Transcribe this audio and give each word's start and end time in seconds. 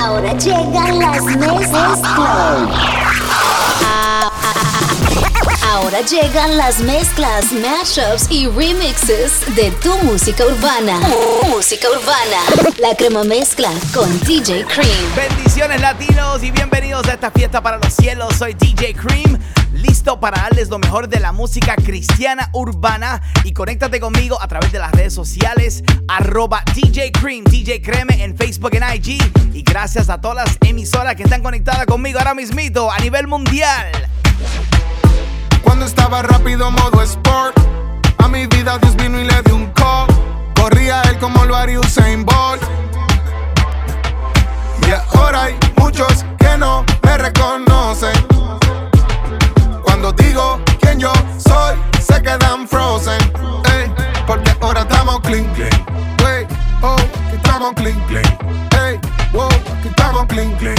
Ahora 0.00 0.32
llegan 0.32 0.98
las 0.98 1.22
mezclas. 1.24 2.00
Ahora 5.62 6.00
llegan 6.00 6.56
las 6.56 6.80
mezclas, 6.80 7.52
mashups 7.52 8.30
y 8.30 8.46
remixes 8.48 9.54
de 9.54 9.70
tu 9.82 9.94
música 9.98 10.46
urbana. 10.46 10.98
Música 11.50 11.88
urbana. 11.90 12.74
La 12.78 12.96
crema 12.96 13.24
mezcla 13.24 13.70
con 13.92 14.08
DJ 14.20 14.64
Cream. 14.64 15.14
Bendiciones 15.14 15.82
latinos 15.82 16.42
y 16.42 16.50
bienvenidos 16.50 17.06
a 17.06 17.12
esta 17.12 17.30
fiesta 17.30 17.62
para 17.62 17.76
los 17.76 17.92
cielos. 17.92 18.34
Soy 18.36 18.54
DJ 18.54 18.94
Cream 18.94 19.38
listo 19.80 20.20
para 20.20 20.42
darles 20.42 20.68
lo 20.68 20.78
mejor 20.78 21.08
de 21.08 21.20
la 21.20 21.32
música 21.32 21.74
cristiana 21.76 22.50
urbana 22.52 23.22
y 23.44 23.52
conéctate 23.52 24.00
conmigo 24.00 24.40
a 24.40 24.48
través 24.48 24.72
de 24.72 24.78
las 24.78 24.92
redes 24.92 25.14
sociales 25.14 25.82
arroba 26.08 26.62
DJ 26.74 27.12
Cream, 27.12 27.44
DJ 27.44 27.82
Creme 27.82 28.22
en 28.22 28.36
Facebook 28.36 28.70
en 28.74 28.84
IG 28.94 29.18
y 29.54 29.62
gracias 29.62 30.10
a 30.10 30.20
todas 30.20 30.48
las 30.48 30.58
emisoras 30.68 31.14
que 31.16 31.22
están 31.22 31.42
conectadas 31.42 31.86
conmigo 31.86 32.18
ahora 32.18 32.34
mismito 32.34 32.90
a 32.90 32.98
nivel 32.98 33.26
mundial. 33.26 33.86
Cuando 35.62 35.86
estaba 35.86 36.22
rápido 36.22 36.70
modo 36.70 37.02
sport, 37.02 37.58
a 38.18 38.28
mi 38.28 38.46
vida 38.46 38.78
Dios 38.78 38.96
vino 38.96 39.20
y 39.20 39.24
le 39.24 39.42
dio 39.42 39.56
un 39.56 39.66
call. 39.72 40.08
Corría 40.54 41.02
él 41.02 41.18
como 41.18 41.44
lo 41.44 41.56
haría 41.56 41.80
Usain 41.80 42.24
Bolt. 42.24 42.62
Y 44.86 45.16
ahora 45.16 45.44
hay 45.44 45.56
muchos 45.76 46.24
que 46.38 46.58
no 46.58 46.84
me 47.02 47.16
reconocen 47.16 48.30
digo 50.12 50.60
quién 50.80 50.98
yo 50.98 51.12
soy, 51.38 51.76
se 52.00 52.22
quedan 52.22 52.66
frozen. 52.68 53.20
Ey, 53.74 53.90
porque 54.26 54.54
ahora 54.60 54.82
estamos 54.82 55.20
clean, 55.20 55.44
clean. 55.54 55.70
Wey, 56.24 56.46
oh, 56.82 56.96
aquí 56.96 57.36
estamos 57.36 57.72
clean, 57.74 58.00
clean. 58.06 58.38
Ey, 58.84 59.00
wow, 59.32 59.48
aquí 59.48 59.88
estamos 59.88 60.26
clean, 60.26 60.52
clean. 60.56 60.76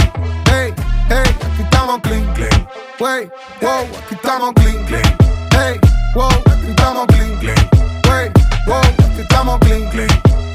Ey, 0.52 0.74
hey, 1.08 1.36
aquí 1.46 1.62
estamos 1.62 2.00
clean, 2.02 2.26
clean. 2.34 2.68
Wey, 3.00 3.30
wow, 3.60 3.82
aquí 4.04 4.14
estamos 4.14 4.52
clean, 4.54 4.84
clean. 4.86 5.16
Ey, 5.64 5.80
wow, 6.14 6.28
aquí 6.28 6.70
estamos 6.70 7.06
clean, 7.08 7.38
clean. 7.38 7.70
Wey, 8.08 8.32
wow, 8.66 8.80
aquí 8.80 9.20
estamos 9.20 9.58
clean, 9.60 9.90
clean. 9.90 10.10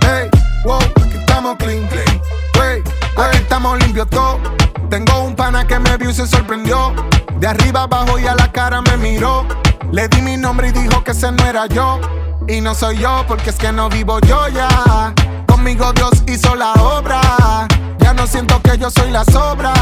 Ey, 0.07 0.30
wow, 0.63 0.80
aquí 0.80 1.17
estamos 1.17 1.57
clean, 1.57 1.87
clean. 1.87 2.21
Wey, 2.59 2.83
aquí 3.17 3.37
estamos 3.37 3.80
limpios 3.80 4.09
todos. 4.09 4.39
Tengo 4.89 5.19
un 5.23 5.35
pana 5.35 5.65
que 5.67 5.77
me 5.80 5.97
vio 5.97 6.09
y 6.09 6.13
se 6.13 6.25
sorprendió. 6.25 6.93
De 7.39 7.45
arriba 7.45 7.83
abajo 7.83 8.17
y 8.17 8.25
a 8.25 8.35
la 8.35 8.52
cara 8.52 8.81
me 8.81 8.97
miró. 8.97 9.45
Le 9.91 10.07
di 10.07 10.21
mi 10.21 10.38
nombre 10.38 10.69
y 10.69 10.71
dijo 10.71 11.03
que 11.03 11.11
ese 11.11 11.31
no 11.31 11.45
era 11.45 11.67
yo. 11.67 11.99
Y 12.47 12.61
no 12.61 12.73
soy 12.73 12.97
yo 12.97 13.23
porque 13.27 13.52
es 13.52 13.57
que 13.57 13.71
no 13.71 13.89
vivo 13.89 14.19
yo 14.21 14.47
ya. 14.47 15.13
Conmigo 15.47 15.93
Dios 15.93 16.23
hizo 16.27 16.55
la 16.55 16.73
obra. 16.73 17.67
Ya 17.99 18.13
no 18.13 18.25
siento 18.25 18.61
que 18.61 18.77
yo 18.77 18.89
soy 18.89 19.11
la 19.11 19.23
sobra. 19.25 19.73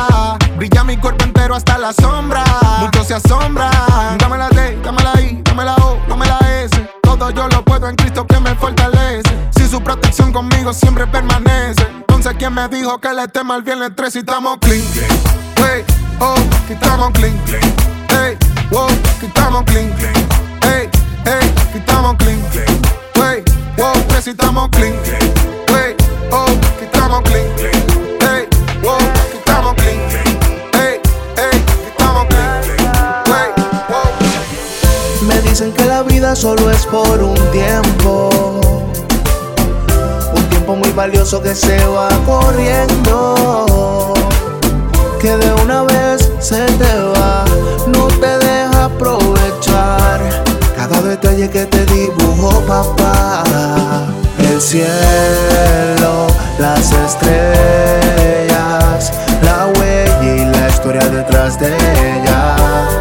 Brilla 0.58 0.84
mi 0.84 0.98
cuerpo 0.98 1.24
entero 1.24 1.56
hasta 1.56 1.78
la 1.78 1.94
sombra. 1.94 2.44
Muchos 2.82 3.08
se 3.08 3.14
asombran. 3.14 4.18
Dame 4.18 4.38
la 4.38 4.50
D, 4.50 4.78
dame 4.84 5.04
la 5.04 5.22
I, 5.22 5.42
dame 5.44 5.64
la 5.64 5.76
O, 5.76 5.98
dame 6.10 6.26
la 6.26 6.40
S. 6.64 6.90
Todo 7.04 7.30
yo 7.30 7.48
lo 7.48 7.64
puedo 7.64 7.88
en 7.88 7.96
Cristo 7.96 8.26
que 8.28 8.40
me 8.40 8.54
fortalece. 8.56 9.45
Si 9.76 9.80
su 9.80 9.84
protección 9.84 10.32
conmigo 10.32 10.72
siempre 10.72 11.06
permanece. 11.06 11.86
Entonces, 11.90 12.34
¿quién 12.40 12.54
me 12.54 12.70
dijo 12.70 12.98
que 13.02 13.14
le 13.14 13.28
tema 13.28 13.58
el 13.58 13.64
viernes 13.64 13.92
3 13.94 14.16
y 14.16 14.20
estamos 14.20 14.58
clean? 14.62 14.82
Oh, 16.22 16.36
aquí 16.64 16.72
estamos 16.72 17.12
clean. 17.12 17.38
Hey, 18.08 18.38
wow, 18.72 18.86
aquí 18.86 19.26
estamos 19.26 19.64
clean. 19.66 19.94
Hey, 20.62 20.90
hey, 21.26 21.54
aquí 21.68 21.80
estamos. 21.80 22.16
Hey, 22.22 23.44
wow, 23.76 23.88
oh, 23.90 23.94
aquí 23.98 24.30
estamos 24.30 24.70
clean, 24.70 24.96
wow, 26.32 26.46
aquí 26.62 26.86
estamos 26.86 27.24
clean. 29.74 30.00
Me 35.28 35.42
dicen 35.42 35.74
que 35.74 35.84
la 35.84 36.02
vida 36.04 36.34
solo 36.34 36.72
es 36.72 36.86
por 36.86 37.22
un 37.22 37.52
tiempo. 37.52 38.65
Tiempo 40.66 40.84
muy 40.84 40.94
valioso 40.94 41.44
que 41.44 41.54
se 41.54 41.78
va 41.86 42.10
corriendo 42.26 44.16
que 45.20 45.38
de 45.38 45.54
una 45.62 45.84
vez 45.84 46.32
se 46.40 46.66
te 46.66 47.04
va, 47.04 47.46
no 47.86 48.08
te 48.08 48.40
deja 48.40 48.86
aprovechar 48.86 50.44
cada 50.76 51.04
detalle 51.04 51.52
que 51.52 51.68
te 51.68 51.86
dibujó 51.86 52.62
papá. 52.62 53.44
El 54.40 54.60
cielo, 54.60 56.26
las 56.58 56.92
estrellas, 56.92 57.32
la 59.44 59.68
huella 59.68 60.36
y 60.36 60.46
la 60.46 60.68
historia 60.68 61.08
detrás 61.10 61.60
de 61.60 61.68
ella. 61.68 62.95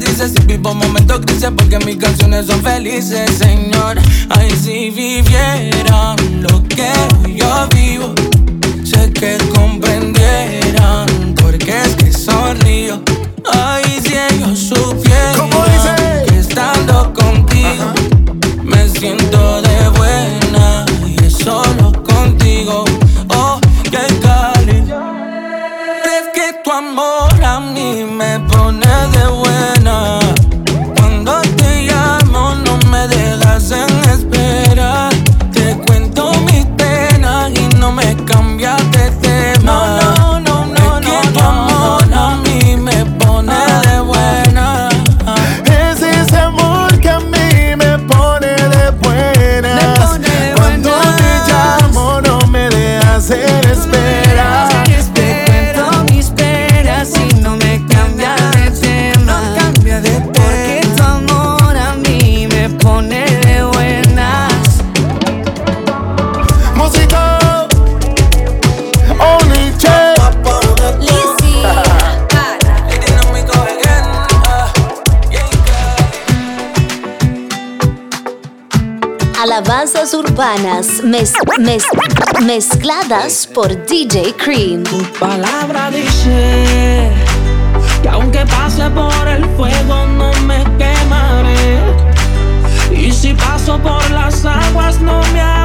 cicatrices 0.00 0.32
y 0.40 0.46
vivo 0.46 0.74
momentos 0.74 1.20
grises 1.22 1.50
porque 1.56 1.78
mis 1.84 1.96
canciones 1.96 2.46
son 2.46 2.62
felices, 2.62 3.30
Señor. 3.38 3.98
Ay, 4.30 4.50
si 4.50 4.90
vivieran 4.90 6.16
lo 6.40 6.62
que 6.64 6.92
yo 7.34 7.68
vivo, 7.74 8.14
sé 8.84 9.12
que 9.12 9.36
comprenderán 9.54 11.34
porque 11.40 11.82
es 11.82 11.94
que 11.96 12.12
sonrío. 12.12 13.02
Ay, 13.52 14.00
si 14.02 14.14
ellos 14.14 14.58
supieran. 14.58 15.79
urbanas 80.00 81.02
mez, 81.04 81.34
mez, 81.58 81.84
mezcladas 82.42 83.46
por 83.46 83.68
DJ 83.86 84.34
Cream. 84.34 84.82
Tu 84.84 85.02
palabra 85.18 85.90
dice 85.90 87.10
que 88.02 88.08
aunque 88.08 88.46
pase 88.46 88.88
por 88.90 89.28
el 89.28 89.44
fuego 89.56 90.06
no 90.06 90.32
me 90.46 90.64
quemaré. 90.78 91.80
Y 92.90 93.12
si 93.12 93.34
paso 93.34 93.78
por 93.78 94.10
las 94.10 94.42
aguas 94.46 95.00
no 95.02 95.20
me 95.34 95.40
haré 95.40 95.59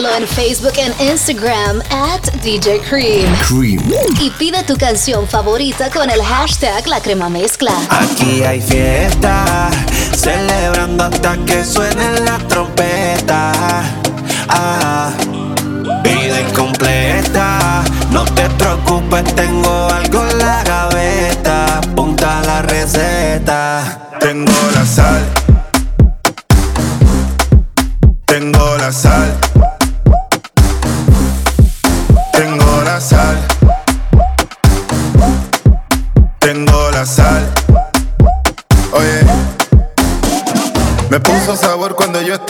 Síguelo 0.00 0.16
en 0.16 0.26
Facebook 0.26 0.72
e 0.78 1.10
Instagram 1.10 1.82
at 1.90 2.22
DJ 2.42 2.80
Cream. 2.88 3.30
Cream. 3.46 3.82
Y 4.18 4.30
pide 4.30 4.62
tu 4.62 4.74
canción 4.78 5.28
favorita 5.28 5.90
con 5.90 6.08
el 6.08 6.22
hashtag 6.22 6.86
La 6.86 7.02
Crema 7.02 7.28
Mezcla. 7.28 7.72
Aquí 7.90 8.42
hay 8.42 8.62
fiesta, 8.62 9.68
celebrando 10.16 11.04
hasta 11.04 11.36
que 11.44 11.62
suene 11.66 12.18
la 12.20 12.38
trompeta. 12.48 13.52
Ah, 14.48 15.12
vida 16.02 16.40
incompleta, 16.48 17.84
no 18.10 18.24
te 18.24 18.48
preocupes, 18.56 19.34
tengo 19.34 19.86
algo 19.88 20.26
en 20.30 20.38
la 20.38 20.64
gaveta. 20.64 21.82
Punta 21.94 22.40
la 22.46 22.62
receta. 22.62 24.08
Tengo 24.18 24.52
la 24.74 24.86
sal. 24.86 25.29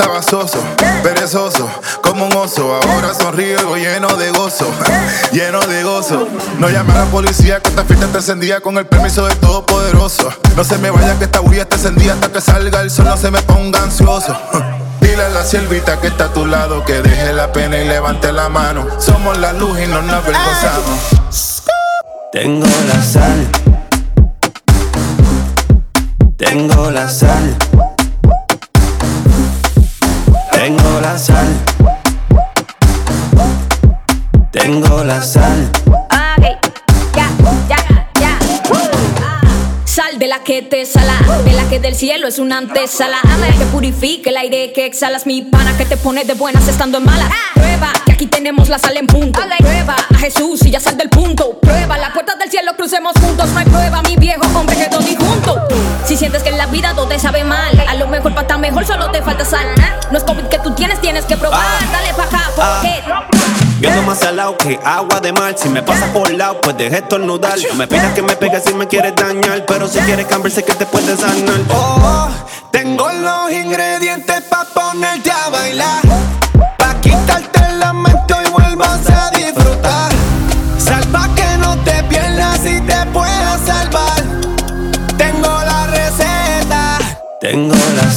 Estaba 0.00 0.23
soso, 0.23 0.59
perezoso, 1.02 1.69
como 2.00 2.25
un 2.25 2.35
oso. 2.35 2.75
Ahora 2.75 3.12
sonrío 3.12 3.76
lleno 3.76 4.09
de 4.16 4.30
gozo, 4.30 4.66
lleno 5.30 5.61
de 5.66 5.83
gozo. 5.83 6.26
No 6.59 6.71
llame 6.71 6.95
a 6.95 7.04
la 7.04 7.04
policía 7.04 7.61
que 7.61 7.69
esta 7.69 7.85
fiesta 7.85 8.07
está 8.07 8.19
encendida 8.19 8.61
con 8.61 8.78
el 8.78 8.87
permiso 8.87 9.26
del 9.26 9.37
Todopoderoso. 9.37 10.33
No 10.57 10.64
se 10.64 10.78
me 10.78 10.90
vaya 10.90 11.19
que 11.19 11.25
esta 11.25 11.40
bulla 11.40 11.62
está 11.62 11.76
encendida 11.76 12.14
hasta 12.14 12.33
que 12.33 12.40
salga 12.40 12.80
el 12.80 12.90
sol, 12.90 13.04
no 13.04 13.16
se 13.19 13.30
me 13.30 13.42
ponga 13.42 13.83
ansioso. 13.83 14.35
Dile 15.02 15.23
a 15.23 15.28
la 15.28 15.45
siervita 15.45 16.00
que 16.00 16.07
está 16.07 16.26
a 16.26 16.33
tu 16.33 16.47
lado 16.47 16.83
que 16.87 17.02
deje 17.02 17.35
la 17.35 17.52
pena 17.52 17.76
y 17.76 17.87
levante 17.87 18.33
la 18.33 18.49
mano. 18.49 18.87
Somos 18.99 19.37
la 19.37 19.52
luz 19.52 19.78
y 19.80 19.87
no 19.87 20.00
nos 20.00 20.14
avergonzamos. 20.14 21.62
Tengo 22.33 22.66
la 22.88 23.02
sal. 23.02 23.49
Tengo 26.38 26.90
la 26.90 27.07
sal. 27.07 27.57
Tengo 30.62 31.00
la 31.00 31.16
sal. 31.16 31.48
Tengo 34.50 35.02
la 35.04 35.22
sal. 35.22 35.72
Ya, 37.16 37.30
ya, 37.66 38.10
ya. 38.20 38.38
Sal 39.86 40.18
de 40.18 40.26
la 40.26 40.40
que 40.40 40.60
te 40.60 40.84
sala, 40.84 41.14
de 41.46 41.52
la 41.54 41.66
que 41.70 41.80
del 41.80 41.94
cielo 41.94 42.28
es 42.28 42.38
una 42.38 42.58
antesala. 42.58 43.16
Que 43.58 43.64
purifique 43.72 44.28
el 44.28 44.36
aire 44.36 44.74
que 44.74 44.84
exhalas, 44.84 45.24
mi 45.24 45.40
pana 45.40 45.78
que 45.78 45.86
te 45.86 45.96
pone 45.96 46.24
de 46.24 46.34
buenas 46.34 46.68
estando 46.68 46.98
en 46.98 47.04
malas. 47.04 47.30
Prueba 47.54 47.90
aquí 48.20 48.26
tenemos 48.26 48.68
la 48.68 48.78
sal 48.78 48.94
en 48.98 49.06
punto. 49.06 49.40
Prueba 49.60 49.96
a 49.96 50.18
Jesús 50.18 50.60
y 50.66 50.70
ya 50.70 50.78
sal 50.78 50.94
del 50.98 51.08
punto. 51.08 51.58
Prueba 51.58 51.96
la 51.96 52.12
puerta 52.12 52.34
del 52.34 52.50
cielo, 52.50 52.72
crucemos 52.76 53.14
juntos. 53.18 53.48
No 53.48 53.60
hay 53.60 53.64
prueba, 53.64 54.02
mi 54.02 54.16
viejo 54.16 54.42
hombre 54.54 54.76
que 54.76 54.90
todo 54.90 55.00
junto. 55.00 55.56
Si 56.04 56.18
sientes 56.18 56.42
que 56.42 56.50
en 56.50 56.58
la 56.58 56.66
vida 56.66 56.92
todo 56.94 57.08
te 57.08 57.18
sabe 57.18 57.44
mal, 57.44 57.82
a 57.88 57.94
lo 57.94 58.08
mejor 58.08 58.32
para 58.32 58.42
estar 58.42 58.58
mejor 58.58 58.84
solo 58.84 59.10
te 59.10 59.22
falta 59.22 59.46
sal. 59.46 59.66
No 60.10 60.18
es 60.18 60.24
COVID 60.24 60.44
que 60.48 60.58
tú 60.58 60.74
tienes, 60.74 61.00
tienes 61.00 61.24
que 61.24 61.38
probar. 61.38 61.64
Dale 61.90 62.12
pa' 62.12 62.24
acá, 62.24 62.50
porque. 62.54 63.02
Yo 63.80 63.88
ando 63.88 64.02
más 64.02 64.18
salado 64.18 64.54
que 64.58 64.78
agua 64.84 65.20
de 65.20 65.32
mar. 65.32 65.54
Si 65.56 65.70
me 65.70 65.82
pasas 65.82 66.10
por 66.10 66.30
lado, 66.30 66.60
pues 66.60 66.76
deje 66.76 66.98
estornudar. 66.98 67.58
No 67.70 67.76
me 67.76 67.86
pidas 67.86 68.12
que 68.12 68.20
me 68.20 68.36
pegues 68.36 68.64
si 68.64 68.74
me 68.74 68.86
quieres 68.86 69.16
dañar. 69.16 69.64
Pero 69.64 69.88
si 69.88 69.98
quieres 70.00 70.26
cambiar, 70.26 70.52
sé 70.52 70.62
que 70.62 70.74
te 70.74 70.84
puedes 70.84 71.20
sanar. 71.20 71.60
Oh, 71.70 72.28
tengo 72.70 73.10
los 73.10 73.50
ingredientes 73.50 74.42
pa' 74.42 74.66
ponerte 74.74 75.30
a 75.30 75.48
bailar. 75.48 76.50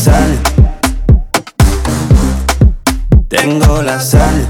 Sal. 0.04 0.38
Tengo 3.30 3.82
la 3.82 4.00
sal. 4.02 4.48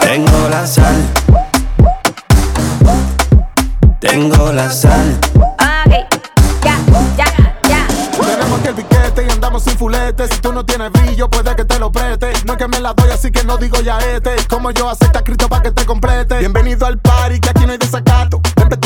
Tengo 0.00 0.48
la 0.50 0.66
sal. 0.66 0.96
Tengo 3.98 4.52
la 4.52 4.70
sal. 4.70 5.18
Ok, 5.36 5.94
ya, 6.62 6.76
ya, 7.16 7.24
ya. 7.66 7.86
Tenemos 8.20 8.60
que 8.60 8.68
el 8.68 8.74
piquete 8.74 9.26
y 9.26 9.30
andamos 9.30 9.62
sin 9.62 9.78
fulete. 9.78 10.28
Si 10.28 10.38
tú 10.40 10.52
no 10.52 10.66
tienes 10.66 10.92
brillo, 10.92 11.30
puede 11.30 11.56
que 11.56 11.64
te 11.64 11.78
lo 11.78 11.90
preste. 11.90 12.30
No 12.44 12.52
es 12.52 12.58
que 12.58 12.68
me 12.68 12.80
la 12.80 12.92
doy, 12.92 13.10
así 13.10 13.30
que 13.30 13.42
no 13.44 13.56
digo 13.56 13.80
ya 13.80 13.96
este. 14.00 14.36
Como 14.50 14.70
yo 14.70 14.90
acepta 14.90 15.20
escrito 15.20 15.48
para 15.48 15.62
que 15.62 15.70
te 15.70 15.86
complete. 15.86 16.38
Bienvenido 16.40 16.86
al 16.86 16.98
party, 16.98 17.40
que 17.40 17.48
aquí 17.48 17.64
no 17.64 17.72
hay 17.72 17.78
desacato. 17.78 18.42
Vente 18.54 18.76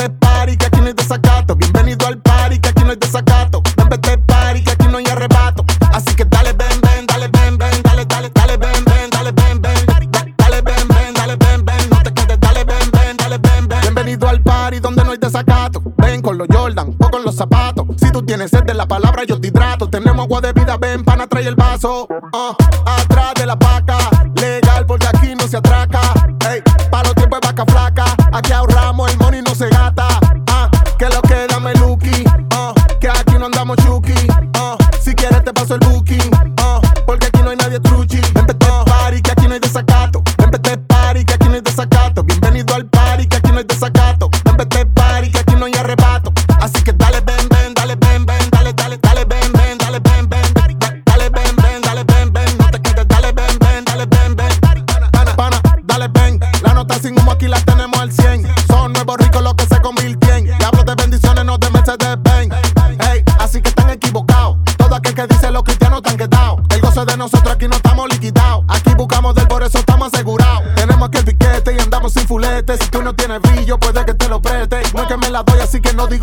tienes 18.25 18.51
sed 18.51 18.65
de 18.65 18.75
la 18.75 18.87
palabra, 18.87 19.25
yo 19.25 19.41
te 19.41 19.49
hidrato. 19.49 19.89
Tenemos 19.89 20.25
agua 20.25 20.41
de 20.41 20.53
vida, 20.53 20.77
ven, 20.77 21.05
pana, 21.05 21.27
trae 21.27 21.47
el 21.47 21.55
vaso. 21.55 22.09
Ah, 22.33 22.57
atrás 22.87 23.35
de 23.35 23.47
la 23.47 23.55
vaca, 23.55 23.97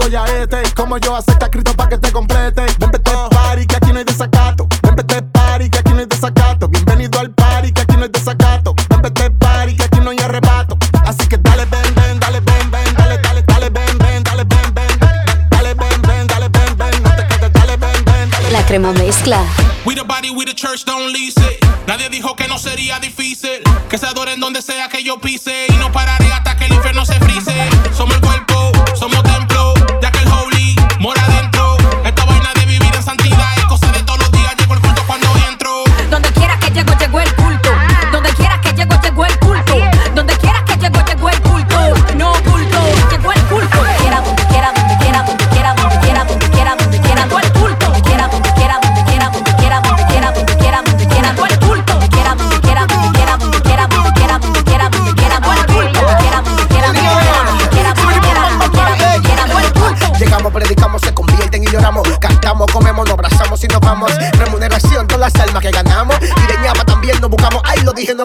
digo 0.01 0.09
ya 0.09 0.25
este. 0.41 0.63
Como 0.75 0.97
yo 0.97 1.15
acepta 1.15 1.45
escrito 1.45 1.73
para 1.75 1.89
que 1.89 1.97
te 1.97 2.11
complete. 2.11 2.61
Ven, 2.79 2.91
vete 2.91 3.11
party, 3.29 3.65
que 3.65 3.75
aquí 3.75 3.91
no 3.91 3.99
hay 3.99 4.05
desacato. 4.05 4.67
Ven, 4.83 4.95
vete 4.95 5.21
party, 5.21 5.69
que 5.69 5.79
aquí 5.79 5.91
no 5.91 5.99
hay 5.99 6.05
desacato. 6.05 6.67
Bienvenido 6.67 7.19
al 7.19 7.31
party, 7.31 7.71
que 7.71 7.81
aquí 7.81 7.95
no 7.95 8.03
hay 8.03 8.09
desacato. 8.09 8.73
Ven, 8.89 9.01
vete 9.01 9.29
party, 9.31 9.75
que 9.75 9.83
aquí 9.83 9.99
no 9.99 10.09
hay 10.11 10.17
arrebato. 10.19 10.77
Así 11.05 11.27
que 11.27 11.37
dale, 11.37 11.65
ven, 11.65 11.95
ven, 11.95 12.19
dale, 12.19 12.39
ven, 12.39 12.71
ven, 12.71 12.95
dale, 12.95 13.17
dale, 13.19 13.43
dale, 13.43 13.69
ven, 13.69 13.97
ven, 13.97 14.23
dale, 14.23 14.43
ven, 14.43 14.73
ven. 14.73 15.49
Dale, 15.49 15.73
ven, 15.73 16.01
ven, 16.01 16.27
dale, 16.27 16.49
ven, 16.49 16.77
ven. 16.77 17.03
No 17.03 17.15
te 17.15 17.27
quedes, 17.27 17.53
dale, 17.53 17.77
ven, 17.77 18.05
ven, 18.05 18.29
dale. 18.29 18.51
La 18.51 18.65
Crema 18.65 18.91
Mezcla. 18.93 19.43
We 19.85 19.95
the 19.95 20.03
body, 20.03 20.29
we 20.29 20.45
the 20.45 20.53
church, 20.53 20.85
don't 20.85 21.11
lease 21.11 21.37
it. 21.37 21.65
Nadie 21.87 22.09
dijo 22.09 22.35
que 22.35 22.47
no 22.47 22.57
sería 22.57 22.99
difícil. 22.99 23.61
Que 23.89 23.97
se 23.97 24.05
adoren 24.05 24.39
donde 24.39 24.61
sea 24.61 24.87
que 24.89 25.03
yo 25.03 25.19
pise. 25.19 25.70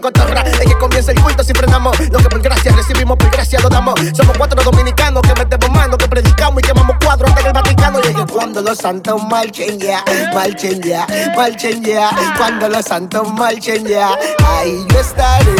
cotorra 0.07 0.43
es 0.43 0.61
que 0.61 0.79
comienza 0.79 1.11
el 1.11 1.21
culto 1.21 1.43
si 1.43 1.53
frenamos. 1.53 1.99
Lo 2.11 2.19
que 2.19 2.29
por 2.29 2.41
gracia 2.41 2.73
recibimos, 2.73 3.17
por 3.17 3.31
gracia 3.31 3.59
lo 3.61 3.69
damos. 3.69 3.95
Somos 4.17 4.37
cuatro 4.39 4.63
dominicanos 4.63 5.23
que 5.23 5.35
metemos 5.35 5.71
mano, 5.71 5.97
que 5.97 6.09
predicamos 6.09 6.63
y 6.63 6.67
quemamos 6.67 6.97
cuadros 7.05 7.31
hasta 7.31 7.49
el 7.49 7.53
Vaticano 7.53 8.01
llegue. 8.01 8.25
Cuando 8.27 8.63
los 8.63 8.79
santos 8.79 9.23
marchen 9.25 9.79
ya, 9.81 10.05
marchen 10.33 10.81
ya, 10.81 11.07
marchen 11.37 11.83
ya. 11.83 12.11
Cuando 12.37 12.69
los 12.69 12.85
santos 12.85 13.33
marchen 13.33 13.85
ya, 13.87 14.17
ahí 14.47 14.87
yo 14.91 15.01
estaré. 15.01 15.57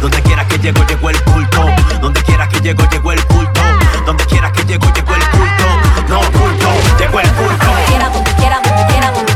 Donde 0.00 0.20
quiera 0.22 0.46
que 0.48 0.58
llego, 0.58 0.84
llegó 0.86 1.10
el 1.10 1.22
culto. 1.24 1.66
Donde 2.00 2.22
quiera 2.22 2.48
que 2.48 2.60
llego, 2.60 2.82
llegó 2.90 3.12
el 3.12 3.24
culto. 3.26 3.60
Donde 4.04 4.24
quiera 4.26 4.50
que 4.50 4.64
llego, 4.64 4.86
llegó 4.92 5.14
el 5.14 5.30
culto. 5.30 5.64
No 6.08 6.20
culto, 6.32 6.68
llegó 6.98 7.20
el 7.20 7.30
culto. 7.34 7.66
Donde 7.66 7.84
quiera, 7.86 8.08
donde 8.08 8.32
quiera, 8.32 8.60
donde 8.64 8.86
quiera, 8.86 9.10
donde 9.12 9.27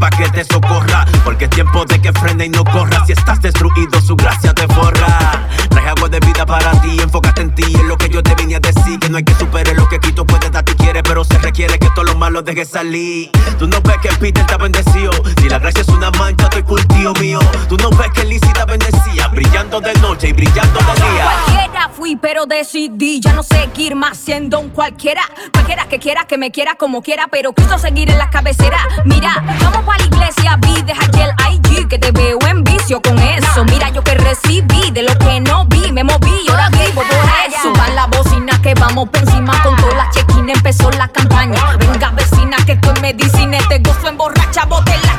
pa' 0.00 0.10
que 0.10 0.28
te 0.30 0.44
socorra. 0.44 1.04
Porque 1.22 1.44
es 1.44 1.50
tiempo 1.50 1.84
de 1.84 2.00
que 2.00 2.12
frene 2.12 2.46
y 2.46 2.48
no 2.48 2.64
corra. 2.64 3.04
Si 3.06 3.12
estás 3.12 3.40
destruido, 3.40 4.00
su 4.00 4.16
gracia 4.16 4.52
te 4.54 4.66
forra. 4.66 5.46
Traje 5.68 5.88
agua 5.88 6.08
de 6.08 6.18
vida 6.20 6.44
para 6.46 6.72
ti, 6.80 6.98
enfócate 7.00 7.42
en 7.42 7.54
ti, 7.54 7.64
en 7.74 7.86
lo 7.86 7.96
que 7.96 8.08
yo 8.08 8.22
te 8.22 8.34
vine 8.34 8.56
a 8.56 8.60
decir. 8.60 8.98
Que 8.98 9.08
no 9.08 9.18
hay 9.18 9.24
que 9.24 9.34
superar 9.34 9.76
lo 9.76 9.88
que 9.88 10.00
quito 10.00 10.24
puede 10.24 10.50
dar, 10.50 10.64
te 10.64 10.74
quiere, 10.74 11.02
pero 11.02 11.22
se 11.22 11.38
requiere 11.38 11.78
que 11.78 11.88
todo 11.94 12.04
lo 12.04 12.16
malo 12.16 12.42
deje 12.42 12.64
salir. 12.64 13.30
Tú 13.58 13.68
no 13.68 13.80
ves 13.82 13.98
que 14.02 14.08
Peter 14.18 14.42
está 14.42 14.56
bendecido. 14.56 15.12
Si 15.40 15.48
la 15.48 15.58
gracia 15.58 15.82
es 15.82 15.88
una 15.88 16.10
mancha, 16.12 16.44
estoy 16.44 16.62
cultivo 16.62 17.12
mío. 17.14 17.38
Tú 17.68 17.76
no 17.76 17.90
ves 17.90 18.10
que 18.12 18.24
Lizzie 18.24 18.48
está 18.48 18.64
bendecida, 18.64 19.28
brillando 19.28 19.80
de 19.80 19.92
noche 19.94 20.28
y 20.28 20.32
brillando 20.32 20.80
de 20.80 20.94
día. 20.94 21.24
Cualquiera 21.24 21.90
fui, 21.90 22.16
pero 22.16 22.46
decidí 22.46 23.20
ya 23.20 23.32
no 23.34 23.42
seguir 23.42 23.94
más 23.94 24.16
siendo 24.16 24.58
un 24.58 24.70
cualquiera. 24.70 25.22
Cualquiera 25.52 25.86
que 25.86 25.98
quiera, 25.98 26.24
que 26.24 26.38
me 26.38 26.50
quiera 26.50 26.74
como 26.76 27.02
quiera, 27.02 27.28
pero 27.28 27.52
quiso 27.52 27.78
seguir 27.78 28.10
en 28.10 28.18
la 28.18 28.30
cabecera. 28.30 28.78
Mira, 29.04 29.42
vamos 29.62 29.89
a 29.90 29.98
la 29.98 30.04
iglesia, 30.04 30.56
vi, 30.60 30.82
deja 30.82 31.04
aquí 31.04 31.20
el 31.20 31.34
IG 31.52 31.88
que 31.88 31.98
te 31.98 32.12
veo 32.12 32.38
en 32.48 32.64
vicio 32.64 33.00
con 33.02 33.18
eso. 33.18 33.64
Mira 33.64 33.90
yo 33.90 34.02
que 34.02 34.14
recibí 34.14 34.90
de 34.92 35.02
lo 35.02 35.16
que 35.18 35.40
no 35.40 35.64
vi, 35.66 35.92
me 35.92 36.04
moví, 36.04 36.46
ahora 36.48 36.68
vivo 36.70 37.02
por 37.02 37.28
eso. 37.46 37.62
Suban 37.62 37.94
la 37.94 38.06
bocina 38.06 38.60
que 38.62 38.74
vamos 38.74 39.08
por 39.08 39.20
encima 39.20 39.62
con 39.62 39.76
toda 39.76 39.94
la 39.94 40.10
check-in, 40.10 40.48
empezó 40.48 40.90
la 40.92 41.08
campaña. 41.08 41.76
Venga 41.78 42.10
vecina 42.10 42.56
que 42.66 42.80
con 42.80 43.00
medicina 43.00 43.58
te 43.68 43.78
gozo 43.78 44.08
emborracha, 44.08 44.64
botella 44.66 45.09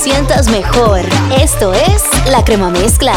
sientas 0.00 0.48
mejor. 0.48 1.00
Esto 1.42 1.74
es 1.74 2.02
La 2.30 2.42
Crema 2.42 2.70
Mezcla. 2.70 3.12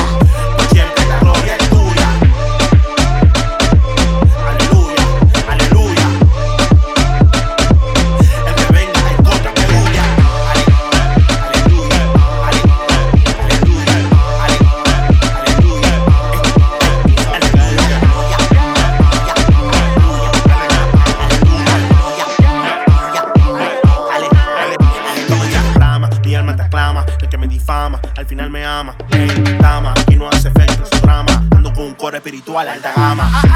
sexual 32.54 32.68
alta 32.70 32.94
gama. 32.94 33.53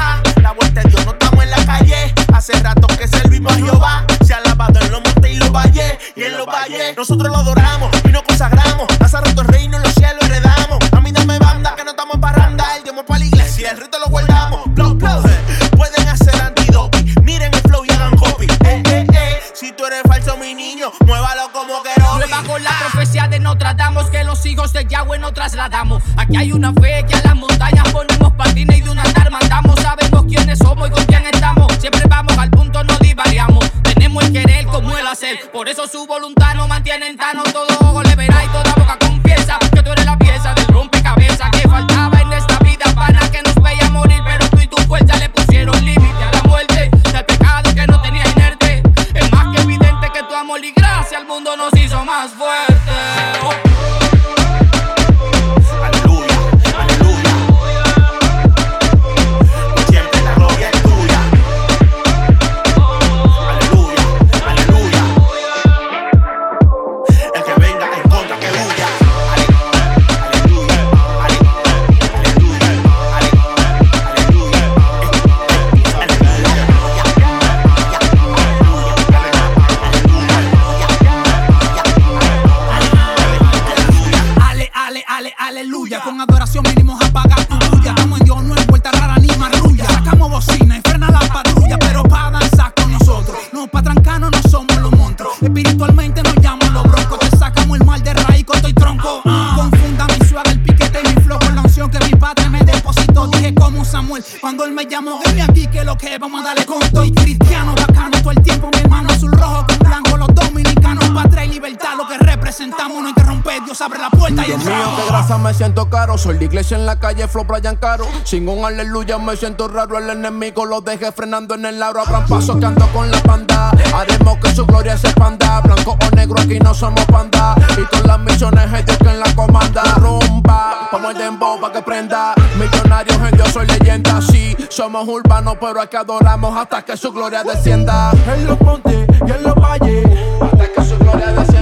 Casa 115.08 115.38
me 115.38 115.54
siento 115.54 115.88
caro. 115.88 116.18
Soy 116.18 116.38
la 116.38 116.44
iglesia 116.44 116.76
en 116.76 116.86
la 116.86 116.98
calle, 116.98 117.28
Flow 117.28 117.44
Brian 117.44 117.76
Caro. 117.76 118.06
Sin 118.24 118.48
un 118.48 118.64
aleluya 118.64 119.18
me 119.18 119.36
siento 119.36 119.68
raro. 119.68 119.98
El 119.98 120.10
enemigo 120.10 120.66
lo 120.66 120.80
dejé 120.80 121.12
frenando 121.12 121.54
en 121.54 121.66
el 121.66 121.82
aro. 121.82 122.00
Abran 122.00 122.26
pasos 122.26 122.56
que 122.56 122.66
ando 122.66 122.86
con 122.92 123.10
la 123.10 123.20
banda. 123.22 123.70
Haremos 123.94 124.38
que 124.38 124.52
su 124.54 124.66
gloria 124.66 124.96
se 124.96 125.08
expanda. 125.08 125.60
Blanco 125.60 125.96
o 126.00 126.16
negro, 126.16 126.40
aquí 126.40 126.58
no 126.58 126.74
somos 126.74 127.04
panda. 127.06 127.54
Y 127.76 127.84
todas 127.90 128.06
las 128.06 128.18
misiones 128.20 128.72
ellos 128.72 128.98
que 128.98 129.08
en 129.08 129.20
la 129.20 129.34
comanda. 129.34 129.82
Rumba, 129.96 130.88
como 130.90 131.10
el 131.10 131.18
dembow 131.18 131.60
pa' 131.60 131.72
que 131.72 131.82
prenda. 131.82 132.34
Millonarios 132.58 133.18
en 133.18 133.36
Dios 133.36 133.52
soy 133.52 133.66
leyenda. 133.66 134.20
Sí, 134.20 134.56
somos 134.68 135.06
urbanos, 135.06 135.56
pero 135.60 135.80
aquí 135.80 135.96
adoramos 135.96 136.56
hasta 136.56 136.82
que 136.84 136.96
su 136.96 137.12
gloria 137.12 137.44
descienda. 137.44 138.10
En 138.26 138.46
los 138.46 138.60
montes 138.60 139.06
y 139.26 139.30
en 139.30 139.42
los 139.42 139.54
valles. 139.54 140.06
Hasta 140.40 140.72
que 140.72 140.84
su 140.84 140.98
gloria 140.98 141.26
descienda. 141.28 141.57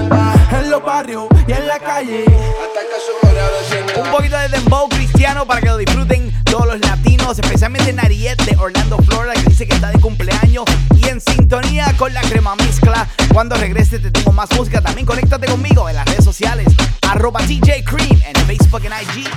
En 0.77 0.83
los 0.83 0.93
barrios 0.93 1.25
y 1.49 1.53
en 1.53 1.67
la 1.67 1.79
calle. 1.79 2.25
Hasta. 2.27 4.03
Un 4.03 4.11
poquito 4.11 4.37
de 4.37 4.49
dembow 4.49 4.91
cristiano 4.91 5.47
para 5.47 5.63
que 5.63 5.69
lo 5.69 5.79
disfruten 5.79 6.31
todos 6.45 6.67
los 6.67 6.81
latinos, 6.81 7.39
especialmente 7.39 7.95
Nariet 7.95 8.37
de 8.43 8.55
Orlando, 8.59 8.99
Florida, 8.99 9.33
que 9.33 9.45
dice 9.45 9.67
que 9.67 9.75
está 9.75 9.91
de 9.91 9.99
cumpleaños 10.01 10.65
y 10.95 11.09
en 11.09 11.23
sintonía 11.23 11.95
con 11.97 12.13
la 12.13 12.21
crema 12.21 12.57
mezcla. 12.57 13.09
Cuando 13.33 13.57
regrese 13.57 13.99
te 14.01 14.11
tengo 14.11 14.33
más 14.33 14.51
música. 14.55 14.83
También 14.83 15.07
conéctate 15.07 15.47
conmigo 15.47 15.89
en 15.89 15.97
las 15.97 16.05
redes 16.05 16.25
sociales, 16.25 16.67
arroba 17.09 17.41
DJ 17.41 17.83
Cream 17.83 18.21
en 18.27 18.35
Facebook 18.47 18.83
y 18.85 19.21
IG. 19.21 19.31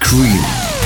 Cream. 0.00 0.77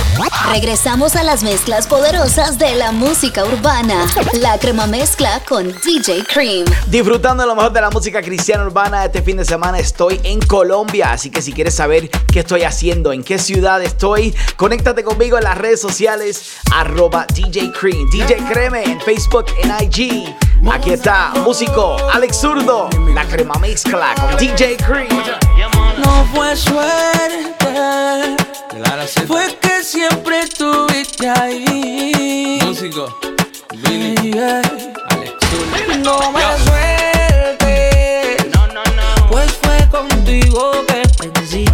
Regresamos 0.52 1.16
a 1.16 1.22
las 1.22 1.42
mezclas 1.42 1.86
poderosas 1.86 2.58
de 2.58 2.74
la 2.74 2.92
música 2.92 3.44
urbana. 3.44 4.06
La 4.40 4.58
crema 4.58 4.86
mezcla 4.86 5.40
con 5.48 5.72
DJ 5.82 6.24
Cream. 6.24 6.66
Disfrutando 6.88 7.46
lo 7.46 7.54
mejor 7.54 7.72
de 7.72 7.80
la 7.80 7.90
música 7.90 8.20
cristiana 8.20 8.64
urbana 8.64 9.06
este 9.06 9.22
fin 9.22 9.38
de 9.38 9.46
semana 9.46 9.78
estoy 9.78 10.20
en 10.24 10.40
Colombia, 10.40 11.12
así 11.12 11.30
que 11.30 11.40
si 11.40 11.54
quieres 11.54 11.74
saber 11.74 12.10
qué 12.10 12.40
estoy 12.40 12.64
haciendo, 12.64 13.12
en 13.12 13.24
qué 13.24 13.38
ciudad 13.38 13.82
estoy, 13.82 14.34
conéctate 14.56 15.02
conmigo 15.02 15.38
en 15.38 15.44
las 15.44 15.56
redes 15.56 15.80
sociales 15.80 16.56
arroba 16.74 17.26
DJ 17.32 17.72
Cream, 17.72 18.10
DJ 18.10 18.36
Creme 18.52 18.84
en 18.84 19.00
Facebook, 19.00 19.46
en 19.62 19.70
IG. 19.82 20.34
Aquí 20.70 20.90
está, 20.90 21.32
músico 21.44 21.96
Alex 22.12 22.36
Zurdo, 22.36 22.90
la 23.14 23.24
crema 23.24 23.54
mezcla 23.54 24.14
con 24.20 24.36
DJ 24.36 24.76
Cream. 24.76 25.08
No 26.04 26.26
fue 26.34 26.54
suerte, 26.56 27.56
fue 29.26 29.61
que 29.82 29.88
siempre 29.88 30.40
estuviste 30.40 31.28
ahí. 31.28 32.58
Músico, 32.64 33.18
Billy, 33.74 34.30
No 36.04 36.32
me 36.32 36.42
suerte, 36.64 38.36
no, 38.54 38.66
no, 38.68 38.82
no. 38.84 39.26
pues 39.28 39.52
fue 39.60 39.88
contigo 39.90 40.70
que 40.86 41.02
pensé. 41.18 41.64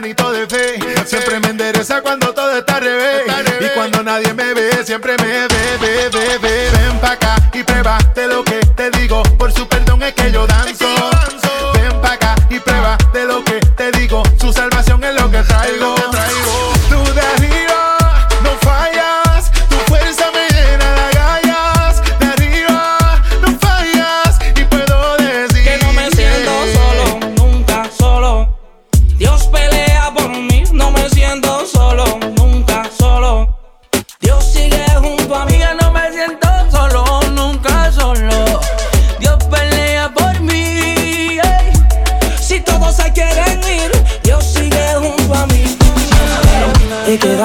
Granito 0.00 0.32
de 0.32 0.46
fe. 0.46 0.80
Siempre 1.04 1.40
me 1.40 1.48
endereza 1.48 2.00
cuando 2.00 2.29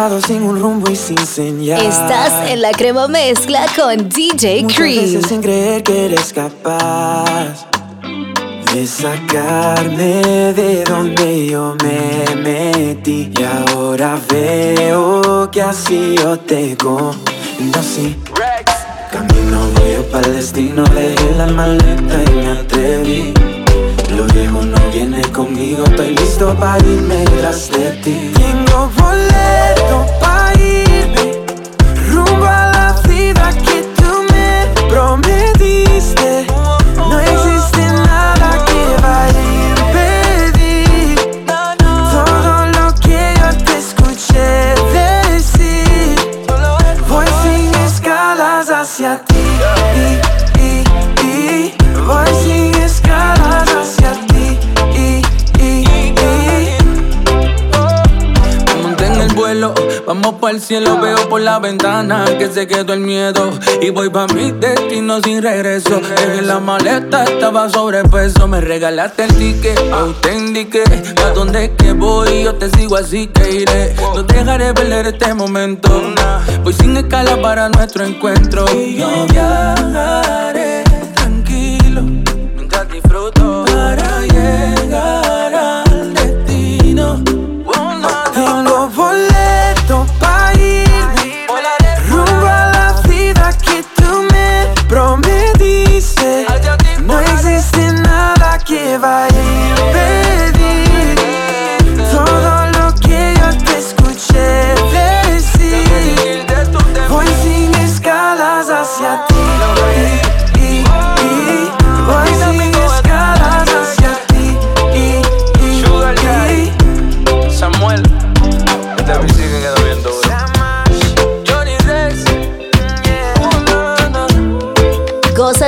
Quedado 0.06 0.22
sin 0.22 0.44
un 0.44 0.62
rumbo 0.62 0.92
y 0.92 0.96
sin 0.96 1.18
señal. 1.18 1.82
Estás 1.82 2.52
en 2.52 2.62
la 2.62 2.70
crema 2.70 3.08
mezcla 3.08 3.66
con 3.76 4.08
DJ 4.08 4.62
Muchas 4.62 4.78
Cream. 4.78 5.04
veces 5.04 5.26
sin 5.26 5.42
creer 5.42 5.82
que 5.82 6.06
eres 6.06 6.32
capaz 6.32 7.66
de 8.72 8.86
sacarme 8.86 10.22
de 10.54 10.84
donde 10.84 11.48
yo 11.48 11.76
me 11.84 12.36
metí. 12.36 13.32
Y 13.36 13.44
ahora 13.44 14.20
veo 14.30 15.50
que 15.50 15.64
así 15.64 16.14
yo 16.20 16.38
te 16.38 16.78
conocí. 16.78 18.16
Camino 19.12 19.60
voy 19.74 20.06
para 20.12 20.28
el 20.28 20.36
destino, 20.36 20.84
dejé 20.84 21.32
la 21.36 21.48
maleta 21.48 22.16
y 22.28 22.36
me 22.36 22.52
atreví. 22.52 23.34
Lo 24.16 24.26
viejo 24.26 24.62
no 24.62 24.78
conmigo, 25.36 25.84
estoy 25.84 26.16
listo 26.16 26.56
para 26.58 26.78
irme 26.86 27.26
tras 27.38 27.70
de 27.70 27.92
ti. 28.04 28.32
Tengo 28.36 28.90
boleto 28.98 30.06
para 30.22 30.54
irme 30.58 31.44
rumbo 32.10 32.46
a 32.46 32.72
la 32.72 33.02
vida 33.08 33.50
que 33.66 33.75
para 60.46 60.58
el 60.58 60.62
cielo, 60.62 61.00
veo 61.02 61.28
por 61.28 61.42
la 61.42 61.58
ventana 61.58 62.24
que 62.38 62.48
se 62.48 62.68
quedó 62.68 62.94
el 62.94 63.00
miedo. 63.00 63.50
Y 63.82 63.90
voy 63.90 64.10
pa' 64.10 64.28
mi 64.28 64.52
destino 64.52 65.20
sin 65.20 65.42
regreso. 65.42 66.00
En 66.38 66.48
la 66.48 66.60
maleta 66.60 67.24
estaba 67.24 67.68
sobrepeso, 67.68 68.48
me 68.48 68.62
regalaste 68.62 69.24
el 69.24 69.34
ticket, 69.36 69.82
te 70.22 70.38
indiqué 70.38 70.84
a 71.26 71.30
dónde 71.32 71.74
que 71.76 71.94
voy, 71.94 72.44
yo 72.44 72.54
te 72.54 72.70
sigo 72.70 72.96
así 72.96 73.26
que 73.26 73.62
iré. 73.62 73.96
No 74.14 74.22
dejaré 74.22 74.72
perder 74.76 75.08
este 75.08 75.34
momento, 75.34 75.90
voy 76.64 76.74
sin 76.74 76.96
escala 76.96 77.42
para 77.42 77.68
nuestro 77.70 78.06
encuentro. 78.06 78.66
Y 78.72 78.98
yo 78.98 79.26
viajaré 79.32 80.84
tranquilo, 81.16 82.04
mientras 82.56 82.88
disfruto. 82.92 83.66
Para 83.66 84.22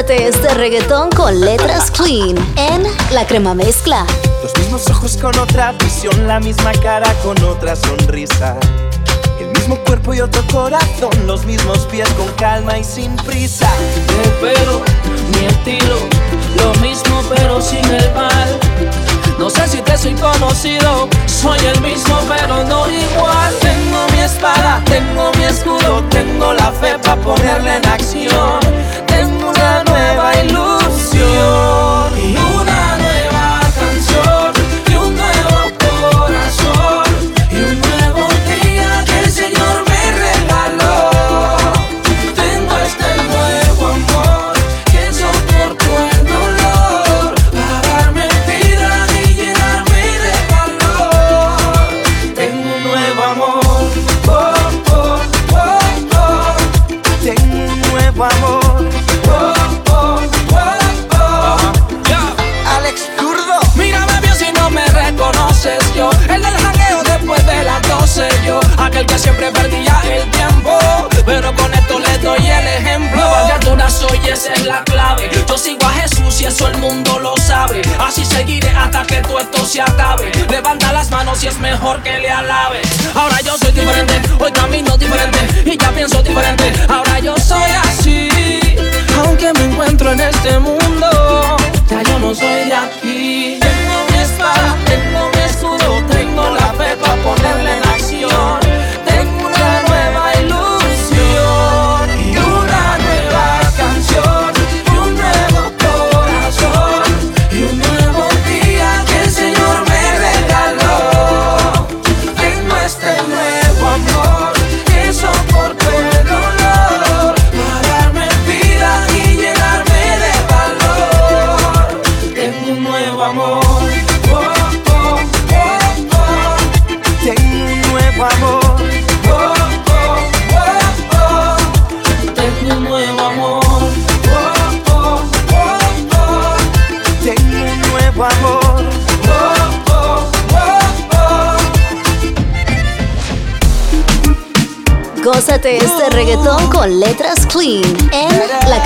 Este 0.09 0.53
reggaetón 0.53 1.09
con 1.09 1.41
letras 1.41 1.91
clean 1.91 2.37
en 2.55 2.83
La 3.11 3.27
Crema 3.27 3.53
Mezcla. 3.53 4.05
Los 4.41 4.57
mismos 4.57 4.89
ojos 4.89 5.17
con 5.17 5.37
otra 5.37 5.73
visión, 5.73 6.27
la 6.27 6.39
misma 6.39 6.71
cara 6.81 7.13
con 7.23 7.37
otra 7.43 7.75
sonrisa. 7.75 8.55
El 9.37 9.47
mismo 9.47 9.75
cuerpo 9.83 10.13
y 10.13 10.21
otro 10.21 10.41
corazón, 10.47 11.11
los 11.25 11.45
mismos 11.45 11.79
pies 11.91 12.07
con 12.11 12.27
calma 12.35 12.77
y 12.77 12.85
sin 12.85 13.17
prisa. 13.17 13.69
Mi 14.17 14.47
pelo, 14.47 14.81
mi 15.33 15.45
estilo, 15.45 15.97
lo 16.55 16.73
mismo 16.79 17.21
pero 17.35 17.61
sin 17.61 17.83
el 17.83 18.13
mal. 18.13 18.59
No 19.37 19.49
sé 19.49 19.67
si 19.67 19.81
te 19.81 19.97
soy 19.97 20.13
conocido, 20.13 21.09
soy 21.25 21.59
el 21.59 21.81
mismo 21.81 22.17
pero 22.29 22.63
no 22.63 22.89
igual. 22.89 23.53
Tengo 23.59 24.07
mi 24.13 24.21
espada, 24.21 24.81
tengo 24.85 25.33
mi 25.37 25.43
escudo, 25.43 26.01
tengo 26.09 26.53
la 26.53 26.71
fe 26.71 26.97
para 27.03 27.21
ponerla 27.21 27.75
en 27.75 27.85
acción 27.87 29.06
nueva 29.85 30.33
ilusión. 30.43 31.86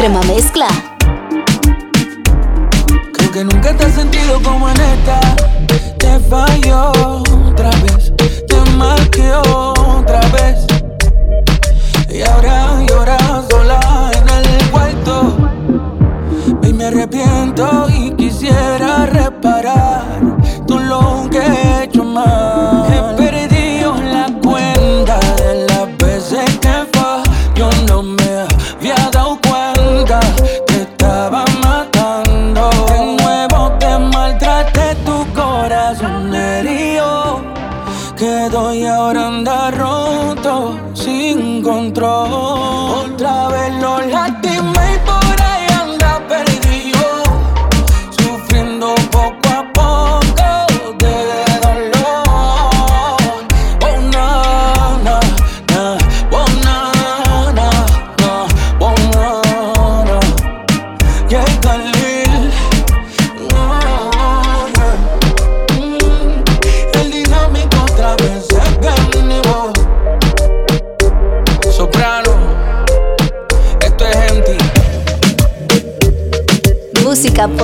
Crema 0.02 0.24
Mezcla 0.24 0.61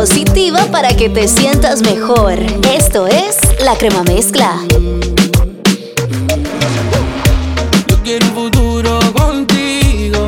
positiva 0.08 0.65
para 0.72 0.96
que 0.96 1.10
te 1.10 1.28
sientas 1.28 1.82
mejor. 1.82 2.39
Esto 2.74 3.08
es 3.08 3.36
La 3.65 3.76
Crema 3.76 4.04
Mezcla. 4.04 4.56
Yo 7.88 8.04
quiero 8.04 8.26
un 8.28 8.34
futuro 8.34 9.00
contigo. 9.13 10.26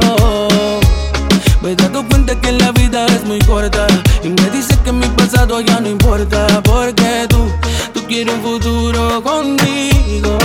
Me 1.62 1.72
he 1.72 1.76
dado 1.78 2.06
cuenta 2.10 2.39
que 2.42 2.52
la 2.52 2.74
vida 2.74 3.06
es 3.06 3.24
muy 3.24 3.39
corta. 3.39 3.88
Y 4.22 4.30
me 4.30 4.50
dice 4.50 4.78
que 4.84 4.92
mi 4.92 5.08
pasado 5.08 5.62
ya 5.62 5.80
no 5.80 5.88
importa. 5.88 6.62
Porque 6.63 7.26
tú, 7.30 7.50
tú 7.94 8.06
quieres 8.06 8.34
un 8.34 8.42
futuro 8.42 9.24
conmigo. 9.24 10.38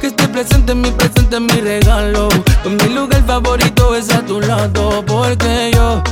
Que 0.00 0.08
esté 0.08 0.26
presente, 0.26 0.74
mi 0.74 0.90
presente, 0.90 1.38
mi 1.38 1.60
regalo. 1.60 2.28
Que 2.64 2.70
mi 2.70 2.92
lugar 2.92 3.24
favorito 3.24 3.94
es 3.94 4.10
a 4.10 4.20
tu 4.22 4.40
lado. 4.40 5.04
Porque 5.06 5.70
yo 5.72 6.02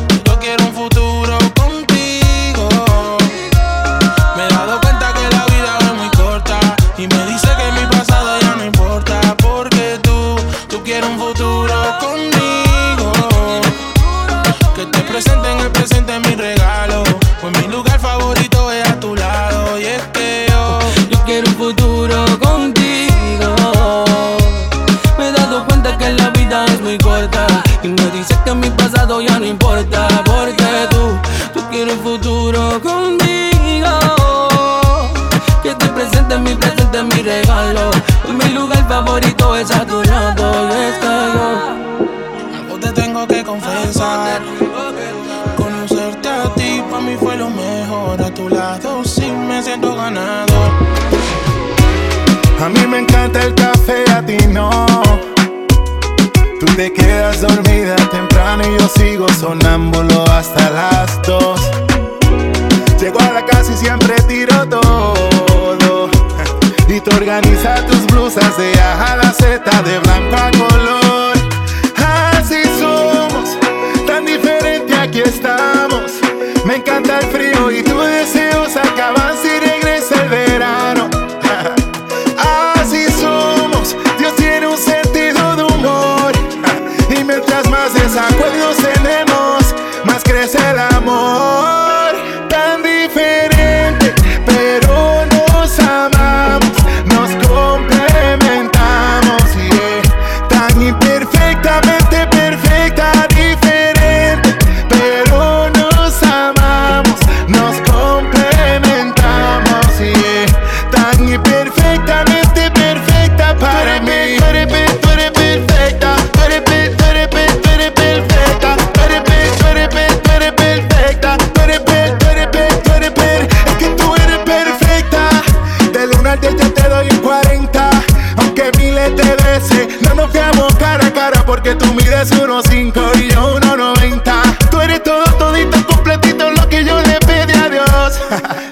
no 130.00 130.14
nos 130.14 130.32
veamos 130.32 130.74
cara 130.76 131.06
a 131.06 131.12
cara 131.12 131.44
porque 131.44 131.74
tú 131.74 131.86
mides 131.94 132.32
1.5 132.32 133.20
y 133.20 133.32
yo 133.32 133.58
1.90. 133.60 134.70
Tú 134.70 134.80
eres 134.80 135.02
todo, 135.02 135.24
todito, 135.38 135.86
completito 135.86 136.50
lo 136.50 136.68
que 136.68 136.84
yo 136.84 137.00
le 137.00 137.18
pedí 137.20 137.52
a 137.52 137.68
Dios. 137.68 138.20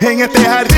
En 0.00 0.20
este 0.20 0.40
jardín 0.42 0.77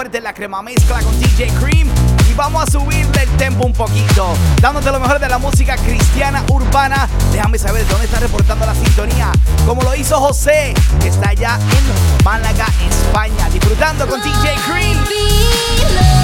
fuerte 0.00 0.22
la 0.22 0.32
crema 0.32 0.62
mezcla 0.62 0.98
con 1.02 1.20
DJ 1.20 1.48
Cream. 1.60 1.86
Y 2.26 2.32
vamos 2.32 2.62
a 2.62 2.70
subirle 2.70 3.22
el 3.22 3.28
tempo 3.36 3.66
un 3.66 3.74
poquito. 3.74 4.32
Dándote 4.58 4.90
lo 4.90 4.98
mejor 4.98 5.20
de 5.20 5.28
la 5.28 5.36
música 5.36 5.76
cristiana 5.76 6.42
urbana. 6.50 7.06
Déjame 7.32 7.58
saber 7.58 7.86
dónde 7.86 8.06
está 8.06 8.18
reportando 8.18 8.64
la 8.64 8.74
sintonía. 8.74 9.30
Como 9.66 9.82
lo 9.82 9.94
hizo 9.94 10.18
José, 10.18 10.72
que 11.02 11.08
está 11.08 11.28
allá 11.28 11.58
en 11.58 12.24
Málaga, 12.24 12.64
España. 12.88 13.50
Disfrutando 13.50 14.06
con 14.08 14.22
DJ 14.22 14.54
Cream. 14.66 16.19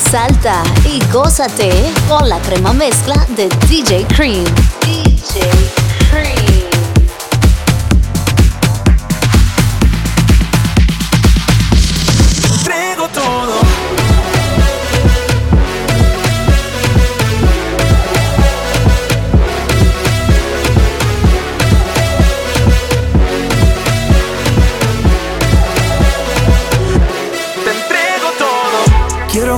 Exalta 0.00 0.62
y 0.86 0.98
gózate 1.12 1.70
con 2.08 2.26
la 2.28 2.40
crema 2.40 2.72
mezcla 2.72 3.26
de 3.36 3.48
DJ 3.68 4.06
Cream. 4.06 4.79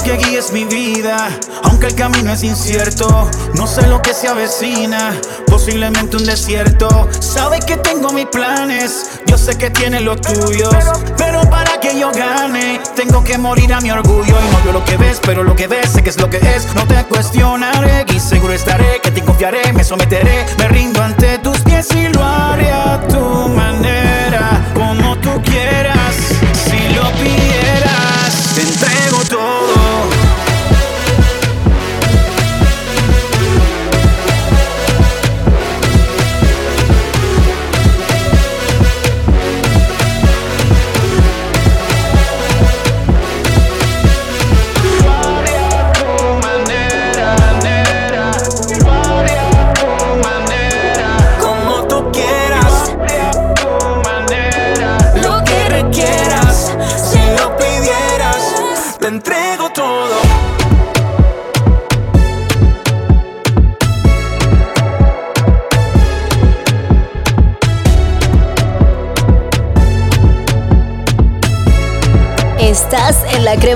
Que 0.02 0.16
guíes 0.16 0.52
mi 0.52 0.64
vida, 0.64 1.28
aunque 1.64 1.86
el 1.86 1.94
camino 1.94 2.32
es 2.32 2.42
incierto. 2.42 3.30
No 3.54 3.66
sé 3.66 3.86
lo 3.86 4.02
que 4.02 4.14
se 4.14 4.28
avecina, 4.28 5.14
posiblemente 5.46 6.16
un 6.16 6.24
desierto. 6.24 7.08
Sabe 7.20 7.60
que 7.60 7.76
tengo 7.76 8.10
mis 8.12 8.26
planes, 8.26 9.20
yo 9.26 9.38
sé 9.38 9.56
que 9.56 9.70
tiene 9.70 10.00
los 10.00 10.20
tuyos. 10.20 10.74
Pero 11.16 11.42
para 11.48 11.78
que 11.80 11.98
yo 11.98 12.10
gane, 12.10 12.80
tengo 12.96 13.22
que 13.22 13.38
morir 13.38 13.72
a 13.72 13.80
mi 13.80 13.90
orgullo. 13.90 14.22
Y 14.38 14.52
no 14.52 14.62
veo 14.64 14.72
lo 14.72 14.84
que 14.84 14.96
ves, 14.96 15.20
pero 15.24 15.44
lo 15.44 15.54
que 15.54 15.66
ves 15.66 15.90
sé 15.90 16.02
que 16.02 16.10
es 16.10 16.20
lo 16.20 16.28
que 16.28 16.38
es. 16.38 16.66
No 16.74 16.86
te 16.86 17.02
cuestionaré 17.04 18.04
y 18.12 18.18
seguro 18.18 18.52
estaré, 18.52 19.00
que 19.02 19.10
te 19.10 19.22
confiaré, 19.22 19.72
me 19.72 19.84
someteré. 19.84 20.46
Me 20.58 20.68
rindo 20.68 21.02
ante 21.02 21.38
tus 21.38 21.58
pies 21.60 21.88
y 21.94 22.08
lo 22.08 22.24
haré 22.24 22.70
a 22.72 23.00
tu 23.08 23.48
manera, 23.48 24.72
como 24.74 25.16
tú 25.18 25.40
quieras. 25.42 26.01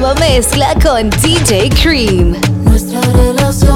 nueva 0.07 0.21
mezcla 0.21 0.73
con 0.81 1.11
DJ 1.11 1.69
Cream. 1.83 2.37
Nuestra 2.65 3.01
relación 3.01 3.76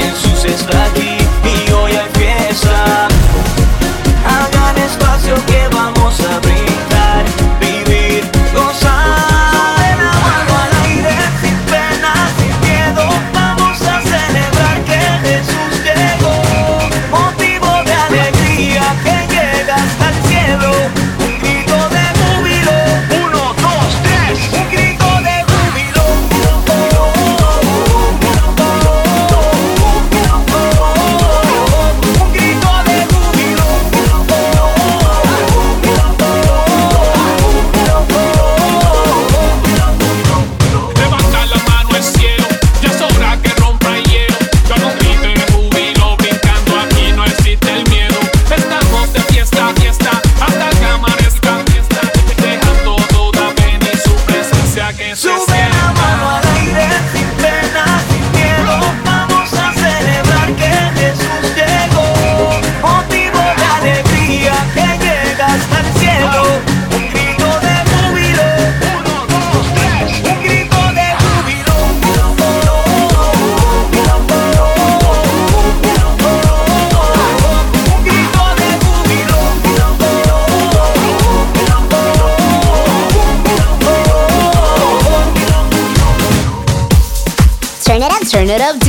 en 0.00 0.16
sus 0.16 0.44
estrellas. 0.44 0.89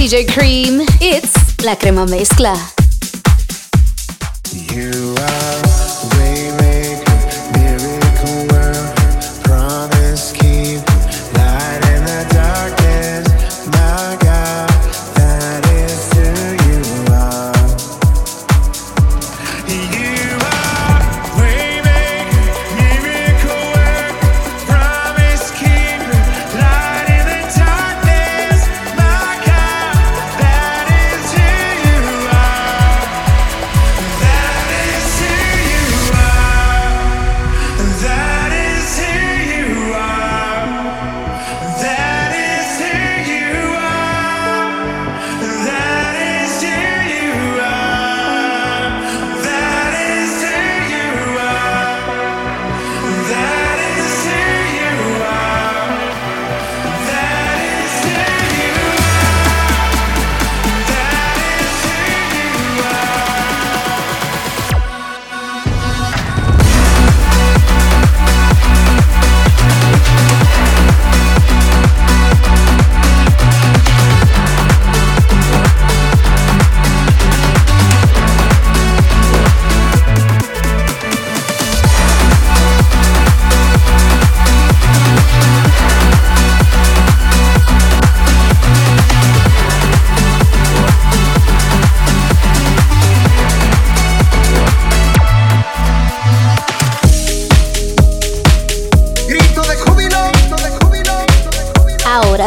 DJ 0.01 0.25
Cream. 0.25 0.81
It's 0.99 1.31
la 1.63 1.75
crema 1.75 2.07
mezcla. 2.07 2.80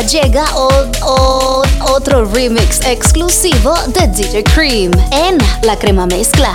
llega 0.07 0.44
o, 0.55 1.62
otro 1.88 2.24
remix 2.26 2.80
exclusivo 2.86 3.74
de 3.88 4.07
DJ 4.09 4.44
Cream 4.44 4.92
en 5.11 5.38
La 5.62 5.76
Crema 5.78 6.07
Mezcla. 6.07 6.55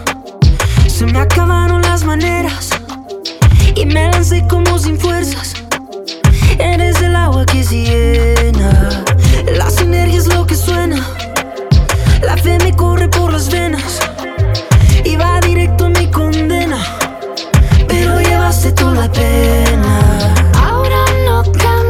se 1.01 1.07
me 1.07 1.19
acabaron 1.19 1.81
las 1.81 2.03
maneras 2.03 2.69
y 3.75 3.87
me 3.87 4.11
lancé 4.11 4.45
como 4.47 4.77
sin 4.77 4.99
fuerzas. 4.99 5.55
Eres 6.59 7.01
el 7.01 7.15
agua 7.15 7.43
que 7.43 7.63
se 7.63 7.81
llena, 7.81 9.03
la 9.57 9.71
sinergia 9.71 10.19
es 10.19 10.27
lo 10.27 10.45
que 10.45 10.53
suena. 10.53 11.03
La 12.21 12.37
fe 12.37 12.59
me 12.59 12.75
corre 12.75 13.07
por 13.09 13.33
las 13.33 13.49
venas 13.49 13.99
y 15.03 15.15
va 15.15 15.39
directo 15.41 15.85
a 15.85 15.89
mi 15.89 16.05
condena 16.11 16.77
llevaste 18.19 18.71
tú 18.73 18.91
la 18.91 19.11
pena. 19.11 19.93
Ahora 20.53 21.03
no 21.25 21.41
camino 21.51 21.80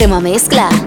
crema 0.00 0.18
mezcla. 0.18 0.79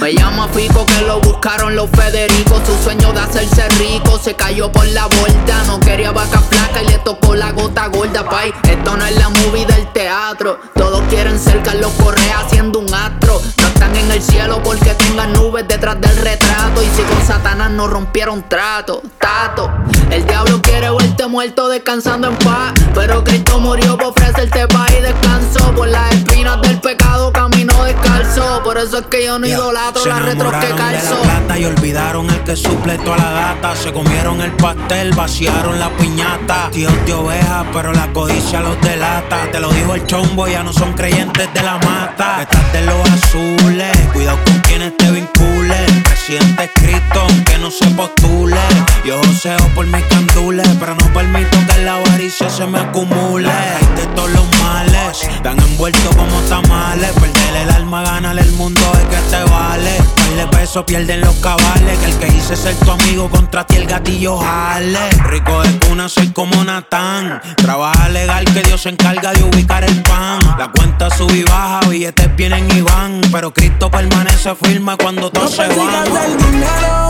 Me 0.00 0.12
llama 0.12 0.48
Fico 0.48 0.84
que 0.84 1.00
lo 1.02 1.20
buscaron 1.20 1.76
los 1.76 1.88
Federicos. 1.90 2.60
Su 2.66 2.76
sueño 2.82 3.12
de 3.12 3.20
hacerse 3.20 3.68
rico 3.78 4.18
se 4.18 4.34
cayó 4.34 4.72
por 4.72 4.84
la 4.88 5.06
vuelta. 5.06 5.62
No 5.68 5.78
quería 5.78 6.10
vaca 6.10 6.40
flaca 6.40 6.82
y 6.82 6.88
le 6.88 6.98
tocó 6.98 7.36
la 7.36 7.52
gota 7.52 7.86
gorda, 7.86 8.28
pay. 8.28 8.52
Esto 8.68 8.96
no 8.96 9.06
es 9.06 9.16
la 9.16 9.28
movie 9.28 9.64
del 9.64 9.86
teatro. 9.92 10.58
Todos 10.74 11.02
quieren 11.08 11.38
ser 11.38 11.62
Carlos 11.62 11.92
Correa 12.02 12.40
haciendo 12.40 12.80
un 12.80 12.92
astro. 12.92 13.40
No 13.60 13.68
están 13.68 13.94
en 13.94 14.10
el 14.10 14.20
cielo 14.20 14.60
porque 14.60 14.92
tengan 14.94 15.32
nubes 15.34 15.68
detrás 15.68 16.00
del 16.00 16.16
retrato. 16.16 16.82
Y 16.82 16.86
si 16.86 17.02
con 17.02 17.24
Satanás 17.24 17.70
no 17.70 17.86
rompieron 17.86 18.48
trato, 18.48 19.02
tato. 19.20 19.70
El 20.10 20.26
diablo 20.26 20.60
quiere 20.62 20.90
verte 20.90 21.28
muerto 21.28 21.68
descansando 21.68 22.26
en 22.26 22.36
paz. 22.38 22.72
Pero 22.92 23.22
Cristo 23.22 23.60
murió 23.60 23.96
por 23.96 24.08
ofrecerte 24.08 24.66
paz 24.66 24.90
y 24.98 25.00
descanso. 25.00 25.72
Por 25.76 25.86
las 25.86 26.12
espinas 26.12 26.60
del 26.62 26.80
pecado 26.80 27.32
camino 27.66 27.84
descalzo. 27.84 28.62
Por 28.62 28.78
eso 28.78 28.98
es 28.98 29.06
que 29.06 29.24
yo 29.24 29.38
no 29.38 29.46
idolatro 29.46 30.04
las 30.06 30.22
retros 30.22 30.52
que 30.54 30.68
calzo. 30.74 31.16
De 31.16 31.26
la 31.26 31.38
plata 31.40 31.58
y 31.58 31.64
olvidaron 31.64 32.30
el 32.30 32.40
que 32.44 32.56
suple 32.56 32.98
toda 32.98 33.16
la 33.16 33.30
gata. 33.32 33.76
Se 33.76 33.92
comieron 33.92 34.40
el 34.40 34.52
pastel, 34.52 35.12
vaciaron 35.12 35.78
la 35.78 35.90
piñata. 35.96 36.70
Tíos 36.70 36.92
de 37.06 37.12
oveja, 37.12 37.64
pero 37.72 37.92
la 37.92 38.12
codicia 38.12 38.60
los 38.60 38.80
delata. 38.80 39.50
Te 39.50 39.60
lo 39.60 39.70
dijo 39.70 39.94
el 39.94 40.06
chombo, 40.06 40.48
ya 40.48 40.62
no 40.62 40.72
son 40.72 40.92
creyentes 40.94 41.52
de 41.52 41.62
la 41.62 41.78
mata. 41.78 42.42
Estás 42.42 42.72
de 42.72 42.82
los 42.82 43.10
azules, 43.10 43.96
cuidado 44.12 44.38
con 44.44 44.58
quienes 44.60 44.96
te 44.96 45.10
vinculen. 45.10 46.13
Presidente 46.26 46.70
Cristo, 46.76 47.20
aunque 47.20 47.58
no 47.58 47.70
se 47.70 47.84
postule. 47.88 48.56
Yo 49.04 49.18
joseo 49.18 49.58
por 49.74 49.86
mis 49.86 50.02
candules, 50.04 50.66
pero 50.80 50.94
no 50.94 51.12
permito 51.12 51.58
que 51.66 51.82
la 51.82 51.96
avaricia 51.96 52.48
se 52.48 52.66
me 52.66 52.78
acumule. 52.78 53.50
de 53.94 54.06
todos 54.14 54.30
los 54.30 54.58
males, 54.58 55.28
tan 55.42 55.60
envueltos 55.60 56.16
como 56.16 56.40
tamales. 56.48 57.12
Perder 57.12 57.56
el 57.64 57.70
alma, 57.70 58.02
ganar 58.04 58.38
el 58.38 58.50
mundo 58.52 58.80
es 58.94 59.04
que 59.14 59.36
te 59.36 59.50
vale. 59.50 59.98
Par 60.16 60.34
de 60.34 60.46
pesos 60.56 60.84
pierden 60.84 61.20
los 61.20 61.34
cabales. 61.36 61.98
Que 61.98 62.06
el 62.06 62.18
que 62.18 62.28
hice 62.28 62.56
ser 62.56 62.74
tu 62.76 62.90
amigo 62.90 63.28
contra 63.28 63.66
ti 63.66 63.76
el 63.76 63.86
gatillo 63.86 64.38
jale. 64.38 65.10
Rico 65.28 65.62
de 65.62 65.78
cuna, 65.80 66.08
soy 66.08 66.28
como 66.28 66.64
Natán. 66.64 67.42
Trabaja 67.56 68.08
legal 68.08 68.46
que 68.46 68.62
Dios 68.62 68.80
se 68.80 68.88
encarga 68.88 69.34
de 69.34 69.42
ubicar 69.42 69.84
el 69.84 70.02
pan. 70.02 70.38
La 70.58 70.70
cuenta 70.74 71.10
sube 71.10 71.36
y 71.36 71.42
baja, 71.42 71.80
billetes 71.90 72.34
vienen 72.34 72.66
y 72.74 72.80
van. 72.80 73.20
Pero 73.30 73.52
Cristo 73.52 73.90
permanece 73.90 74.54
firme 74.54 74.96
cuando 74.96 75.30
todo 75.30 75.48
se 75.48 75.68
va. 75.68 76.13
El 76.16 76.36
dinero, 76.36 77.08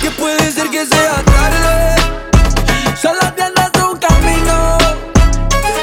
que 0.00 0.10
puede 0.10 0.50
ser 0.52 0.68
que 0.70 0.84
sea 0.86 1.22
tarde. 1.24 1.96
Solo 3.00 3.20
tienes 3.34 3.70
un 3.82 3.96
camino, 3.98 4.78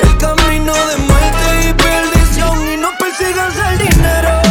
el 0.03 0.17
camino 0.17 0.73
de 0.73 0.97
muerte 0.97 1.69
y 1.69 1.73
perdición. 1.73 2.73
Y 2.73 2.77
no 2.77 2.89
persigas 2.99 3.53
el 3.71 3.77
dinero, 3.87 4.41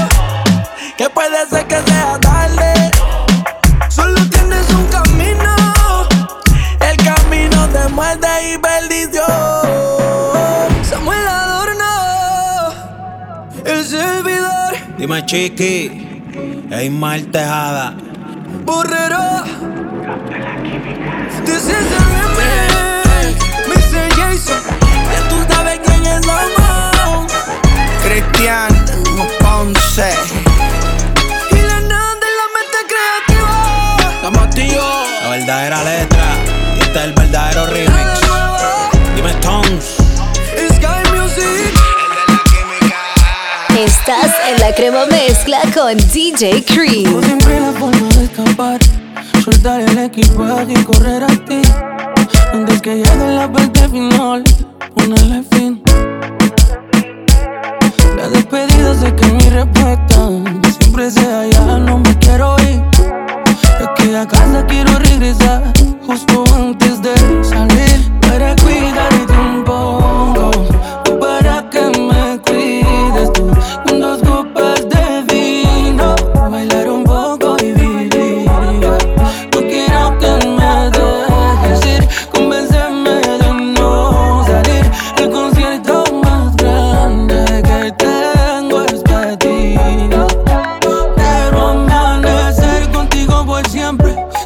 que 0.97 1.11
puede 1.11 1.47
ser 1.49 1.67
que 1.67 1.83
sea 1.83 2.19
tarde. 2.21 2.91
Solo 3.89 4.21
tienes 4.31 4.69
un 4.71 4.87
camino, 4.87 5.55
el 6.81 6.97
camino 7.05 7.69
de 7.69 7.89
muerte 7.89 8.29
y 8.53 8.59
perdición. 8.59 9.25
Samuel 10.83 11.27
Adorno, 11.27 12.75
el 13.65 13.85
servidor. 13.85 14.75
Dime, 14.97 15.25
chiqui. 15.27 16.14
Ismael 16.71 17.31
Tejada. 17.31 17.95
Borrero. 18.65 19.45
This 21.45 21.69
is 21.69 21.73
a 21.73 22.03
remix. 22.15 23.37
Mr. 23.69 24.09
Jason. 24.17 24.63
Ya 25.13 25.21
tú 25.29 25.37
sabes 25.53 25.81
quién 25.85 26.07
es 26.07 26.27
Lomo. 26.27 27.27
Cristian 28.05 28.73
Ponce. 29.41 30.11
Y 31.51 31.61
la 31.61 31.81
nada 31.81 32.15
de 32.25 32.31
la 32.41 32.47
mente 32.57 32.79
creativa. 32.91 34.21
La. 34.23 35.05
La 35.23 35.29
verdadera 35.31 35.85
letra. 35.85 36.44
Estás 44.07 44.35
en 44.51 44.61
la 44.61 44.75
crema 44.75 45.07
mezcla 45.07 45.61
con 45.73 45.97
DJ 45.97 46.63
Cream. 46.67 47.23
Siempre 47.25 47.59
la 47.59 47.73
forma 47.73 48.07
de 48.09 48.25
escapar. 48.25 48.79
Soltar 49.43 49.81
el 49.81 49.97
equipaje 49.97 50.75
y 50.75 50.85
correr 50.85 51.25
a 51.25 51.29
ti. 51.29 51.63
Antes 52.53 52.83
que 52.83 52.97
llegue 52.97 53.35
la 53.35 53.51
parte 53.51 53.89
final, 53.89 54.45
ponerle 54.95 55.43
fin. 55.53 55.83
La 58.19 58.29
despedida 58.29 58.95
sé 58.95 59.15
que 59.17 59.27
mi 59.27 59.49
respuesta 59.49 60.29
siempre 60.79 61.11
sea 61.11 61.47
ya 61.47 61.79
no 61.79 61.97
me 61.97 62.19
quiero 62.19 62.57
ir. 62.61 62.83
Es 63.81 63.89
que 63.97 64.17
a 64.19 64.29
casa 64.29 64.67
quiero 64.67 64.99
regresar 64.99 65.63
justo 66.07 66.45
antes 66.55 67.01
de 67.01 67.15
salir 67.43 68.13
para 68.21 68.55
cuidarte 68.57 69.33
un 69.33 69.65
poco. 69.65 70.44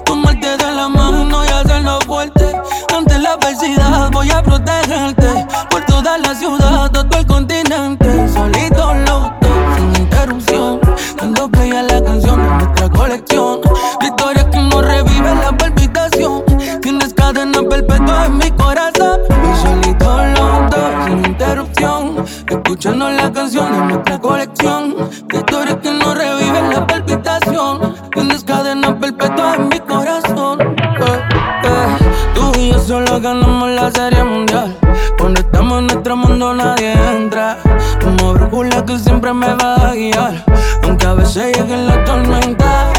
Tomarte 0.05 0.57
de 0.57 0.73
la 0.73 0.89
mano 0.89 1.45
y 1.45 1.49
hacerlo 1.49 1.99
fuerte. 2.07 2.57
Ante 2.97 3.19
la 3.19 3.33
adversidad 3.33 4.11
voy 4.11 4.31
a 4.31 4.43
protegerte 4.43 5.47
por 5.71 5.85
toda 5.85 6.19
la 6.19 6.35
ciudad, 6.35 6.91
todo 6.91 7.19
el 7.19 7.27
continente. 7.27 8.29
Solito 8.29 8.95
los 8.95 9.23
dos, 9.41 9.77
sin 9.77 10.03
interrupción, 10.03 10.81
dando 11.17 11.49
play 11.49 11.73
a 11.73 11.83
la 11.83 12.03
canción 12.03 12.43
de 12.43 12.65
nuestra 12.65 12.89
colección. 12.89 13.61
Victorias 14.01 14.47
que 14.47 14.59
no 14.59 14.83
reviven 14.83 15.41
la 15.41 15.57
palpitación. 15.57 16.45
Tienes 16.83 17.15
cadena 17.15 17.61
perpetua 17.69 18.27
en 18.27 18.39
mi 18.39 18.51
corazón. 18.53 19.21
Y 19.31 19.57
solito 19.63 20.25
los 20.25 20.71
dos, 20.71 21.05
sin 21.05 21.25
interrupción, 21.27 22.25
escuchando 22.49 23.11
la 23.11 23.33
canción 23.33 23.73
de 23.73 23.79
nuestra 23.95 24.19
colección. 24.19 24.97
Ganamos 33.21 33.71
la 33.71 33.91
serie 33.91 34.23
mundial. 34.23 34.77
Cuando 35.19 35.41
estamos 35.41 35.81
en 35.81 35.87
nuestro 35.87 36.17
mundo 36.17 36.55
nadie 36.55 36.93
entra. 37.17 37.59
Como 38.03 38.35
brújula 38.35 38.85
que 38.85 38.99
siempre 38.99 39.33
me 39.33 39.55
va 39.55 39.75
a 39.75 39.95
guiar. 39.95 40.45
Aunque 40.85 41.07
a 41.07 41.15
veces 41.15 41.57
llegue 41.57 41.77
la 41.77 42.05
tormenta. 42.05 42.93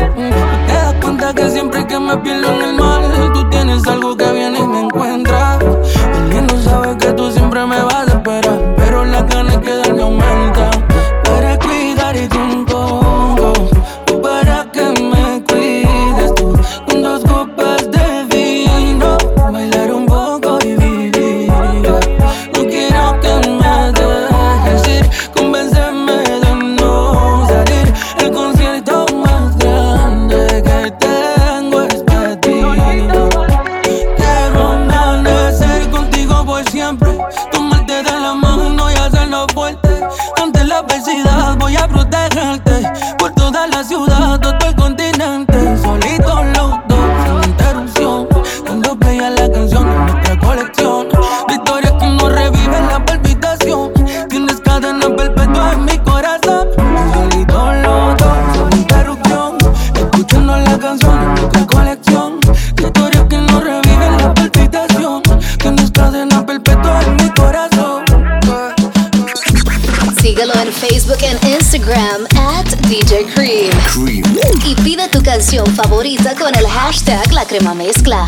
Te 0.67 0.73
das 0.73 0.95
cuenta 1.01 1.33
que 1.33 1.49
siempre 1.49 1.85
que 1.87 1.99
me 1.99 2.17
pierdo 2.17 2.53
en 2.53 2.61
el 2.61 2.73
mar, 2.75 3.01
tú 3.33 3.49
tienes 3.49 3.87
algo 3.87 4.15
que 4.17 4.31
viene 4.31 4.59
y 4.59 4.67
me 4.67 4.81
encuentra. 4.81 5.57
El 6.13 6.29
lindo 6.29 6.61
sabe 6.61 6.97
que 6.97 7.13
tú 7.13 7.31
siempre 7.31 7.65
me 7.65 7.81
vas 7.81 8.07
a 8.07 8.17
esperar. 8.17 8.75
Pero 8.77 9.05
las 9.05 9.25
ganas 9.27 9.57
que 9.57 9.75
dar 9.75 9.93
me 9.93 10.03
aumentan. 10.03 10.38
Favorita 76.19 76.35
con 76.35 76.55
el 76.55 76.67
hashtag 76.67 77.31
La 77.33 77.45
Mezcla. 77.73 78.27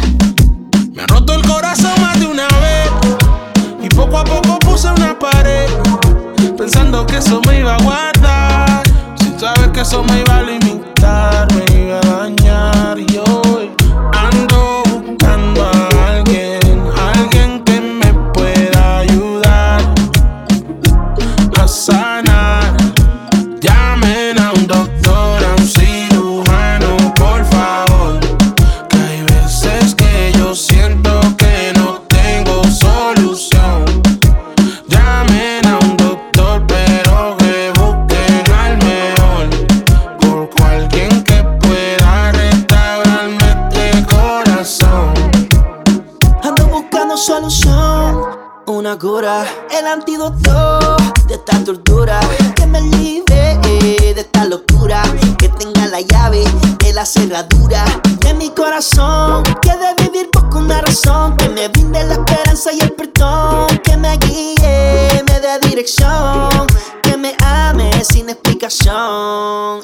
La 57.01 57.05
cerradura 57.07 57.83
de 58.19 58.31
mi 58.35 58.49
corazón. 58.51 59.43
Que 59.59 59.71
vivir 60.03 60.29
poco 60.29 60.59
una 60.59 60.81
razón, 60.81 61.35
que 61.35 61.49
me 61.49 61.67
brinde 61.67 62.03
la 62.03 62.13
esperanza 62.13 62.71
y 62.73 62.79
el 62.79 62.91
perdón. 62.91 63.79
Que 63.83 63.97
me 63.97 64.17
guíe, 64.17 65.23
me 65.27 65.39
dé 65.39 65.67
dirección, 65.67 66.67
que 67.01 67.17
me 67.17 67.35
ame 67.43 67.89
sin 68.03 68.29
explicación. 68.29 69.83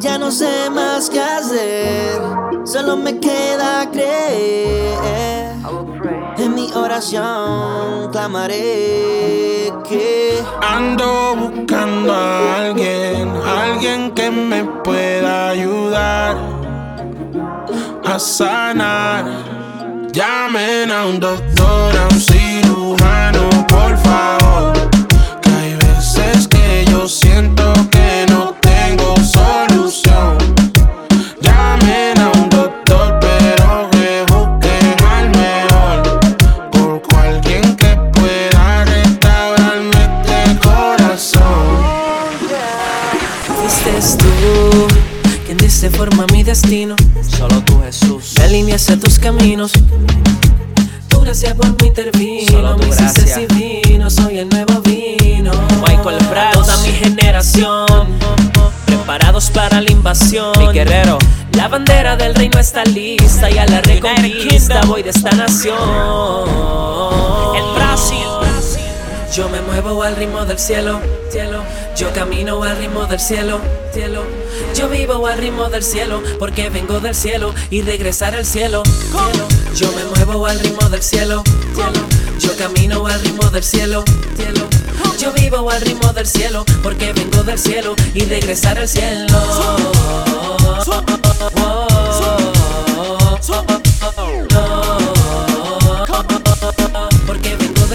Ya 0.00 0.18
no 0.18 0.32
sé 0.32 0.68
más 0.68 1.10
qué 1.10 1.20
hacer, 1.20 2.22
solo 2.64 2.96
me 2.96 3.20
queda 3.20 3.88
creer. 3.92 4.67
Clamaré 8.10 9.72
que 9.88 10.42
Ando 10.60 11.36
buscando 11.36 12.12
a 12.12 12.56
alguien, 12.56 13.32
alguien 13.46 14.10
que 14.10 14.28
me 14.32 14.64
pueda 14.64 15.50
ayudar 15.50 16.36
a 18.04 18.18
sanar. 18.18 19.24
Llamen 20.10 20.90
a 20.90 21.06
un 21.06 21.20
doctor, 21.20 21.96
a 21.96 22.08
destino. 46.48 46.96
Solo 47.36 47.62
tú, 47.62 47.78
Jesús. 47.82 48.32
Me 48.38 48.44
alineaste 48.44 48.94
a 48.94 48.98
tus 48.98 49.18
caminos. 49.18 49.72
Tu 51.08 51.20
gracia 51.20 51.54
por 51.54 51.66
mí 51.66 51.88
intervino. 51.88 52.50
Solo 52.50 52.76
tu 52.76 52.84
me 52.84 52.88
hiciste 52.88 53.20
gracia. 53.20 53.46
divino. 53.46 54.08
Soy 54.08 54.38
el 54.38 54.48
nuevo 54.48 54.80
vino. 54.80 55.52
Michael 55.86 56.16
Prats. 56.30 56.54
Toda 56.54 56.78
mi 56.78 56.88
generación. 56.88 57.86
Preparados 58.86 59.50
para 59.50 59.82
la 59.82 59.92
invasión. 59.92 60.52
Mi 60.58 60.68
guerrero. 60.72 61.18
La 61.52 61.68
bandera 61.68 62.16
del 62.16 62.34
reino 62.34 62.58
está 62.58 62.82
lista. 62.84 63.50
Y 63.50 63.58
a 63.58 63.66
la 63.66 63.82
reconquista 63.82 64.80
voy 64.86 65.02
de 65.02 65.10
esta 65.10 65.32
nación. 65.32 65.76
El 67.56 67.74
Brasil. 67.74 68.37
Yo 69.38 69.48
me 69.48 69.60
muevo 69.60 70.02
al 70.02 70.16
ritmo 70.16 70.44
del 70.44 70.58
cielo, 70.58 71.00
cielo. 71.30 71.62
Yo 71.96 72.12
camino 72.12 72.60
al 72.64 72.76
ritmo 72.76 73.06
del 73.06 73.20
cielo, 73.20 73.60
cielo. 73.94 74.24
Yo 74.74 74.88
vivo 74.88 75.24
al 75.28 75.38
ritmo 75.38 75.68
del 75.68 75.84
cielo, 75.84 76.20
porque 76.40 76.70
vengo 76.70 76.98
del 76.98 77.14
cielo 77.14 77.54
y 77.70 77.82
regresar 77.82 78.34
al 78.34 78.44
cielo. 78.44 78.82
Yo 79.76 79.92
me 79.92 80.04
muevo 80.06 80.44
al 80.44 80.58
ritmo 80.58 80.88
del 80.88 81.04
cielo, 81.04 81.44
cielo. 81.72 82.00
Yo 82.40 82.56
camino 82.56 83.06
al 83.06 83.20
ritmo 83.20 83.48
del 83.50 83.62
cielo, 83.62 84.02
cielo. 84.34 84.66
Yo 85.20 85.30
vivo 85.30 85.70
al 85.70 85.82
ritmo 85.82 86.12
del 86.12 86.26
cielo, 86.26 86.64
porque 86.82 87.12
vengo 87.12 87.44
del 87.44 87.60
cielo 87.60 87.94
y 88.14 88.24
regresar 88.24 88.76
al 88.76 88.88
cielo. 88.88 89.38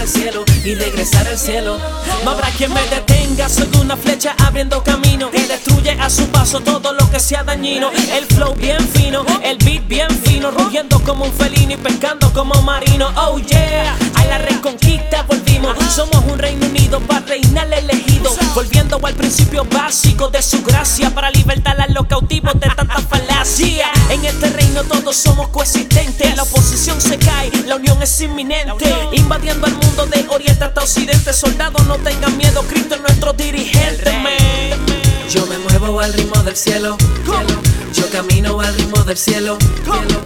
Cielo 0.08 0.44
y 0.64 0.74
regresar 0.74 1.26
al 1.26 1.38
cielo. 1.38 1.78
No 2.24 2.30
habrá 2.30 2.48
quien 2.50 2.72
me 2.72 2.82
detenga, 2.86 3.48
soy 3.48 3.68
una 3.80 3.96
flecha 3.96 4.34
abriendo 4.44 4.82
camino 4.82 5.30
y 5.32 5.42
destruye 5.42 5.90
a 5.92 6.10
su 6.10 6.26
paso 6.28 6.60
todo 6.60 6.92
lo 6.92 7.10
que 7.10 7.20
sea 7.20 7.44
dañino. 7.44 7.90
El 8.12 8.24
flow 8.26 8.54
bien 8.54 8.86
fino, 8.88 9.24
el 9.42 9.58
beat 9.58 9.86
bien 9.86 10.10
fino, 10.24 10.50
rugiendo 10.50 11.00
como 11.00 11.24
un 11.24 11.32
felino 11.32 11.72
y 11.72 11.76
pescando 11.76 12.32
como 12.32 12.60
marino. 12.62 13.10
Oh 13.16 13.38
yeah, 13.38 13.96
a 14.14 14.24
la 14.26 14.38
reconquista 14.38 15.22
volvimos. 15.22 15.76
Somos 15.94 16.24
un 16.30 16.38
Reino 16.38 16.66
Unido 16.66 17.00
para 17.00 17.24
reinar 17.26 17.72
elegido, 17.72 18.30
volviendo 18.54 18.98
al 19.02 19.14
principio 19.14 19.64
básico 19.64 20.28
de 20.28 20.42
su 20.42 20.62
gracia 20.62 21.10
para 21.10 21.30
libertar 21.30 21.80
a 21.80 21.86
los 21.88 22.06
cautivos 22.06 22.54
de 22.54 22.68
tanta 22.68 23.00
falacia. 23.00 23.86
En 24.10 24.24
este 24.24 24.50
reino 24.50 24.82
todos 24.84 25.16
somos 25.16 25.48
coexistentes, 25.48 26.34
la 26.36 26.42
oposición 26.42 27.00
se 27.00 27.18
cae, 27.18 27.50
la 27.66 27.76
unión 27.76 28.02
es 28.02 28.20
inminente, 28.20 28.92
invadiendo 29.12 29.66
el 29.66 29.74
mundo 29.74 29.93
de 29.94 30.26
oriente 30.28 30.64
hasta 30.64 30.82
occidente. 30.82 31.32
Soldados 31.32 31.86
no 31.86 31.96
tengan 31.98 32.36
miedo, 32.36 32.62
Cristo 32.68 32.96
es 32.96 33.00
nuestro 33.00 33.32
dirigente. 33.32 34.10
man. 34.18 34.32
Yo 35.30 35.46
me 35.46 35.56
muevo 35.58 36.00
al 36.00 36.12
ritmo 36.12 36.42
del 36.42 36.56
cielo, 36.56 36.96
cielo. 37.24 37.62
Yo 37.92 38.10
camino 38.10 38.60
al 38.60 38.74
ritmo 38.74 39.04
del 39.04 39.16
cielo, 39.16 39.56
cielo. 39.84 40.20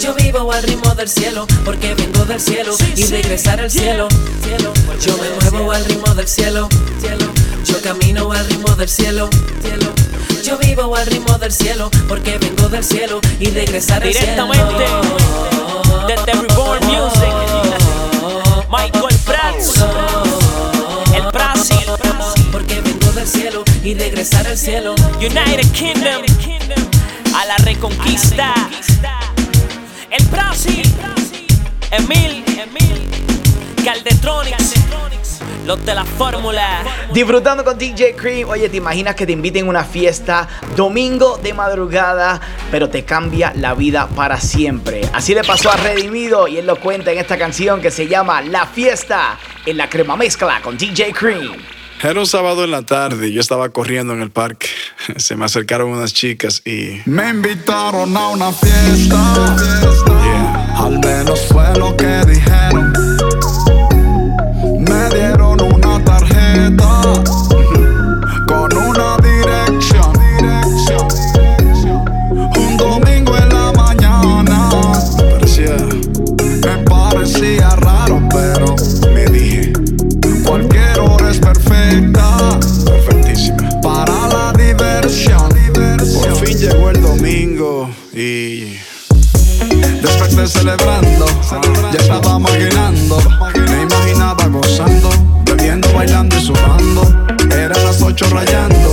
Yo 0.00 0.14
vivo 0.14 0.52
al 0.52 0.62
ritmo 0.64 0.94
del 0.96 1.08
cielo, 1.08 1.46
porque 1.64 1.94
vengo 1.94 2.24
del 2.24 2.40
cielo 2.40 2.74
y 2.96 3.04
regresar 3.04 3.60
al 3.60 3.70
cielo, 3.70 4.08
cielo. 4.42 4.72
Yo 5.00 5.16
me 5.18 5.50
muevo 5.50 5.70
al 5.70 5.84
ritmo 5.84 6.14
del 6.14 6.26
cielo, 6.26 6.68
cielo. 7.00 7.26
Yo 7.64 7.80
camino 7.80 8.32
al 8.32 8.46
ritmo 8.46 8.74
del 8.74 8.88
cielo, 8.88 9.30
cielo. 9.62 9.92
Yo 10.42 10.58
vivo 10.58 10.96
al 10.96 11.06
ritmo 11.06 11.38
del 11.38 11.52
cielo, 11.52 11.90
porque 12.08 12.38
vengo 12.38 12.68
del 12.68 12.84
cielo 12.84 13.20
y 13.38 13.50
regresar 13.50 14.02
al 14.02 14.12
cielo. 14.12 14.48
Directamente 14.48 14.84
desde 16.08 16.32
Reborn 16.32 16.86
Music. 16.86 17.51
Y 23.84 23.94
regresar 23.94 24.46
al 24.46 24.56
cielo. 24.56 24.94
United 25.18 25.70
Kingdom. 25.72 26.22
A 27.34 27.44
la 27.46 27.56
reconquista. 27.58 28.54
El 30.10 30.24
Brasil. 30.26 30.94
Emil. 31.90 32.44
Caldetronics. 33.84 34.74
Los 35.66 35.84
de 35.84 35.94
la 35.94 36.04
fórmula. 36.04 36.82
Disfrutando 37.12 37.64
con 37.64 37.78
DJ 37.78 38.14
Cream. 38.14 38.48
Oye, 38.48 38.68
¿te 38.68 38.76
imaginas 38.76 39.14
que 39.14 39.26
te 39.26 39.32
inviten 39.32 39.66
a 39.66 39.70
una 39.70 39.84
fiesta 39.84 40.48
domingo 40.76 41.38
de 41.38 41.52
madrugada, 41.52 42.40
pero 42.70 42.88
te 42.88 43.04
cambia 43.04 43.52
la 43.56 43.74
vida 43.74 44.08
para 44.08 44.40
siempre? 44.40 45.02
Así 45.12 45.34
le 45.34 45.42
pasó 45.44 45.70
a 45.70 45.76
Redimido 45.76 46.46
y 46.48 46.58
él 46.58 46.66
lo 46.66 46.76
cuenta 46.76 47.12
en 47.12 47.18
esta 47.18 47.38
canción 47.38 47.80
que 47.80 47.90
se 47.90 48.06
llama 48.06 48.42
La 48.42 48.66
Fiesta 48.66 49.38
en 49.66 49.76
la 49.76 49.88
crema 49.88 50.16
mezcla 50.16 50.60
con 50.62 50.76
DJ 50.76 51.12
Cream. 51.12 51.56
Era 52.02 52.18
un 52.18 52.26
sábado 52.26 52.64
en 52.64 52.72
la 52.72 52.82
tarde 52.82 53.28
y 53.28 53.32
yo 53.32 53.40
estaba 53.40 53.68
corriendo 53.68 54.12
en 54.12 54.22
el 54.22 54.30
parque. 54.32 54.66
Se 55.18 55.36
me 55.36 55.44
acercaron 55.44 55.88
unas 55.90 56.12
chicas 56.12 56.60
y 56.64 57.00
Me 57.06 57.30
invitaron 57.30 58.16
a 58.16 58.28
una 58.28 58.52
fiesta. 58.52 59.56
Al 60.78 60.98
menos 60.98 61.40
fue 61.48 61.78
lo 61.78 61.96
que 61.96 62.24
dijeron. 62.26 62.92
Me 64.80 65.08
dieron 65.14 65.60
una 65.60 66.04
tarjeta 66.04 67.01
Ya 90.42 91.98
estaba 92.00 92.36
maquinando, 92.36 93.16
me 93.54 93.82
imaginaba 93.82 94.44
gozando, 94.48 95.10
bebiendo, 95.44 95.88
bailando 95.92 96.36
y 96.36 96.40
sudando. 96.40 97.02
Eran 97.48 97.84
las 97.84 98.02
ocho 98.02 98.26
rayando, 98.28 98.92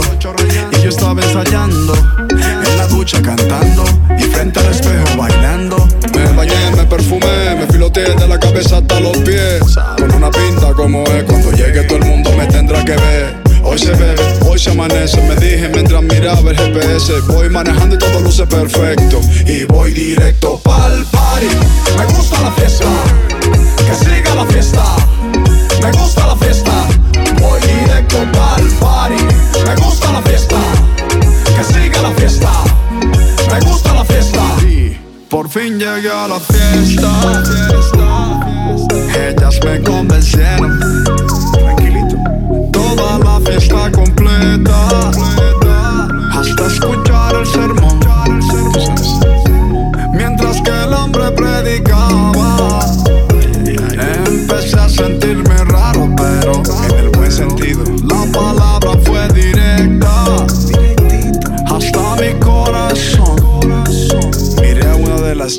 y 0.74 0.84
yo 0.84 0.90
estaba 0.90 1.20
ensayando, 1.20 1.96
en 2.30 2.78
la 2.78 2.86
ducha 2.86 3.20
cantando, 3.24 3.84
y 4.16 4.26
frente 4.26 4.60
al 4.60 4.68
espejo 4.68 5.18
bailando. 5.18 5.88
Me 6.14 6.32
bañé, 6.34 6.54
me 6.78 6.84
perfumé, 6.84 7.56
me 7.56 7.66
filoteé 7.66 8.14
de 8.14 8.28
la 8.28 8.40
cabeza 8.40 8.78
hasta 8.78 9.00
los 9.00 9.18
pies. 9.18 9.60
Con 9.98 10.14
una 10.14 10.30
pinta 10.30 10.72
como 10.74 11.04
es, 11.06 11.24
cuando 11.24 11.52
llegue 11.54 11.82
todo 11.86 11.98
el 11.98 12.06
mundo 12.06 12.32
me 12.38 12.46
tendrá 12.46 12.86
que 12.86 12.96
ver. 12.96 13.44
Hoy 13.64 13.80
se 13.80 13.92
ve, 13.94 14.14
hoy 14.48 14.60
se 14.60 14.70
amanece, 14.70 15.20
me 15.24 15.36
dije 15.36 15.68
mientras 15.70 16.04
miraba 16.04 16.52
el 16.52 16.58
GPS. 16.58 17.22
Voy 17.22 17.50
manejando 17.50 17.96
y 17.96 17.98
todo 17.98 18.20
luce 18.20 18.46
perfecto. 18.46 19.20
Y 19.48 19.66
voy 19.66 19.94
directo 19.94 20.60
pa'l 20.64 21.19
Me 21.40 22.06
gusta 22.14 22.42
la 22.42 22.52
fiesta, 22.52 22.86
que 23.78 23.96
siga 23.96 24.36
la 24.36 24.46
fiesta. 24.48 24.84
Me 25.82 25.90
gusta 25.94 26.28
la 26.28 26.36
fiesta, 26.36 26.72
voy 27.40 27.62
directo 27.62 28.18
pa'l 28.34 28.68
party. 28.80 29.24
Me 29.66 29.76
gusta 29.78 30.12
la 30.12 30.22
fiesta, 30.22 30.58
que 31.56 31.64
siga 31.64 32.02
la 32.02 32.12
fiesta. 32.12 32.52
Me 33.52 33.60
gusta 33.62 33.94
la 33.94 34.04
fiesta. 34.04 34.42
Y 34.64 34.98
por 35.30 35.48
fin 35.48 35.80
llegué 35.80 36.12
a 36.12 36.28
la 36.28 36.42
fiesta. 36.42 37.10
Ellas 39.16 39.60
me 39.64 39.82
convencieron. 39.82 40.78
Tranquilito. 41.54 42.18
Toda 42.74 43.18
la 43.20 43.40
fiesta 43.40 43.90
completa. 43.92 44.19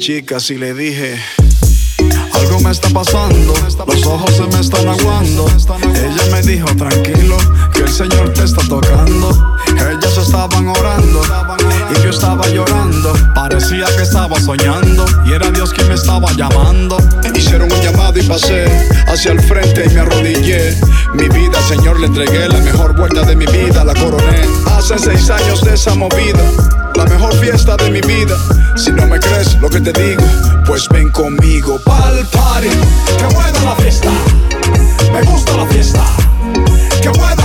Chicas 0.00 0.50
y 0.50 0.56
le 0.56 0.72
dije. 0.72 1.20
Algo 2.32 2.58
me 2.60 2.70
está 2.70 2.88
pasando, 2.88 3.52
los 3.86 4.06
ojos 4.06 4.34
se 4.34 4.46
me 4.46 4.60
están 4.60 4.88
aguando. 4.88 5.46
Ella 5.94 6.22
me 6.32 6.40
dijo, 6.40 6.74
tranquilo, 6.74 7.36
que 7.70 7.80
el 7.80 7.88
Señor 7.88 8.32
te 8.32 8.44
está 8.44 8.66
tocando. 8.66 9.58
Ellas 9.66 10.16
estaban 10.16 10.68
orando 10.68 11.20
y 11.90 12.02
yo 12.02 12.10
estaba 12.10 12.48
llorando. 12.48 13.12
Parecía 13.34 13.84
que 13.94 14.02
estaba 14.02 14.40
soñando 14.40 15.04
y 15.26 15.32
era 15.32 15.50
Dios 15.50 15.70
quien 15.74 15.88
me 15.88 15.94
estaba 15.94 16.32
llamando. 16.32 16.96
Hicieron 17.34 17.70
un 17.70 17.80
llamado 17.82 18.18
y 18.18 18.22
pasé 18.22 18.64
hacia 19.06 19.32
el 19.32 19.40
frente 19.40 19.84
y 19.84 19.90
me 19.90 20.00
arrodillé. 20.00 20.80
Mi 21.12 21.28
vida, 21.28 21.60
Señor, 21.68 22.00
le 22.00 22.06
entregué 22.06 22.48
la 22.48 22.58
mejor 22.60 22.96
vuelta 22.96 23.22
de 23.22 23.36
mi 23.36 23.44
vida, 23.44 23.84
la 23.84 23.92
coroné. 23.92 24.48
Hace 24.64 24.98
seis 24.98 25.28
años 25.28 25.60
de 25.62 25.74
esa 25.74 25.94
movida, 25.94 26.40
la 27.00 27.06
mejor 27.06 27.34
fiesta 27.36 27.76
de 27.76 27.90
mi 27.90 28.00
vida. 28.02 28.36
Si 28.76 28.90
no 28.92 29.06
me 29.06 29.18
crees 29.18 29.54
lo 29.60 29.70
que 29.70 29.80
te 29.80 29.92
digo, 29.92 30.22
pues 30.66 30.88
ven 30.88 31.10
conmigo 31.10 31.78
pa'l 31.80 32.26
party. 32.26 32.68
Que 33.18 33.34
buena 33.34 33.60
la 33.64 33.76
fiesta, 33.76 34.10
me 35.12 35.22
gusta 35.22 35.56
la 35.56 35.66
fiesta. 35.66 36.04
Que 37.00 37.08
buena 37.08 37.39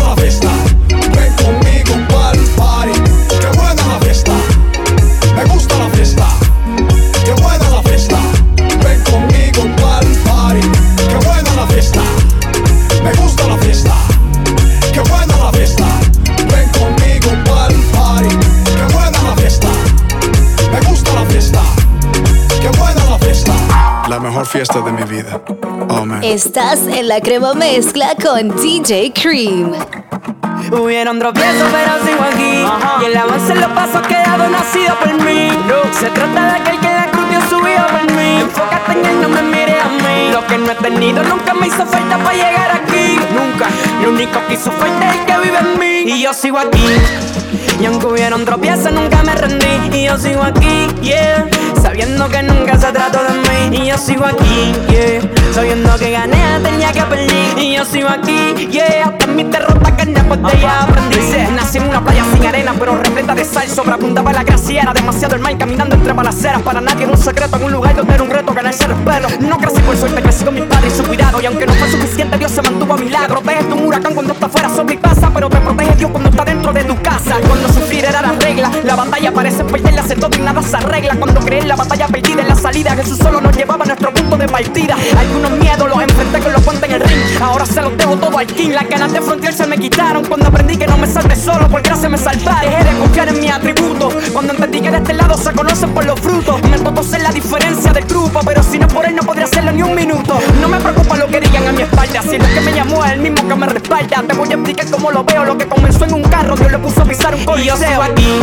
mejor 24.45 24.47
fiesta 24.47 24.81
de 24.81 24.91
mi 24.91 25.03
vida. 25.03 25.41
Oh, 25.89 26.05
man. 26.05 26.23
Estás 26.23 26.79
en 26.87 27.07
la 27.07 27.19
crema 27.21 27.53
mezcla 27.53 28.15
con 28.21 28.55
DJ 28.55 29.11
Cream. 29.13 29.73
Hubieron 30.71 31.19
tropiezos, 31.19 31.69
pero 31.71 32.05
sigo 32.05 32.23
aquí. 32.23 32.65
Y 33.01 33.05
el 33.05 33.17
avance 33.17 33.51
en 33.53 33.61
los 33.61 33.71
pasos 33.71 34.01
quedado 34.07 34.49
nacido 34.49 34.95
por 34.99 35.13
mí. 35.23 35.49
Se 35.99 36.09
trata 36.09 36.45
de 36.45 36.51
aquel 36.51 36.79
que 36.79 36.87
la 36.87 37.11
cruz 37.11 37.29
dio 37.29 37.41
su 37.49 37.63
vida 37.63 37.87
por 37.87 38.11
mí. 38.13 38.41
Enfócate 38.41 38.91
en 38.93 39.05
él, 39.05 39.21
no 39.21 39.29
me 39.29 39.41
mire 39.41 39.79
a 39.79 39.89
mí. 39.89 40.31
Lo 40.31 40.45
que 40.47 40.57
no 40.57 40.71
he 40.71 40.75
tenido 40.75 41.23
nunca 41.23 41.53
me 41.53 41.67
hizo 41.67 41.85
falta 41.85 42.17
para 42.17 42.33
llegar 42.33 42.71
aquí. 42.71 43.17
Nunca. 43.35 43.67
Lo 44.01 44.09
único 44.09 44.39
que 44.47 44.53
hizo 44.53 44.71
es 44.71 45.19
el 45.19 45.25
que 45.25 45.39
vive 45.39 45.57
en 45.59 45.79
mí. 45.79 46.11
Y 46.13 46.23
yo 46.23 46.33
sigo 46.33 46.59
aquí. 46.59 46.85
Y 47.79 47.85
aunque 47.85 48.05
hubieron 48.07 48.45
tropiezos, 48.45 48.91
nunca 48.91 49.23
me 49.23 49.35
rendí. 49.35 49.97
Y 49.97 50.05
yo 50.05 50.17
sigo 50.17 50.43
aquí, 50.43 50.87
yeah. 51.01 51.45
Sabiendo 51.81 52.27
que 52.29 52.41
nunca 52.43 52.77
se 52.77 52.91
trató 52.91 53.19
de 53.23 53.69
mí. 53.69 53.77
Y 53.77 53.87
yo 53.87 53.97
sigo 53.97 54.25
aquí, 54.25 54.73
yeah. 54.89 55.21
Sabiendo 55.53 55.95
que 55.97 56.11
gané 56.11 56.37
el 56.55 56.77
día 56.77 56.91
que 56.91 57.01
perdí. 57.03 57.61
Y 57.61 57.75
yo 57.75 57.85
sigo 57.85 58.09
aquí, 58.09 58.67
yeah. 58.69 59.05
Hasta 59.07 59.27
mi 59.27 59.43
derrota 59.43 59.95
que 59.95 60.05
después 60.05 60.41
de 60.41 60.57
ella 60.57 60.81
aprendí. 60.81 61.17
Nací 61.55 61.77
en 61.77 61.89
una 61.89 62.03
playa 62.03 62.23
sin 62.33 62.45
arena, 62.45 62.73
pero 62.79 62.97
repleta 62.97 63.35
de 63.35 63.43
sal. 63.43 63.67
Sobreabundaba 63.67 64.31
la 64.31 64.43
gracia, 64.43 64.81
era 64.83 64.93
demasiado 64.93 65.35
el 65.35 65.41
mal 65.41 65.57
caminando 65.57 65.95
entre 65.95 66.13
balaceras. 66.13 66.61
Para 66.61 66.81
nadie 66.81 67.03
era 67.03 67.11
un 67.11 67.17
secreto 67.17 67.57
en 67.57 67.63
un 67.63 67.71
lugar 67.71 67.95
donde 67.95 68.13
era 68.13 68.23
un 68.23 68.29
reto 68.29 68.53
ganarse 68.53 68.87
respeto. 68.87 69.27
No 69.41 69.57
crecí 69.57 69.81
por 69.81 69.97
suerte, 69.97 70.21
crecí 70.21 70.45
con 70.45 70.55
mi 70.55 70.61
padre 70.61 70.87
y 70.87 70.91
su 70.91 71.03
cuidado. 71.03 71.41
Y 71.41 71.45
aunque 71.45 71.65
no 71.65 71.73
fue 71.73 71.89
suficiente, 71.89 72.37
Dios 72.37 72.51
se 72.51 72.61
mantuvo 72.61 72.93
a 72.93 72.97
mi 72.97 73.09
lado. 73.09 73.27
Protege 73.27 73.63
huracán 73.87 74.13
cuando 74.13 74.33
está 74.33 74.49
fuera 74.49 74.69
sobre 74.69 74.95
mi 74.95 75.01
pasa, 75.01 75.31
pero 75.33 75.49
te 75.49 75.57
protege 75.57 75.95
Dios 75.95 76.11
cuando 76.11 76.29
está 76.29 76.45
dentro 76.45 76.73
de 76.73 76.83
tu 76.83 77.01
casa. 77.01 77.37
Cuando 77.47 77.67
sufrir 77.69 78.05
era 78.05 78.21
la 78.21 78.33
regla, 78.33 78.71
la 78.83 78.95
batalla 78.95 79.31
parece 79.31 79.63
perderla, 79.63 80.01
hacer 80.01 80.19
todo 80.19 80.31
y 80.37 80.41
nada 80.41 80.61
se 80.61 80.75
arregla. 80.75 81.15
Cuando 81.15 81.39
creer 81.41 81.65
la 81.65 81.75
batalla 81.75 82.07
perdida 82.07 82.41
en 82.41 82.47
la 82.47 82.55
salida, 82.55 82.95
Jesús 82.95 83.17
solo 83.17 83.41
nos 83.41 83.55
llevaba 83.55 83.83
a 83.83 83.87
nuestro 83.87 84.13
punto 84.13 84.37
de 84.37 84.47
partida. 84.47 84.95
Algunos 85.17 85.51
miedos 85.51 85.89
los 85.89 86.01
enfrenté 86.01 86.39
con 86.39 86.53
los 86.53 86.65
guantes 86.65 86.89
en 86.89 86.95
el 86.95 87.01
ring. 87.01 87.41
Ahora 87.41 87.65
se 87.65 87.81
los 87.81 87.97
dejo 87.97 88.17
todo 88.17 88.37
al 88.37 88.47
king. 88.47 88.69
Las 88.69 88.87
ganas 88.89 89.13
de 89.13 89.21
frontear 89.21 89.53
se 89.53 89.65
me 89.67 89.77
quitaron 89.77 90.25
cuando 90.25 90.47
aprendí 90.47 90.77
que 90.77 90.87
no 90.87 90.97
me 90.97 91.07
salve 91.07 91.35
solo, 91.35 91.67
por 91.69 91.81
gracia 91.81 92.09
me 92.09 92.17
salvaron. 92.17 92.71
Dejé 92.71 92.83
de 92.83 92.99
confiar 92.99 93.29
en 93.29 93.39
mis 93.39 93.51
atributos. 93.51 94.13
Cuando 94.33 94.53
entendí 94.53 94.81
que 94.81 94.91
de 94.91 94.97
este 94.97 95.13
lado 95.13 95.37
se 95.37 95.51
conocen 95.51 95.93
por 95.93 96.05
los 96.05 96.19
frutos. 96.19 96.61
Me 96.69 96.79
tocó 96.79 97.03
ser 97.03 97.21
la 97.21 97.31
diferencia 97.31 97.91
del 97.93 98.05
grupo, 98.05 98.39
pero 98.45 98.63
si 98.63 98.79
no 98.79 98.87
por 98.87 99.05
él 99.05 99.15
no 99.15 99.23
podría 99.23 99.45
hacerlo 99.45 99.71
ni 99.71 99.83
un 99.83 99.95
minuto. 99.95 100.39
No 100.61 100.67
me 100.67 100.79
preocupa 100.79 101.17
lo 101.17 101.27
que 101.27 101.39
digan 101.39 101.67
a 101.67 101.71
mi 101.71 101.81
espalda, 101.81 102.21
si 102.21 102.37
lo 102.37 102.45
que 102.45 102.61
me 102.61 102.73
llamó 102.73 103.03
es 103.05 103.11
el 103.11 103.19
mismo 103.19 103.47
que 103.47 103.55
me 103.55 103.67
respalda. 103.75 104.23
Te 104.27 104.33
voy 104.33 104.49
a 104.49 104.53
explicar 104.53 104.89
cómo 104.89 105.11
lo 105.11 105.23
veo, 105.23 105.45
lo 105.45 105.57
que 105.57 105.67
comenzó 105.67 106.05
en 106.05 106.13
un 106.13 106.23
carro, 106.23 106.55
Dios 106.55 106.71
lo 106.71 106.81
puso 106.81 107.01
a 107.01 107.05
pisar 107.05 107.35
un 107.35 107.45
coliseo. 107.45 107.63
Y 107.63 107.67
yo 107.67 107.77
sigo 107.77 108.01
aquí. 108.01 108.39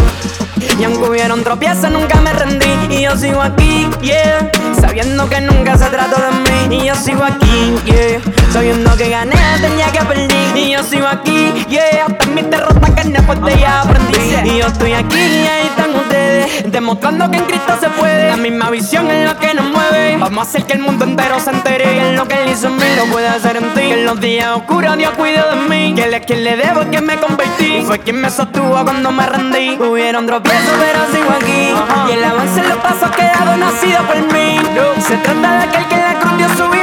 Y 0.79 0.85
aunque 0.85 1.09
hubieron 1.09 1.43
tropiezos 1.43 1.91
nunca 1.91 2.21
me 2.21 2.33
rendí 2.33 2.67
Y 2.89 3.03
yo 3.03 3.17
sigo 3.17 3.43
aquí, 3.43 3.89
yeah 4.01 4.51
Sabiendo 4.81 5.29
que 5.29 5.41
nunca 5.41 5.77
se 5.77 5.87
trató 5.87 6.17
de 6.21 6.69
mí 6.69 6.77
Y 6.77 6.87
yo 6.87 6.95
sigo 6.95 7.25
aquí, 7.25 7.75
yeah 7.85 8.42
Sabiendo 8.53 8.95
que 8.99 9.09
gané 9.09 9.35
tenía 9.63 9.91
que 9.91 10.05
perdí 10.05 10.35
Y 10.55 10.73
yo 10.73 10.83
sigo 10.83 11.07
aquí, 11.07 11.65
yeah 11.71 12.05
Hasta 12.07 12.27
mi 12.27 12.43
derrota 12.43 12.95
que 12.95 13.09
después 13.09 13.41
de 13.41 13.55
ella 13.55 13.81
aprendí. 13.81 14.51
Y 14.51 14.59
yo 14.59 14.67
estoy 14.67 14.93
aquí 14.93 15.17
y 15.17 15.47
ahí 15.47 15.67
están 15.69 15.97
ustedes 15.97 16.71
Demostrando 16.71 17.31
que 17.31 17.39
en 17.39 17.45
Cristo 17.45 17.79
se 17.81 17.89
puede. 17.89 18.29
La 18.29 18.37
misma 18.37 18.69
visión 18.69 19.11
es 19.11 19.27
lo 19.27 19.39
que 19.39 19.55
nos 19.55 19.71
mueve. 19.71 20.19
Vamos 20.19 20.47
a 20.47 20.49
hacer 20.51 20.65
que 20.65 20.75
el 20.75 20.81
mundo 20.81 21.07
entero 21.07 21.41
se 21.41 21.51
entere 21.51 21.95
Y 21.95 21.99
en 21.99 22.17
lo 22.17 22.29
que 22.29 22.43
él 22.43 22.51
hizo 22.51 22.67
en 22.67 22.77
mí. 22.77 22.85
Lo 22.97 23.07
puede 23.07 23.29
hacer 23.29 23.57
en 23.57 23.73
ti 23.73 23.81
Que 23.81 23.95
en 23.95 24.05
los 24.05 24.21
días 24.21 24.49
oscuros 24.55 24.99
Dios 24.99 25.13
cuidó 25.17 25.51
de 25.51 25.57
mí. 25.69 25.95
Que 25.95 26.05
él 26.05 26.15
es 26.15 26.27
quien 26.27 26.45
le 26.45 26.57
debo 26.57 26.91
que 26.91 27.01
me 27.01 27.17
convertí. 27.17 27.77
Y 27.77 27.83
fue 27.83 28.01
quien 28.01 28.21
me 28.21 28.29
sostuvo 28.29 28.85
cuando 28.85 29.11
me 29.13 29.27
rendí. 29.27 29.79
Hubieron 29.81 30.27
tropiezos 30.27 30.75
pero 30.79 30.99
sigo 31.11 31.31
aquí. 31.31 32.11
Y 32.11 32.13
el 32.13 32.25
avance 32.25 32.61
en 32.61 32.69
los 32.69 32.79
pasos 32.79 33.11
quedado 33.17 33.57
nacido 33.57 33.99
por 34.07 34.17
mí. 34.33 34.59
Se 35.07 35.17
trata 35.17 35.59
de 35.59 35.65
aquel 35.65 35.89
que 35.89 35.97
la 35.97 36.19
cruz 36.21 36.37
dio 36.37 36.49
su 36.55 36.71
vida 36.71 36.82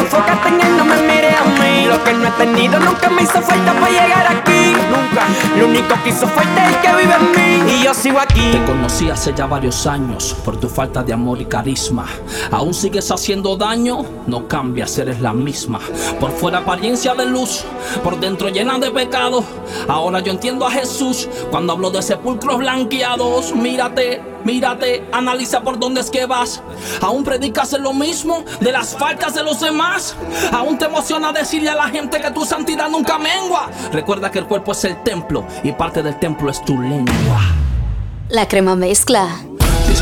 Enfócate 0.00 0.48
en 0.48 0.60
él, 0.60 0.76
no 0.76 0.84
me 0.84 0.96
mire 1.02 1.34
a 1.34 1.44
mí 1.44 1.86
Lo 1.86 2.02
que 2.04 2.12
no 2.14 2.26
he 2.26 2.30
tenido 2.32 2.80
nunca 2.80 3.10
me 3.10 3.22
hizo 3.22 3.40
falta 3.40 3.72
para 3.74 3.90
llegar 3.90 4.26
aquí 4.26 4.72
Nunca, 4.90 5.26
lo 5.58 5.66
único 5.66 5.94
que 6.02 6.10
hizo 6.10 6.26
falta 6.26 6.68
es 6.68 6.76
el 6.76 6.80
que 6.80 6.88
vive 6.96 7.14
en 7.14 7.66
mí 7.66 7.72
Y 7.72 7.84
yo 7.84 7.94
sigo 7.94 8.18
aquí 8.18 8.50
Te 8.52 8.64
conocí 8.64 9.10
hace 9.10 9.34
ya 9.34 9.46
varios 9.46 9.86
años 9.86 10.36
por 10.44 10.56
tu 10.56 10.68
falta 10.68 11.02
de 11.02 11.12
amor 11.12 11.40
y 11.40 11.44
carisma. 11.44 12.06
Aún 12.50 12.74
sigues 12.74 13.10
haciendo 13.10 13.56
daño, 13.56 14.04
no 14.26 14.48
cambias, 14.48 14.98
eres 14.98 15.20
la 15.20 15.32
misma. 15.32 15.80
Por 16.18 16.30
fuera 16.30 16.58
apariencia 16.58 17.14
de 17.14 17.26
luz, 17.26 17.64
por 18.02 18.18
dentro 18.18 18.48
llena 18.48 18.78
de 18.78 18.90
pecado. 18.90 19.44
Ahora 19.88 20.20
yo 20.20 20.32
entiendo 20.32 20.66
a 20.66 20.70
Jesús 20.70 21.28
cuando 21.50 21.72
hablo 21.72 21.90
de 21.90 22.02
sepulcros 22.02 22.58
blanqueados. 22.58 23.54
Mírate, 23.54 24.22
mírate, 24.50 25.04
analiza 25.12 25.62
por 25.62 25.78
dónde 25.78 26.00
es 26.00 26.10
que 26.10 26.26
vas. 26.26 26.60
Aún 27.00 27.22
predicas 27.22 27.72
lo 27.78 27.92
mismo 27.92 28.44
de 28.60 28.72
las 28.72 28.96
faltas 28.96 29.34
de 29.34 29.44
los 29.44 29.60
demás. 29.60 30.16
Aún 30.52 30.76
te 30.76 30.86
emociona 30.86 31.32
decirle 31.32 31.70
a 31.70 31.76
la 31.76 31.88
gente 31.88 32.20
que 32.20 32.30
tu 32.32 32.44
santidad 32.44 32.88
nunca 32.88 33.16
mengua. 33.18 33.70
Recuerda 33.92 34.30
que 34.30 34.40
el 34.40 34.46
cuerpo 34.46 34.72
es 34.72 34.84
el 34.84 35.02
templo 35.04 35.44
y 35.62 35.72
parte 35.72 36.02
del 36.02 36.18
templo 36.18 36.50
es 36.50 36.64
tu 36.64 36.80
lengua. 36.80 37.40
La 38.28 38.48
crema 38.48 38.74
mezcla. 38.74 39.28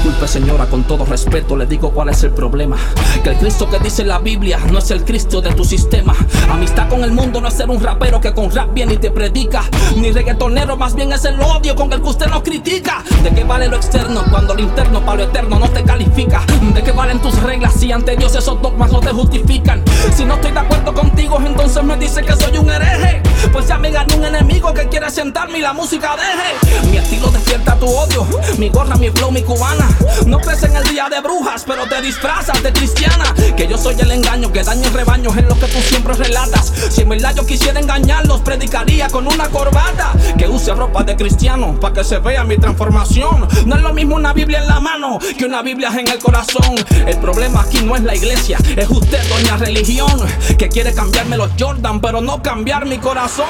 Disculpe 0.09 0.29
señora, 0.33 0.65
con 0.65 0.85
todo 0.85 1.05
respeto 1.05 1.55
le 1.55 1.67
digo 1.67 1.91
cuál 1.91 2.09
es 2.09 2.23
el 2.23 2.31
problema. 2.31 2.79
Que 3.23 3.29
el 3.29 3.37
Cristo 3.37 3.69
que 3.69 3.79
dice 3.79 4.05
la 4.05 4.19
Biblia 4.19 4.59
no 4.73 4.79
es 4.79 4.91
el 4.91 5.05
Cristo 5.05 5.43
de 5.43 5.53
tu 5.53 5.67
sistema. 5.67 6.15
Amistad 6.51 6.89
con 6.89 7.05
el 7.05 7.13
mundo 7.13 7.43
no 7.43 7.49
es 7.49 7.53
ser 7.53 7.69
un 7.69 7.79
rapero 7.79 8.19
que 8.19 8.33
con 8.33 8.51
rap 8.51 8.73
viene 8.73 8.95
y 8.95 8.97
te 8.97 9.11
predica. 9.11 9.65
Ni 9.99 10.11
reggaetonero, 10.11 10.79
más 10.79 10.95
bien 10.95 11.13
es 11.13 11.27
el 11.27 11.39
odio 11.43 11.77
con 11.77 11.93
el 11.93 12.01
que 12.01 12.09
usted 12.09 12.27
nos 12.29 12.41
critica. 12.41 13.05
¿De 13.23 13.29
qué 13.33 13.45
vale 13.45 13.69
lo 13.69 13.77
externo 13.77 14.25
cuando 14.31 14.55
lo 14.55 14.63
interno 14.63 15.05
para 15.05 15.19
lo 15.19 15.25
eterno 15.25 15.59
no 15.59 15.69
te 15.69 15.83
califica? 15.83 16.41
¿De 16.73 16.83
qué 16.83 16.93
valen 16.93 17.21
tus 17.21 17.43
reglas 17.43 17.75
si 17.75 17.93
ante 17.93 18.17
Dios 18.17 18.35
esos 18.35 18.63
dogmas 18.63 18.91
no 18.91 19.01
te 19.01 19.11
justifican? 19.11 19.83
Si 20.17 20.25
no 20.25 20.37
estoy 20.37 20.53
de 20.53 20.61
acuerdo 20.61 20.95
contigo, 20.95 21.39
entonces 21.45 21.85
me 21.85 21.99
dice 21.99 22.23
que 22.23 22.35
soy 22.35 22.57
un 22.57 22.71
hereje. 22.71 23.23
Pues 23.53 23.69
ya 23.69 23.77
me 23.77 23.91
gané 23.91 24.15
un 24.15 24.25
enemigo 24.25 24.73
que 24.73 24.89
quiere 24.89 25.11
sentarme 25.11 25.59
y 25.59 25.61
la 25.61 25.75
música 25.75 26.17
deje. 26.17 26.87
Mi 26.91 26.97
estilo 26.97 27.29
despierta 27.29 27.75
tu 27.75 27.87
odio, 27.87 28.27
mi 28.57 28.71
gorra, 28.71 28.97
mi 28.97 29.11
flow, 29.11 29.31
mi 29.31 29.43
cubana. 29.43 29.87
No 30.27 30.39
crees 30.39 30.63
en 30.63 30.77
el 30.77 30.85
día 30.85 31.09
de 31.09 31.21
brujas, 31.21 31.65
pero 31.67 31.87
te 31.87 32.01
disfrazas 32.03 32.63
de 32.63 32.73
cristiana. 32.73 33.35
Que 33.57 33.67
yo 33.67 33.79
soy 33.79 33.97
el 34.01 34.11
engaño 34.11 34.53
que 34.53 34.63
daña 34.63 34.87
el 34.87 34.93
rebaño, 34.93 35.31
es 35.37 35.45
lo 35.45 35.59
que 35.59 35.67
tú 35.67 35.79
siempre 35.81 36.15
relatas. 36.15 36.73
Si 36.91 37.03
en 37.03 37.09
verdad 37.09 37.35
yo 37.35 37.47
quisiera 37.47 37.81
engañarlos, 37.81 38.41
predicaría 38.41 39.09
con 39.09 39.27
una 39.27 39.49
corbata. 39.49 40.13
Que 40.37 40.49
use 40.49 40.75
ropa 40.75 41.03
de 41.03 41.17
cristiano, 41.17 41.79
para 41.81 41.95
que 41.95 42.05
se 42.05 42.19
vea 42.19 42.45
mi 42.45 42.59
transformación. 42.59 43.49
No 43.67 43.77
es 43.77 43.83
lo 43.83 43.93
mismo 43.93 44.17
una 44.17 44.33
Biblia 44.33 44.61
en 44.61 44.69
la 44.69 44.81
mano 44.81 45.19
que 45.37 45.45
una 45.45 45.63
Biblia 45.63 45.91
en 45.97 46.09
el 46.09 46.19
corazón. 46.19 46.75
El 47.07 47.17
problema 47.19 47.63
aquí 47.63 47.81
no 47.83 47.97
es 47.97 48.03
la 48.03 48.15
iglesia, 48.15 48.59
es 48.77 48.89
usted, 48.89 49.21
doña 49.29 49.57
religión. 49.57 50.21
Que 50.59 50.69
quiere 50.69 50.93
cambiarme 50.95 51.37
los 51.37 51.51
Jordan, 51.59 52.01
pero 52.01 52.21
no 52.21 52.43
cambiar 52.43 52.87
mi 52.87 52.99
corazón. 52.99 53.47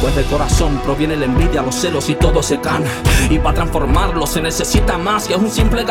Pues 0.00 0.14
del 0.14 0.24
corazón 0.26 0.80
proviene 0.84 1.16
la 1.16 1.26
envidia, 1.26 1.62
los 1.62 1.74
celos 1.74 2.08
y 2.08 2.14
todo 2.14 2.42
se 2.42 2.60
can. 2.60 2.84
Y 3.30 3.38
para 3.38 3.56
transformarlo 3.56 4.26
se 4.26 4.40
necesita 4.40 4.98
más 4.98 5.26
que 5.26 5.34
un 5.36 5.50
simple 5.50 5.84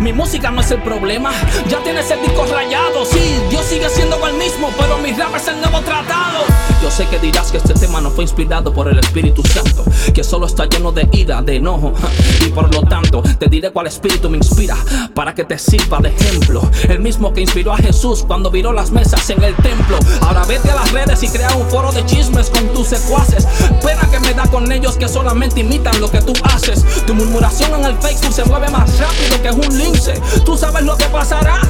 Mi 0.00 0.12
música 0.12 0.48
no 0.52 0.60
es 0.60 0.70
el 0.70 0.80
problema, 0.80 1.32
ya 1.68 1.82
tienes 1.82 2.08
el 2.08 2.22
disco 2.22 2.46
rayado. 2.46 3.04
Sí, 3.04 3.18
Dios 3.50 3.64
sigue 3.64 3.88
siendo 3.88 4.16
el 4.24 4.34
mismo, 4.34 4.70
pero 4.78 4.96
mi 4.98 5.10
rap 5.10 5.34
es 5.34 5.48
el 5.48 5.60
nuevo 5.60 5.80
tratado. 5.80 6.44
Yo 6.80 6.88
sé 6.88 7.04
que 7.08 7.18
dirás 7.18 7.50
que 7.50 7.56
este 7.56 7.74
tema 7.74 8.00
no 8.00 8.12
fue 8.12 8.22
inspirado 8.22 8.72
por 8.72 8.86
el 8.86 8.96
Espíritu 8.96 9.42
Santo, 9.42 9.84
que 10.14 10.22
solo 10.22 10.46
está 10.46 10.66
lleno 10.66 10.92
de 10.92 11.08
ira, 11.10 11.42
de 11.42 11.56
enojo. 11.56 11.92
Y 12.46 12.50
por 12.50 12.72
lo 12.72 12.82
tanto, 12.82 13.20
te 13.38 13.46
diré 13.48 13.72
cuál 13.72 13.88
espíritu 13.88 14.30
me 14.30 14.38
inspira 14.38 14.76
para 15.12 15.34
que 15.34 15.44
te 15.44 15.58
sirva 15.58 15.98
de 15.98 16.10
ejemplo. 16.10 16.62
El 16.88 17.00
mismo 17.00 17.32
que 17.34 17.40
inspiró 17.40 17.72
a 17.72 17.76
Jesús 17.76 18.24
cuando 18.26 18.50
viró 18.50 18.72
las 18.72 18.92
mesas 18.92 19.28
en 19.30 19.42
el 19.42 19.54
templo. 19.56 19.98
Ahora 20.22 20.44
vete 20.44 20.70
a 20.70 20.76
las 20.76 20.92
redes 20.92 21.22
y 21.24 21.28
crea 21.28 21.54
un 21.56 21.68
foro 21.68 21.90
de 21.90 22.06
chismes 22.06 22.48
con 22.48 22.68
tus 22.68 22.86
secuaces. 22.86 23.46
Pena 23.82 24.08
que 24.10 24.20
me 24.20 24.32
da 24.32 24.46
con 24.46 24.70
ellos 24.70 24.96
que 24.96 25.08
solamente 25.08 25.60
imitan 25.60 26.00
lo 26.00 26.08
que 26.10 26.22
tú 26.22 26.32
haces. 26.44 26.84
Tu 27.06 27.14
murmuración 27.14 27.74
en 27.74 27.86
el 27.86 27.98
Facebook 27.98 28.32
se 28.32 28.44
mueve 28.44 28.70
más 28.70 28.88
rápido 28.98 29.07
que 29.42 29.50
un 29.50 29.78
lince. 29.78 30.14
Tú 30.44 30.56
sabes 30.56 30.82
lo 30.82 30.96
que 30.96 31.04
pasará. 31.06 31.60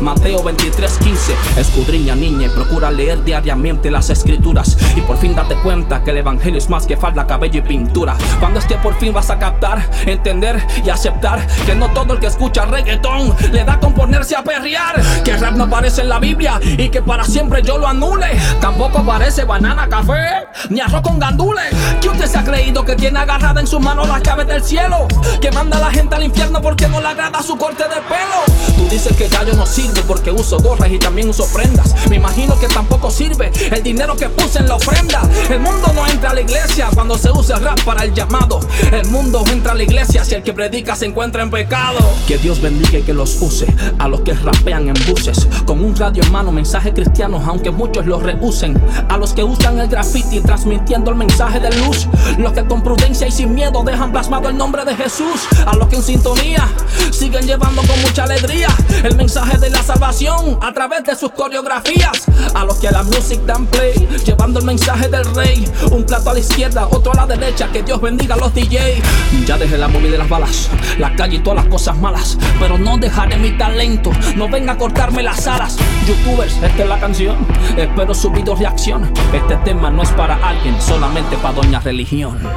Mateo 0.00 0.42
23, 0.42 0.98
15. 0.98 1.36
Escudriña, 1.56 2.14
niña, 2.14 2.46
y 2.46 2.50
procura 2.50 2.90
leer 2.90 3.22
diariamente 3.24 3.90
las 3.90 4.10
escrituras. 4.10 4.76
Y 4.96 5.00
por 5.02 5.18
fin 5.18 5.34
date 5.34 5.56
cuenta 5.62 6.02
que 6.02 6.10
el 6.10 6.18
evangelio 6.18 6.58
es 6.58 6.68
más 6.68 6.86
que 6.86 6.96
falda, 6.96 7.26
cabello 7.26 7.58
y 7.60 7.62
pintura. 7.62 8.16
Cuando 8.40 8.58
es 8.58 8.64
que 8.66 8.76
por 8.76 8.98
fin 8.98 9.12
vas 9.12 9.30
a 9.30 9.38
captar, 9.38 9.88
entender 10.06 10.64
y 10.84 10.90
aceptar 10.90 11.46
que 11.66 11.74
no 11.74 11.88
todo 11.88 12.14
el 12.14 12.20
que 12.20 12.26
escucha 12.26 12.64
reggaetón 12.64 13.34
le 13.52 13.64
da 13.64 13.78
con 13.78 13.94
ponerse 13.94 14.36
a 14.36 14.42
perrear. 14.42 15.00
Que 15.24 15.36
rap 15.36 15.54
no 15.54 15.64
aparece 15.64 16.02
en 16.02 16.08
la 16.08 16.18
Biblia 16.18 16.60
y 16.62 16.88
que 16.88 17.02
para 17.02 17.24
siempre 17.24 17.62
yo 17.62 17.78
lo 17.78 17.86
anule. 17.86 18.28
Tampoco 18.60 18.98
aparece 18.98 19.44
banana, 19.44 19.88
café, 19.88 20.46
ni 20.70 20.80
arroz 20.80 21.02
con 21.02 21.18
gandules. 21.18 21.64
Que 22.00 22.08
usted 22.08 22.26
se 22.26 22.38
ha 22.38 22.44
creído 22.44 22.84
que 22.84 22.96
tiene 22.96 23.18
agarrada 23.18 23.60
en 23.60 23.66
sus 23.66 23.80
manos 23.80 24.08
las 24.08 24.22
llaves 24.22 24.46
del 24.46 24.62
cielo. 24.62 25.06
Que 25.40 25.50
manda 25.50 25.76
a 25.76 25.80
la 25.80 25.90
gente 25.90 26.14
al 26.14 26.24
infierno 26.24 26.60
porque 26.60 26.77
no 26.86 27.00
le 27.00 27.08
agrada 27.08 27.42
su 27.42 27.56
corte 27.56 27.82
de 27.84 27.96
pelo. 28.02 28.76
Tú 28.76 28.88
dices 28.88 29.16
que 29.16 29.28
ya 29.28 29.42
yo 29.42 29.54
no 29.54 29.66
sirve 29.66 30.02
porque 30.06 30.30
uso 30.30 30.58
gorras 30.58 30.90
y 30.90 30.98
también 30.98 31.28
uso 31.30 31.46
prendas. 31.52 31.94
Me 32.08 32.16
imagino 32.16 32.58
que 32.58 32.68
tampoco 32.68 33.10
sirve 33.10 33.50
el 33.72 33.82
dinero 33.82 34.14
que 34.16 34.28
puse 34.28 34.60
en 34.60 34.68
la 34.68 34.76
ofrenda. 34.76 35.22
El 35.50 35.60
mundo 35.60 35.90
no 35.94 36.06
entra 36.06 36.30
a 36.30 36.34
la 36.34 36.42
iglesia 36.42 36.88
cuando 36.94 37.18
se 37.18 37.30
usa 37.32 37.56
el 37.56 37.64
rap 37.64 37.82
para 37.82 38.04
el 38.04 38.14
llamado. 38.14 38.60
El 38.92 39.06
mundo 39.08 39.42
entra 39.50 39.72
a 39.72 39.74
la 39.74 39.82
iglesia 39.82 40.24
si 40.24 40.34
el 40.34 40.42
que 40.42 40.52
predica 40.52 40.94
se 40.94 41.06
encuentra 41.06 41.42
en 41.42 41.50
pecado. 41.50 41.98
Que 42.26 42.38
Dios 42.38 42.60
bendiga 42.60 42.98
y 42.98 43.02
que 43.02 43.14
los 43.14 43.40
use 43.40 43.66
a 43.98 44.06
los 44.08 44.20
que 44.20 44.34
rapean 44.34 44.88
en 44.88 44.94
buses. 45.10 45.48
Con 45.64 45.82
un 45.82 45.96
radio 45.96 46.22
en 46.22 46.30
mano, 46.30 46.52
mensajes 46.52 46.92
cristianos, 46.94 47.42
aunque 47.46 47.70
muchos 47.70 48.06
los 48.06 48.22
rehúsen. 48.22 48.80
A 49.08 49.16
los 49.16 49.32
que 49.32 49.42
usan 49.42 49.80
el 49.80 49.88
graffiti 49.88 50.40
transmitiendo 50.40 51.10
el 51.10 51.16
mensaje 51.16 51.58
de 51.58 51.70
luz. 51.78 52.06
Los 52.38 52.52
que 52.52 52.64
con 52.64 52.82
prudencia 52.82 53.26
y 53.26 53.32
sin 53.32 53.54
miedo 53.54 53.82
dejan 53.82 54.12
plasmado 54.12 54.48
el 54.48 54.56
nombre 54.56 54.84
de 54.84 54.94
Jesús. 54.94 55.48
A 55.66 55.74
los 55.74 55.88
que 55.88 55.96
en 55.96 56.02
sintonía 56.02 56.67
siguen 57.10 57.46
llevando 57.46 57.82
con 57.82 58.00
mucha 58.00 58.24
alegría 58.24 58.68
el 59.02 59.16
mensaje 59.16 59.58
de 59.58 59.70
la 59.70 59.82
salvación 59.82 60.58
a 60.62 60.72
través 60.72 61.04
de 61.04 61.16
sus 61.16 61.32
coreografías. 61.32 62.26
A 62.54 62.64
los 62.64 62.78
que 62.78 62.88
a 62.88 62.92
la 62.92 63.02
music 63.02 63.40
dan 63.44 63.66
play, 63.66 64.08
llevando 64.24 64.60
el 64.60 64.66
mensaje 64.66 65.08
del 65.08 65.24
rey. 65.34 65.64
Un 65.90 66.04
plato 66.04 66.30
a 66.30 66.34
la 66.34 66.40
izquierda, 66.40 66.86
otro 66.90 67.12
a 67.12 67.16
la 67.16 67.26
derecha. 67.26 67.68
Que 67.72 67.82
Dios 67.82 68.00
bendiga 68.00 68.34
a 68.34 68.38
los 68.38 68.54
DJ. 68.54 69.02
Ya 69.46 69.56
dejé 69.56 69.78
la 69.78 69.88
movie 69.88 70.10
de 70.10 70.18
las 70.18 70.28
balas, 70.28 70.70
la 70.98 71.14
calle 71.14 71.36
y 71.36 71.40
todas 71.40 71.64
las 71.64 71.72
cosas 71.72 71.96
malas. 71.96 72.38
Pero 72.58 72.78
no 72.78 72.98
dejaré 72.98 73.36
mi 73.36 73.56
talento, 73.56 74.10
no 74.36 74.48
venga 74.48 74.72
a 74.72 74.78
cortarme 74.78 75.22
las 75.22 75.46
alas. 75.46 75.76
Youtubers, 76.06 76.54
esta 76.62 76.82
es 76.82 76.88
la 76.88 76.98
canción. 76.98 77.36
Espero 77.76 78.14
su 78.14 78.30
video 78.30 78.54
reacción. 78.54 79.12
Este 79.32 79.56
tema 79.58 79.90
no 79.90 80.02
es 80.02 80.10
para 80.10 80.36
alguien, 80.36 80.80
solamente 80.80 81.36
para 81.36 81.54
doña 81.54 81.80
religión. 81.80 82.38
Yo, 82.42 82.48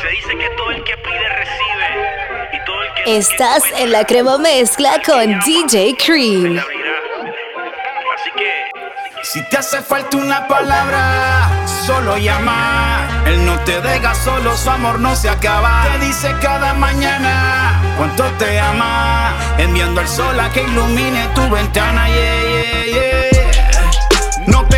se 0.00 0.08
dice 0.08 0.36
que 0.36 0.50
todo 0.56 0.70
el 0.70 0.82
que 0.84 0.96
pide 0.96 1.28
recibe. 1.28 1.77
Estás 3.06 3.62
en 3.76 3.92
la 3.92 4.04
crema 4.04 4.38
mezcla 4.38 5.00
con 5.04 5.38
DJ 5.40 5.96
Cream. 5.96 6.60
Si 9.22 9.42
te 9.48 9.56
hace 9.58 9.80
falta 9.82 10.16
una 10.16 10.46
palabra, 10.46 11.48
solo 11.86 12.16
llama. 12.16 13.24
Él 13.26 13.44
no 13.44 13.58
te 13.60 13.80
deja 13.80 14.14
solo, 14.14 14.56
su 14.56 14.70
amor 14.70 15.00
no 15.00 15.14
se 15.14 15.28
acaba. 15.28 15.86
Te 15.92 16.06
dice 16.06 16.34
cada 16.40 16.74
mañana 16.74 17.80
cuánto 17.96 18.24
te 18.38 18.58
ama. 18.58 19.34
Enviando 19.58 20.00
el 20.00 20.08
sol 20.08 20.38
a 20.38 20.50
que 20.50 20.62
ilumine 20.62 21.26
tu 21.34 21.48
ventana. 21.50 22.08
Yeah, 22.08 22.44
yeah, 22.44 22.84
yeah. 22.86 23.90
No 24.46 24.66
te 24.66 24.77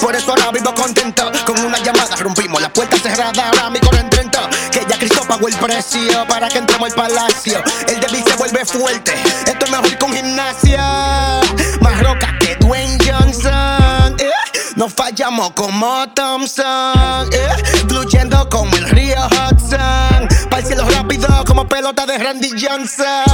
Por 0.00 0.14
eso 0.16 0.30
ahora 0.30 0.50
vivo 0.52 0.74
contento. 0.74 1.30
Con 1.44 1.58
una 1.60 1.78
llamada 1.78 2.16
rompimos 2.16 2.62
la 2.62 2.72
puerta 2.72 2.96
cerrada. 2.98 3.48
Ahora 3.48 3.68
mi 3.70 3.78
Trento. 3.78 4.40
Que 4.70 4.80
ya 4.88 4.96
Cristo 4.96 5.22
pagó 5.28 5.48
el 5.48 5.54
precio 5.56 6.26
para 6.28 6.48
que 6.48 6.58
entremos 6.58 6.90
al 6.90 6.94
palacio. 6.96 7.62
El 7.86 8.00
débil 8.00 8.24
se 8.24 8.36
vuelve 8.36 8.64
fuerte. 8.64 9.12
Esto 9.46 9.64
es 9.64 9.70
mejor 9.70 9.98
con 9.98 10.12
gimnasia. 10.14 11.40
Más 11.80 12.02
roca 12.02 12.38
que 12.40 12.56
Dwayne 12.56 12.96
Johnson. 13.04 14.16
eh. 14.18 14.30
No 14.76 14.88
fallamos 14.88 15.50
como 15.52 16.08
Thompson. 16.14 17.28
eh. 17.32 17.48
Fluyendo 17.86 18.48
como 18.48 18.74
el 18.76 18.88
río 18.88 19.16
Hudson. 19.26 20.28
Para 20.48 20.58
el 20.62 20.66
cielo 20.66 20.88
rápido 20.88 21.28
como 21.46 21.66
pelota 21.68 22.06
de 22.06 22.16
Randy 22.16 22.50
Johnson. 22.58 23.24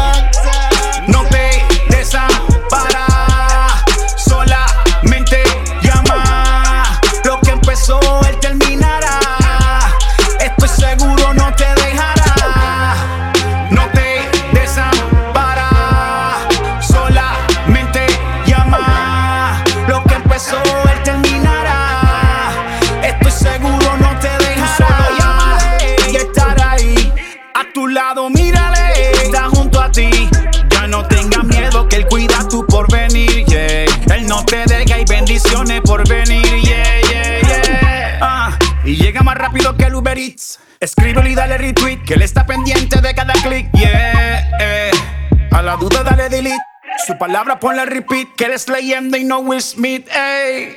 No 1.07 1.24
te 1.27 1.76
por 35.97 36.09
venir, 36.09 36.44
yeah, 36.62 37.01
yeah, 37.09 37.40
yeah. 37.40 38.18
Ah, 38.20 38.59
y 38.85 38.97
llega 38.97 39.23
más 39.23 39.36
rápido 39.36 39.74
que 39.78 39.85
el 39.85 39.94
Uber 39.94 40.18
Eats. 40.18 40.60
Escríbelo 40.78 41.27
y 41.27 41.35
dale 41.35 41.56
retweet, 41.56 42.05
que 42.05 42.14
él 42.14 42.23
está 42.23 42.44
pendiente 42.44 43.01
de 43.01 43.14
cada 43.14 43.32
clic, 43.32 43.70
yeah. 43.73 44.51
eh. 44.60 44.90
A 45.52 45.62
la 45.62 45.77
duda 45.77 46.02
dale 46.02 46.28
delete. 46.28 46.59
Su 47.06 47.16
palabra 47.16 47.59
ponle 47.59 47.86
repeat, 47.86 48.28
que 48.36 48.44
eres 48.44 48.68
leyenda 48.68 49.16
y 49.16 49.24
no 49.24 49.39
Will 49.39 49.62
Smith, 49.62 50.06
ey. 50.10 50.77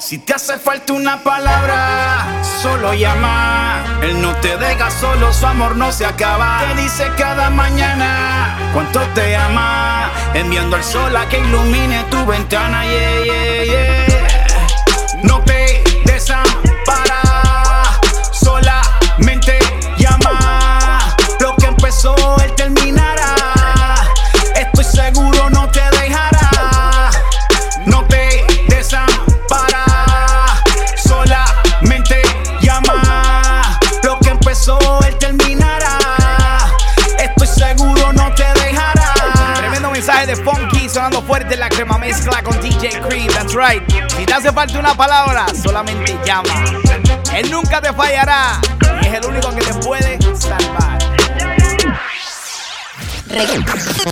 Si 0.00 0.16
te 0.16 0.32
hace 0.32 0.58
falta 0.58 0.94
una 0.94 1.22
palabra, 1.22 2.42
solo 2.62 2.94
llama. 2.94 3.84
Él 4.02 4.22
no 4.22 4.34
te 4.36 4.56
deja 4.56 4.90
solo, 4.90 5.30
su 5.30 5.46
amor 5.46 5.76
no 5.76 5.92
se 5.92 6.06
acaba. 6.06 6.62
Te 6.66 6.82
dice 6.82 7.06
cada 7.18 7.50
mañana 7.50 8.70
cuánto 8.72 9.00
te 9.14 9.36
ama. 9.36 10.10
Enviando 10.32 10.76
el 10.76 10.84
sol 10.84 11.14
a 11.14 11.28
que 11.28 11.38
ilumine 11.38 12.02
tu 12.04 12.24
ventana, 12.24 12.82
yeah, 12.86 13.24
yeah, 13.24 13.64
yeah. 13.64 15.22
No 15.22 15.42
te 15.44 15.82
right. 43.60 43.82
Si 44.16 44.24
te 44.24 44.32
hace 44.32 44.52
falta 44.52 44.78
una 44.78 44.94
palabra, 44.94 45.46
solamente 45.62 46.18
llama. 46.24 46.64
Él 47.34 47.50
nunca 47.50 47.80
te 47.80 47.92
fallará. 47.92 48.60
Y 49.02 49.06
es 49.06 49.14
el 49.14 49.24
único 49.26 49.54
que 49.54 49.62
te 49.62 49.74
puede 49.74 50.18
salvar. 50.34 50.98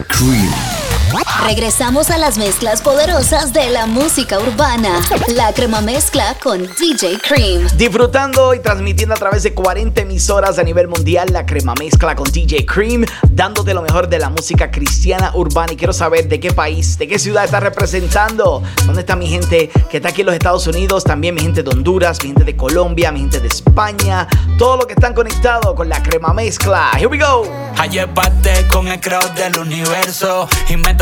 Cream. 0.08 0.67
Regresamos 1.48 2.10
a 2.10 2.18
las 2.18 2.36
mezclas 2.36 2.82
poderosas 2.82 3.54
de 3.54 3.70
la 3.70 3.86
música 3.86 4.38
urbana. 4.38 5.00
La 5.28 5.54
crema 5.54 5.80
mezcla 5.80 6.36
con 6.42 6.60
DJ 6.78 7.18
Cream. 7.26 7.66
Disfrutando 7.74 8.52
y 8.52 8.60
transmitiendo 8.60 9.14
a 9.14 9.18
través 9.18 9.42
de 9.44 9.54
40 9.54 10.02
emisoras 10.02 10.58
a 10.58 10.62
nivel 10.62 10.88
mundial 10.88 11.28
la 11.32 11.46
crema 11.46 11.72
mezcla 11.78 12.14
con 12.14 12.30
DJ 12.30 12.66
Cream, 12.66 13.06
dándote 13.30 13.72
lo 13.72 13.80
mejor 13.80 14.08
de 14.08 14.18
la 14.18 14.28
música 14.28 14.70
cristiana 14.70 15.32
urbana. 15.34 15.72
Y 15.72 15.76
quiero 15.76 15.94
saber 15.94 16.28
de 16.28 16.38
qué 16.38 16.52
país, 16.52 16.98
de 16.98 17.08
qué 17.08 17.18
ciudad 17.18 17.44
estás 17.44 17.62
representando. 17.62 18.62
¿Dónde 18.84 19.00
está 19.00 19.16
mi 19.16 19.28
gente 19.28 19.70
que 19.90 19.96
está 19.96 20.10
aquí 20.10 20.20
en 20.20 20.26
los 20.26 20.34
Estados 20.34 20.66
Unidos? 20.66 21.04
También 21.04 21.34
mi 21.34 21.40
gente 21.40 21.62
de 21.62 21.70
Honduras, 21.70 22.18
mi 22.22 22.28
gente 22.28 22.44
de 22.44 22.56
Colombia, 22.56 23.10
mi 23.10 23.20
gente 23.20 23.40
de 23.40 23.48
España. 23.48 24.28
Todo 24.58 24.76
lo 24.76 24.86
que 24.86 24.92
están 24.92 25.14
conectados 25.14 25.74
con 25.74 25.88
la 25.88 26.02
crema 26.02 26.34
mezcla. 26.34 26.90
Here 26.94 27.06
we 27.06 27.16
go. 27.16 27.48
Ayer 27.78 28.12
parte 28.12 28.66
con 28.70 28.88
el 28.88 29.00
crowd 29.00 29.30
del 29.30 29.56
universo 29.58 30.46
y 30.68 30.76
Metatron 30.76 30.97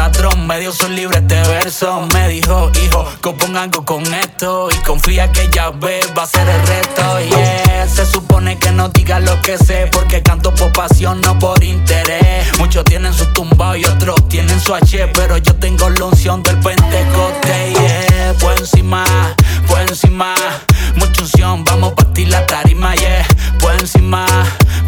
me 0.46 0.60
dio 0.60 0.72
su 0.72 0.88
libre 0.88 1.18
este 1.18 1.40
verso. 1.42 2.06
Me 2.12 2.28
dijo, 2.28 2.70
hijo, 2.84 3.04
compon 3.20 3.56
algo 3.56 3.84
con 3.84 4.02
esto 4.14 4.68
y 4.70 4.76
confía 4.84 5.30
que 5.32 5.48
ya 5.50 5.70
ve, 5.70 6.00
va 6.16 6.22
a 6.22 6.26
ser 6.26 6.48
el 6.48 6.66
reto. 6.66 7.20
Yeah, 7.20 7.88
se 7.88 8.06
supone 8.06 8.58
que 8.58 8.70
no 8.70 8.88
diga 8.88 9.20
lo 9.20 9.40
que 9.42 9.58
sé 9.58 9.88
porque 9.90 10.22
canto 10.22 10.54
por 10.54 10.72
pasión, 10.72 11.20
no 11.20 11.38
por 11.38 11.62
interés. 11.64 12.46
Muchos 12.58 12.84
tienen 12.84 13.12
su 13.12 13.26
tumbao 13.32 13.76
y 13.76 13.84
otros 13.84 14.28
tienen 14.28 14.60
su 14.60 14.74
H, 14.74 15.08
pero 15.08 15.36
yo 15.38 15.54
tengo 15.56 15.90
la 15.90 16.04
unción 16.04 16.42
del 16.42 16.58
Pentecoste. 16.60 17.72
Yeah, 17.72 18.34
pues 18.40 18.60
encima, 18.60 19.04
pues 19.66 19.90
encima, 19.90 20.34
mucha 20.94 21.22
unción, 21.22 21.64
vamos 21.64 21.92
a 21.92 21.96
partir 21.96 22.28
la 22.28 22.46
tarima, 22.46 22.94
yeah. 22.94 23.26
Pues 23.58 23.80
encima, 23.80 24.26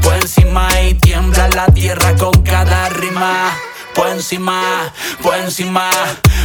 pues 0.03 0.23
encima 0.23 0.69
y 0.83 0.95
tiembla 0.95 1.49
la 1.49 1.67
tierra 1.67 2.15
con 2.17 2.33
cada 2.43 2.89
rima. 2.91 3.53
Pues 3.95 4.13
encima, 4.13 4.93
pues 5.23 5.45
encima, 5.45 5.91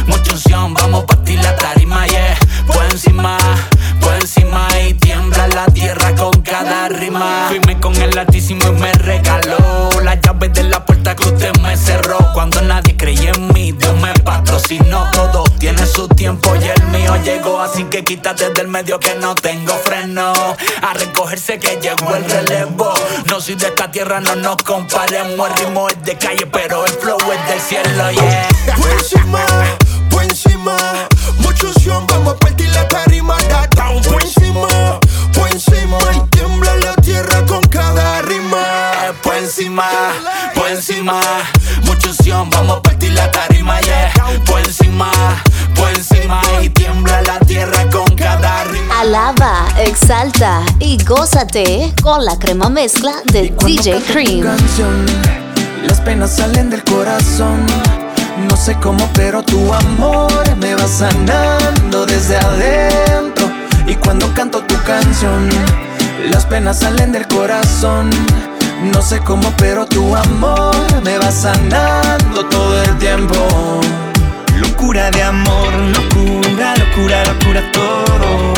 mucha 0.06 0.32
unción, 0.32 0.74
vamos 0.74 1.04
a 1.04 1.06
partir 1.06 1.40
la 1.40 1.54
tarima, 1.56 2.06
yeah. 2.06 2.36
Pues 2.66 2.92
encima, 2.92 3.38
pues 4.00 4.22
encima 4.22 4.66
y 4.86 4.94
tiembla 4.94 5.46
la 5.48 5.66
tierra 5.66 6.14
con 6.16 6.42
cada 6.42 6.88
rima. 6.88 7.46
Fuime 7.48 7.78
con 7.80 7.94
el 7.96 8.16
altísimo 8.18 8.66
y 8.68 8.72
me 8.72 8.92
regaló 8.92 9.90
las 10.02 10.20
llaves 10.20 10.52
de 10.52 10.64
la 10.64 10.84
puerta 10.84 11.14
que 11.14 11.28
usted 11.28 11.52
me 11.60 11.76
cerró. 11.76 12.18
Cuando 12.32 12.60
nadie 12.62 12.96
creía 12.96 13.30
en 13.30 13.52
mí, 13.52 13.72
Dios 13.72 13.94
me 14.00 14.12
patrocinó. 14.54 15.10
Todo 15.12 15.44
tiene 15.58 15.84
su 15.86 16.08
tiempo 16.08 16.54
y 16.56 16.64
el 16.68 16.82
mío 16.88 17.16
llegó. 17.22 17.60
Así 17.60 17.84
que 17.84 18.04
quítate 18.04 18.50
del 18.50 18.68
medio 18.68 18.98
que 18.98 19.14
no 19.16 19.34
tengo 19.34 19.74
freno. 19.84 20.32
A 20.82 20.94
recogerse 20.94 21.58
que 21.58 21.78
llegó 21.80 22.14
el 22.14 22.24
relevo. 22.24 22.94
No 23.30 23.40
soy 23.40 23.56
de 23.56 23.66
esta 23.66 23.90
tierra, 23.90 24.20
no 24.20 24.36
nos 24.36 24.56
comparemos. 24.58 25.50
El 25.50 25.56
ritmo 25.56 25.88
es 25.88 26.02
de 26.04 26.16
calle, 26.16 26.46
pero 26.46 26.86
el 26.86 26.92
flow 26.92 27.18
es 27.32 27.48
del 27.48 27.60
cielo, 27.60 28.10
yeah. 28.12 28.48
Por 28.76 28.90
encima, 28.90 29.44
por 30.10 30.22
encima, 30.24 30.76
unción, 31.64 32.06
vamos 32.06 32.34
a 32.34 32.36
partir 32.36 32.68
la 32.70 32.86
tarima, 32.88 33.36
down. 33.76 34.02
Por 34.02 34.22
encima, 34.22 34.68
por 35.32 35.50
encima, 35.50 35.98
y 36.14 36.28
encima, 39.56 39.88
por 40.52 40.68
encima, 40.68 41.20
mucha 41.84 42.08
unción, 42.08 42.50
vamos 42.50 42.78
a 42.78 42.82
partir 42.82 43.12
la 43.12 43.30
tarima, 43.30 43.80
yeah. 43.82 44.12
Por 44.46 44.58
encima, 44.58 45.12
por 45.76 45.88
encima, 45.90 46.42
y 46.60 46.70
tiembla 46.70 47.22
la 47.22 47.38
tierra 47.38 47.88
con 47.88 48.04
cada 48.16 48.64
rima. 48.64 49.00
Alaba, 49.00 49.68
exalta 49.78 50.60
y 50.80 50.98
gózate 51.04 51.94
con 52.02 52.24
la 52.24 52.36
crema 52.36 52.68
mezcla 52.68 53.12
de 53.26 53.54
DJ 53.64 54.00
Cream. 54.12 54.42
canción, 54.42 55.06
las 55.86 56.00
penas 56.00 56.34
salen 56.34 56.68
del 56.68 56.82
corazón. 56.82 57.64
No 58.50 58.56
sé 58.56 58.76
cómo, 58.82 59.08
pero 59.14 59.44
tu 59.44 59.72
amor 59.72 60.32
me 60.56 60.74
va 60.74 60.88
sanando 60.88 62.06
desde 62.06 62.38
adentro. 62.38 63.48
Y 63.86 63.94
cuando 63.94 64.34
canto 64.34 64.64
tu 64.64 64.74
canción, 64.82 65.48
las 66.28 66.44
penas 66.44 66.80
salen 66.80 67.12
del 67.12 67.28
corazón. 67.28 68.10
No 68.82 69.02
sé 69.02 69.20
cómo, 69.20 69.52
pero 69.56 69.86
tu 69.86 70.14
amor 70.14 70.74
me 71.02 71.18
va 71.18 71.30
sanando 71.30 72.46
todo 72.48 72.82
el 72.82 72.98
tiempo. 72.98 73.34
Locura 74.56 75.10
de 75.10 75.22
amor, 75.22 75.72
locura, 75.74 76.74
locura, 76.76 77.24
locura 77.24 77.72
todo. 77.72 78.54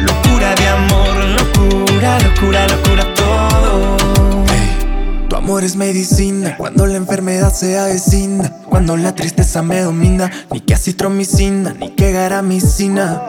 Locura 0.00 0.54
de 0.54 0.68
amor, 0.68 1.16
locura, 1.38 2.18
locura, 2.20 2.66
locura 2.68 3.14
todo. 3.14 3.96
Tu 5.28 5.36
amor 5.36 5.64
es 5.64 5.76
medicina 5.76 6.56
cuando 6.56 6.86
la 6.86 6.96
enfermedad 6.96 7.52
se 7.52 7.78
avecina. 7.78 8.52
Cuando 8.68 8.96
la 8.96 9.14
tristeza 9.14 9.62
me 9.62 9.80
domina, 9.80 10.30
ni 10.52 10.60
que 10.60 10.74
acitromicina, 10.74 11.74
ni 11.78 11.90
que 11.90 12.12
garamicina. 12.12 13.22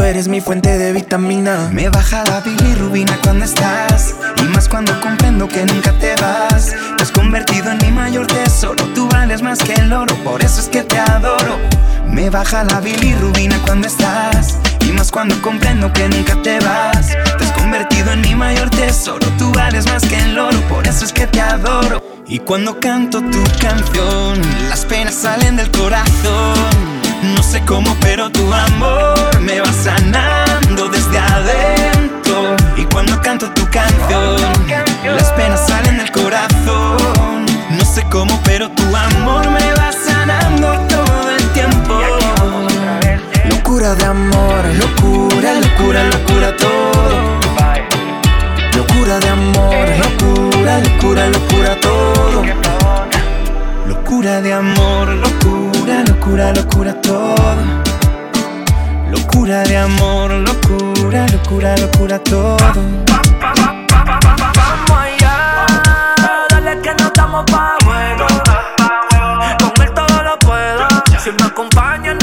Tú 0.00 0.06
eres 0.06 0.28
mi 0.28 0.40
fuente 0.40 0.78
de 0.78 0.94
vitamina. 0.94 1.68
Me 1.70 1.90
baja 1.90 2.24
la 2.24 2.40
bilirrubina 2.40 3.18
cuando 3.22 3.44
estás 3.44 4.14
Y 4.38 4.44
más 4.44 4.66
cuando 4.66 4.98
comprendo 4.98 5.46
que 5.46 5.66
nunca 5.66 5.92
te 5.92 6.14
vas. 6.16 6.74
Te 6.96 7.02
has 7.02 7.12
convertido 7.12 7.70
en 7.70 7.76
mi 7.84 7.90
mayor 7.90 8.26
tesoro 8.26 8.82
Tú 8.94 9.06
vales 9.08 9.42
más 9.42 9.58
que 9.58 9.74
el 9.74 9.92
oro, 9.92 10.14
por 10.24 10.42
eso 10.42 10.62
es 10.62 10.68
que 10.68 10.84
te 10.84 10.98
adoro. 10.98 11.58
Me 12.06 12.30
baja 12.30 12.64
la 12.64 12.80
bilirrubina 12.80 13.58
cuando 13.66 13.88
estás 13.88 14.56
Y 14.88 14.92
más 14.92 15.10
cuando 15.10 15.34
comprendo 15.42 15.92
que 15.92 16.08
nunca 16.08 16.34
te 16.40 16.58
vas. 16.60 17.08
Te 17.08 17.44
has 17.44 17.52
convertido 17.52 18.10
en 18.12 18.22
mi 18.22 18.34
mayor 18.34 18.70
tesoro 18.70 19.28
Tú 19.36 19.52
vales 19.52 19.84
más 19.84 20.02
que 20.06 20.16
el 20.16 20.38
oro, 20.38 20.58
por 20.70 20.86
eso 20.86 21.04
es 21.04 21.12
que 21.12 21.26
te 21.26 21.42
adoro. 21.42 22.02
Y 22.26 22.38
cuando 22.38 22.80
canto 22.80 23.20
tu 23.20 23.44
canción 23.60 24.40
Las 24.70 24.86
penas 24.86 25.14
salen 25.14 25.56
del 25.56 25.70
corazón 25.70 26.99
no 27.22 27.42
sé 27.42 27.62
cómo, 27.66 27.94
pero 28.00 28.30
tu 28.30 28.52
amor 28.52 29.40
me 29.40 29.60
va 29.60 29.72
sanando 29.72 30.88
desde 30.88 31.18
adentro. 31.18 32.56
Y 32.76 32.84
cuando 32.84 33.20
canto 33.20 33.50
tu 33.50 33.68
canción, 33.70 34.36
las 35.04 35.32
penas 35.32 35.66
salen 35.66 35.98
del 35.98 36.10
corazón. 36.10 37.46
No 37.70 37.84
sé 37.84 38.04
cómo, 38.10 38.40
pero 38.44 38.70
tu 38.70 38.84
amor 38.94 39.48
me 39.50 39.72
va 39.74 39.92
sanando 39.92 40.72
todo 40.88 41.30
el 41.30 41.44
tiempo. 41.50 42.00
Locura 43.50 43.94
de 43.94 44.04
amor, 44.04 44.64
locura, 44.78 45.54
locura, 45.54 46.04
locura 46.04 46.56
todo. 46.56 47.40
Locura 48.76 49.18
de 49.18 49.28
amor, 49.28 49.86
locura, 49.98 50.78
locura, 50.78 51.26
locura 51.26 51.80
todo. 51.80 52.79
Locura 53.90 54.40
de 54.40 54.52
amor, 54.52 55.08
locura, 55.08 56.04
locura, 56.06 56.52
locura 56.52 56.94
todo. 57.02 57.56
Locura 59.10 59.64
de 59.64 59.78
amor, 59.78 60.30
locura, 60.30 61.26
locura, 61.26 61.76
locura 61.76 62.20
todo. 62.20 62.70
Vamos 64.54 64.96
allá, 64.96 65.76
dale 66.50 66.80
que 66.80 66.94
no 66.94 67.06
estamos 67.08 67.44
pa' 67.50 67.76
juego. 67.84 68.26
Con 69.58 69.82
él 69.82 69.92
todo 69.92 70.22
lo 70.22 70.38
puedo. 70.38 70.86
Si 71.18 71.32
me 71.32 71.42
acompañas, 71.42 72.14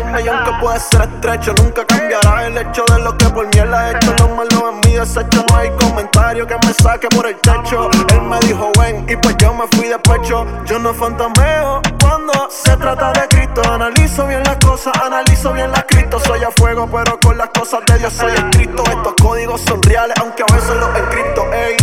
no. 0.00 0.20
Y 0.20 0.28
aunque 0.28 0.52
puede 0.60 0.80
ser 0.80 1.02
estrecho, 1.02 1.54
nunca 1.62 1.84
cambiará 1.84 2.46
el 2.46 2.58
hecho 2.58 2.84
de 2.92 3.00
lo 3.00 3.16
que 3.16 3.26
por 3.26 3.44
mí 3.46 3.58
él 3.58 3.74
ha 3.74 3.90
hecho. 3.90 4.14
Lo 4.18 4.28
malo 4.28 4.70
en 4.70 4.80
mi 4.80 4.96
desecho, 4.96 5.44
no 5.48 5.56
hay 5.56 5.70
comentario 5.70 6.46
que 6.46 6.56
me 6.66 6.72
saque 6.74 7.08
por 7.08 7.26
el 7.26 7.36
techo. 7.36 7.90
Él 8.08 8.22
me 8.22 8.38
dijo 8.40 8.70
ven 8.78 9.04
y 9.08 9.16
pues 9.16 9.36
yo 9.38 9.52
me 9.54 9.66
fui 9.76 9.88
de 9.88 9.98
pecho. 9.98 10.46
Yo 10.66 10.78
no 10.78 10.94
fantameo 10.94 11.82
cuando 12.00 12.48
se 12.50 12.76
trata 12.76 13.12
de 13.12 13.28
Cristo. 13.28 13.62
Analizo 13.70 14.26
bien 14.26 14.42
las 14.44 14.56
cosas, 14.56 14.92
analizo 15.02 15.52
bien 15.52 15.70
las 15.70 15.84
Cristo. 15.84 16.18
Soy 16.20 16.42
a 16.42 16.50
fuego, 16.50 16.88
pero 16.90 17.18
con 17.20 17.36
las 17.36 17.48
cosas 17.48 17.80
de 17.86 17.98
Dios 17.98 18.12
soy 18.12 18.32
escrito. 18.32 18.82
Estos 18.84 19.14
códigos 19.20 19.60
son 19.60 19.82
reales, 19.82 20.16
aunque 20.20 20.42
a 20.42 20.54
veces 20.54 20.76
los 20.76 20.88
encripto, 20.96 21.52
ey. 21.52 21.76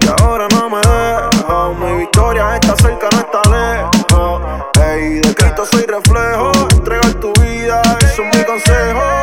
Y 0.00 0.22
ahora 0.22 0.46
no 0.54 0.70
me 0.70 0.78
dejo, 0.78 1.74
mi 1.74 1.98
victoria 1.98 2.54
está 2.54 2.76
cerca, 2.76 3.08
no 3.12 3.18
está 3.18 3.42
lejos. 3.50 4.42
Ey, 4.80 5.20
de 5.20 5.34
Cristo 5.34 5.66
soy 5.66 5.82
reflejo, 5.82 6.52
entregar 6.70 7.12
tu 7.14 7.32
es 8.18 8.38
mi 8.38 8.44
consejo. 8.44 9.15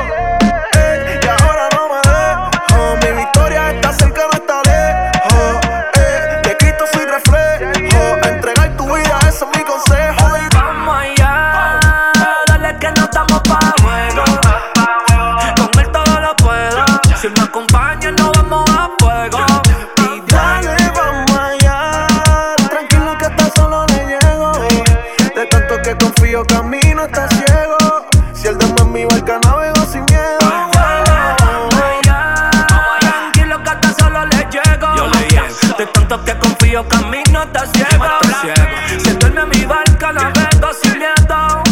Ciego. 38.41 39.03
Si 39.03 39.11
duerme 39.17 39.45
mi 39.45 39.65
barca, 39.65 40.11
navego 40.11 40.69
sin 40.81 40.97
miedo. 40.99 41.63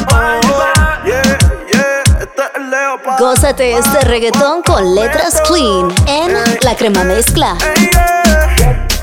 Yeah, 1.06 1.22
yeah, 1.74 2.04
este 2.20 2.44
es. 2.44 3.20
Gózate 3.20 3.78
este 3.78 4.02
reggaetón 4.02 4.62
con 4.64 4.96
letras 4.96 5.42
clean 5.48 5.94
en 6.08 6.34
La 6.62 6.76
Crema 6.76 7.04
Mezcla. 7.04 7.58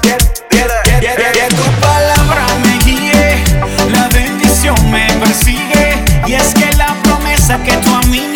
Que 0.01 1.49
tu 1.55 1.71
palabra 1.81 2.47
me 2.63 2.79
guíe, 2.85 3.45
la 3.93 4.09
bendición 4.09 4.77
me 4.91 5.07
persigue. 5.21 6.05
Y 6.27 6.35
es 6.35 6.55
que 6.55 6.73
la 6.77 6.95
promesa 7.03 7.59
que 7.65 7.77
tú 7.79 7.95
a 7.95 8.01
mí 8.03 8.28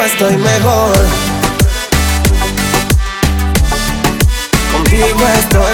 Contigo 0.00 0.14
estoy 0.14 0.36
mejor. 0.38 0.96
Contigo 4.72 5.28
estoy 5.38 5.69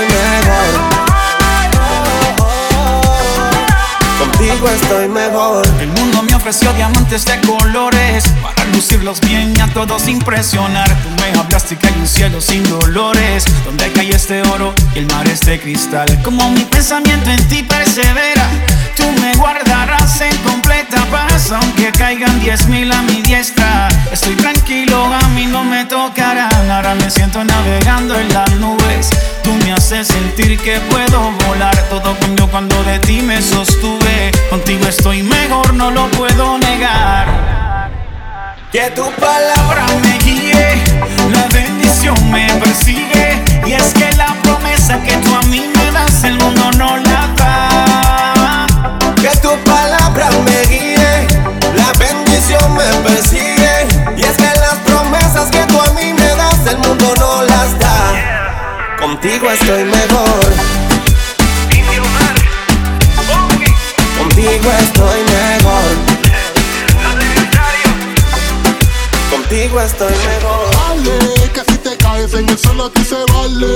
Contigo 4.36 4.68
estoy 4.68 5.08
mejor. 5.08 5.66
El 5.80 5.88
mundo 5.88 6.22
me 6.22 6.34
ofreció 6.34 6.70
diamantes 6.74 7.24
de 7.24 7.40
colores 7.40 8.24
para 8.42 8.66
lucirlos 8.66 9.18
bien 9.20 9.54
y 9.56 9.60
a 9.60 9.66
todos 9.68 10.08
impresionar. 10.08 10.88
Tú 10.88 11.08
me 11.22 11.38
hablaste 11.38 11.76
que 11.76 11.86
hay 11.86 11.94
un 11.98 12.06
cielo 12.06 12.40
sin 12.42 12.62
dolores, 12.64 13.44
donde 13.64 13.90
cae 13.92 14.10
este 14.10 14.42
oro 14.42 14.74
y 14.94 14.98
el 14.98 15.06
mar 15.06 15.26
es 15.26 15.40
de 15.40 15.58
cristal. 15.58 16.06
Como 16.22 16.50
mi 16.50 16.64
pensamiento 16.64 17.30
en 17.30 17.48
ti 17.48 17.62
persevera, 17.62 18.46
tú 18.94 19.04
me 19.22 19.34
guardarás 19.36 20.20
en 20.20 20.36
completa 20.38 21.02
paz, 21.10 21.50
aunque 21.52 21.90
caigan 21.92 22.38
diez 22.40 22.66
mil 22.66 22.92
a 22.92 23.00
mi 23.02 23.22
diestra. 23.22 23.88
Estoy 24.12 24.34
tranquilo, 24.34 25.14
a 25.14 25.28
mí 25.28 25.46
no 25.46 25.64
me 25.64 25.86
tocarán. 25.86 26.70
Ahora 26.70 26.94
me 26.94 27.10
siento 27.10 27.42
navegando 27.42 28.18
en 28.20 28.28
las 28.34 28.50
nubes. 28.56 29.08
Tú 29.42 29.52
me 29.64 29.72
haces 29.72 30.08
sentir 30.08 30.58
que 30.58 30.78
puedo 30.80 31.32
volar. 31.46 31.76
Todo 31.88 32.18
cambió 32.18 32.48
cuando 32.50 32.82
de 32.84 32.98
ti 32.98 33.22
me 33.22 33.40
sostuve. 33.40 34.25
Contigo 34.50 34.86
estoy 34.86 35.22
mejor, 35.22 35.74
no 35.74 35.90
lo 35.90 36.08
puedo 36.10 36.58
negar. 36.58 37.26
Que 38.72 38.90
tu 38.90 39.04
palabra 39.12 39.86
me 40.02 40.18
guíe, 40.18 40.82
la 41.32 41.46
bendición 41.52 42.16
me 42.30 42.46
persigue. 42.54 43.42
Y 43.66 43.72
es 43.72 43.92
que 43.94 44.10
la 44.16 44.34
promesa 44.42 45.02
que 45.02 45.16
tú 45.18 45.34
a 45.34 45.42
mí 45.42 45.62
me 45.74 45.90
das, 45.92 46.24
el 46.24 46.38
mundo 46.38 46.70
no 46.72 46.96
la 46.96 47.28
da. 47.36 48.66
Que 49.20 49.30
tu 49.38 49.56
palabra 49.64 50.28
me 50.44 50.62
guíe, 50.66 51.26
la 51.74 51.92
bendición 51.98 52.74
me 52.74 53.08
persigue. 53.08 53.86
Y 54.16 54.22
es 54.22 54.36
que 54.36 54.50
las 54.58 54.76
promesas 54.86 55.50
que 55.50 55.64
tú 55.66 55.80
a 55.80 55.92
mí 55.92 56.12
me 56.12 56.34
das, 56.36 56.66
el 56.66 56.78
mundo 56.78 57.14
no 57.18 57.42
las 57.42 57.78
da. 57.78 58.96
Contigo 58.98 59.50
estoy 59.50 59.84
mejor. 59.84 60.95
Contigo 64.46 64.70
estoy 64.78 65.20
mejor. 65.24 65.82
Contigo 69.28 69.80
estoy 69.80 70.12
mejor. 70.12 70.70
Dale, 70.70 71.50
que 71.52 71.60
si 71.72 71.78
te 71.78 71.96
caes 71.96 72.32
en 72.32 72.48
el 72.48 72.56
suelo 72.56 72.84
a 72.84 72.90
ti 72.90 73.04
se 73.04 73.24
vale. 73.32 73.74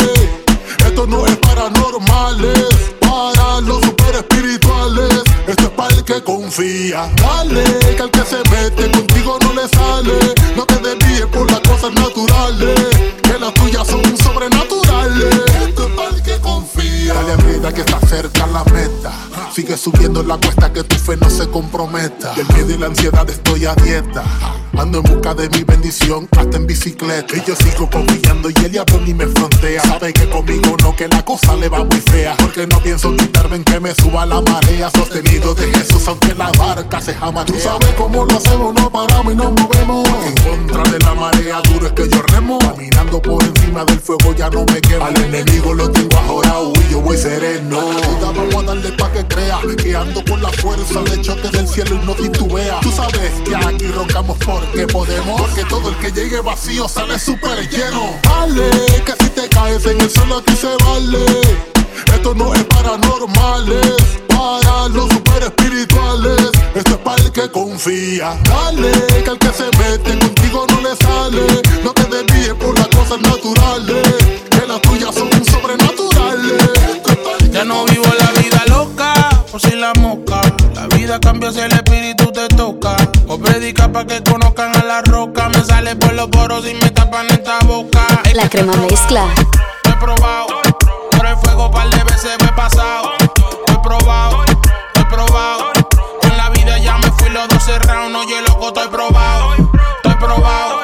Esto 0.86 1.08
no 1.08 1.26
es 1.26 1.36
paranormales, 1.38 2.68
para 3.00 3.60
los 3.62 3.80
super 3.84 4.14
espirituales. 4.14 5.24
Esto 5.48 5.64
es 5.64 5.70
para 5.70 5.92
el 5.92 6.04
que 6.04 6.22
confía. 6.22 7.10
Dale, 7.16 7.64
que 7.96 8.02
al 8.02 8.10
que 8.12 8.22
se 8.22 8.36
mete 8.50 8.88
contigo 8.92 9.38
no 9.42 9.52
le 9.54 9.66
sale. 9.66 10.34
No 10.54 10.64
te 10.66 10.76
desvíes 10.76 11.26
por 11.32 11.50
las 11.50 11.60
cosas 11.60 11.92
naturales, 11.94 12.78
que 13.24 13.38
las 13.40 13.52
tuyas 13.54 13.88
son 13.88 14.04
sobrenaturales. 14.18 15.49
Confía. 16.72 17.14
Dale 17.14 17.36
vida 17.44 17.72
que 17.72 17.80
está 17.80 18.00
cerca 18.00 18.46
la 18.46 18.64
meta. 18.64 19.12
Sigue 19.52 19.76
subiendo 19.76 20.22
la 20.22 20.36
cuesta 20.36 20.72
que 20.72 20.84
tu 20.84 20.96
fe 20.96 21.16
no 21.16 21.28
se 21.30 21.48
comprometa. 21.48 22.34
Del 22.34 22.46
miedo 22.48 22.70
y 22.70 22.78
la 22.78 22.86
ansiedad 22.86 23.28
estoy 23.28 23.66
a 23.66 23.74
dieta. 23.74 24.24
Ando 24.78 24.98
en 24.98 25.04
busca 25.04 25.34
de 25.34 25.48
mi 25.50 25.64
bendición, 25.64 26.28
hasta 26.36 26.56
en 26.56 26.66
bicicleta. 26.66 27.36
Y 27.36 27.42
yo 27.46 27.54
sigo 27.56 27.88
confiando 27.90 28.50
y 28.50 28.64
el 28.64 28.72
diablo 28.72 29.00
ni 29.04 29.14
me 29.14 29.26
frontea. 29.26 29.82
Sabe 29.82 30.12
que 30.12 30.28
conmigo 30.28 30.76
no, 30.82 30.94
que 30.96 31.08
la 31.08 31.24
cosa 31.24 31.54
le 31.56 31.68
va 31.68 31.84
muy 31.84 32.00
fea. 32.00 32.36
Porque 32.38 32.66
no 32.66 32.80
pienso 32.80 33.14
quitarme 33.16 33.56
en 33.56 33.64
que 33.64 33.80
me 33.80 33.94
suba 33.94 34.26
la 34.26 34.40
marea. 34.40 34.90
Sostenido 34.90 35.54
de 35.54 35.70
Jesús, 35.72 36.06
aunque 36.08 36.34
la 36.34 36.50
barca 36.52 37.00
se 37.00 37.14
jama. 37.14 37.44
Tú 37.44 37.54
sabes 37.58 37.88
cómo 37.96 38.24
lo 38.24 38.36
hacemos, 38.36 38.74
no 38.74 38.90
paramos 38.90 39.32
y 39.32 39.36
nos 39.36 39.52
movemos. 39.52 40.08
En 40.26 40.34
contra 40.42 40.82
de 40.90 40.98
la 41.00 41.14
marea, 41.14 41.60
duro 41.62 41.86
es 41.86 41.92
que 41.92 42.08
yo 42.08 42.22
remo. 42.22 42.58
Caminando 42.58 43.20
por 43.20 43.42
encima 43.42 43.84
del 43.84 44.00
fuego 44.00 44.34
ya 44.34 44.48
no 44.50 44.64
me 44.64 44.80
quemo. 44.80 45.04
Al 45.04 45.16
enemigo 45.22 45.74
lo 45.74 45.90
tengo 45.90 46.16
ahora, 46.18 46.54
y 46.74 46.92
yo 46.92 47.00
voy 47.00 47.16
sereno. 47.16 47.80
Ayuda, 47.80 48.32
vamos 48.34 48.54
a 48.54 48.66
darle 48.68 48.92
pa' 48.92 49.12
que 49.12 49.26
crea 49.26 49.58
que 49.76 49.96
ando 49.96 50.24
con 50.24 50.42
la 50.42 50.50
fuerza 50.50 51.00
de 51.02 51.20
choque 51.20 51.48
del 51.48 51.66
cielo 51.66 51.98
y 52.02 52.06
no 52.06 52.14
titubea. 52.14 52.80
Tú 52.80 52.90
sabes 52.90 53.32
que 53.44 53.54
aquí 53.54 53.86
roncamos 53.88 54.38
porque 54.60 54.86
podemos. 54.86 55.40
Porque 55.40 55.64
todo 55.64 55.90
el 55.90 55.96
que 55.96 56.12
llegue 56.12 56.40
vacío 56.40 56.88
sale 56.88 57.18
súper 57.18 57.68
lleno. 57.68 58.14
Dale, 58.22 58.70
que 59.04 59.12
si 59.20 59.30
te 59.30 59.48
caes 59.48 59.84
en 59.86 60.00
el 60.00 60.10
suelo 60.10 60.38
a 60.38 60.42
ti 60.42 60.54
se 60.54 60.74
vale. 60.84 61.24
Esto 62.14 62.34
no 62.34 62.54
es 62.54 62.64
paranormales, 62.64 63.96
para 64.28 64.88
los 64.88 65.08
super 65.10 65.42
espirituales. 65.42 66.50
Esto 66.74 66.90
es 66.90 66.98
para 66.98 67.22
el 67.22 67.32
que 67.32 67.50
confía. 67.50 68.38
Dale, 68.44 68.90
que 69.24 69.30
al 69.30 69.38
que 69.38 69.52
se 69.52 69.64
mete 69.78 70.18
contigo 70.18 70.66
no 70.70 70.80
le 70.80 70.96
sale. 70.96 71.46
No 71.84 71.92
te 71.92 72.04
desvíes 72.04 72.54
por 72.54 72.76
las 72.78 72.88
cosas 72.88 73.20
naturales, 73.20 74.06
que 74.50 74.66
las 74.66 74.80
tuyas 74.82 75.14
son 75.14 75.30
sobrenaturales. 75.44 76.70
Ya 77.50 77.64
no 77.64 77.84
vivo 77.84 78.06
la 78.18 78.40
vida 78.40 78.62
loca, 78.68 79.12
por 79.50 79.60
si 79.60 79.72
la 79.72 79.92
mosca. 79.94 80.40
La 80.74 80.86
vida 80.96 81.18
cambia 81.20 81.52
si 81.52 81.60
el 81.60 81.72
espíritu 81.72 82.30
te 82.32 82.46
toca. 82.48 82.96
O 83.26 83.38
predica 83.38 83.90
pa' 83.90 84.06
que 84.06 84.22
conozcan 84.22 84.40
a 84.40 84.40
la 84.40 84.40
roca. 84.40 84.49
Me 85.60 85.66
sale 85.66 85.94
por 85.94 86.14
los 86.14 86.26
poros 86.28 86.66
y 86.66 86.72
me 86.72 86.88
tapan 86.88 87.26
esta 87.26 87.58
boca. 87.66 88.06
La 88.32 88.48
Crema 88.48 88.74
Mezcla. 88.76 89.26
He 89.84 89.92
probado, 90.02 90.46
por 91.10 91.26
el 91.26 91.36
fuego 91.36 91.70
par 91.70 91.90
de 91.90 92.02
veces 92.04 92.30
me 92.40 92.46
he 92.46 92.52
pasado. 92.52 93.10
He 93.66 93.78
probado, 93.82 94.42
he 94.46 95.04
probado. 95.04 95.70
En 96.22 96.36
la 96.38 96.48
vida 96.48 96.78
ya 96.78 96.96
me 96.96 97.10
fui 97.12 97.28
los 97.28 97.46
12 97.48 97.78
rounds, 97.80 98.10
no 98.10 98.26
yo 98.26 98.40
loco, 98.40 98.68
estoy 98.68 98.88
probado. 98.88 99.52
Estoy 99.96 100.14
probado, 100.14 100.80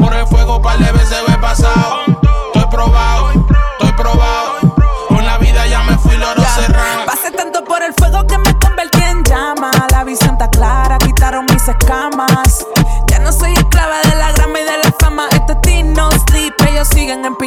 por 0.00 0.12
el 0.12 0.26
fuego 0.26 0.60
par 0.60 0.76
de 0.78 0.90
veces 0.90 1.18
me 1.28 1.34
he 1.34 1.38
pasado. 1.38 1.95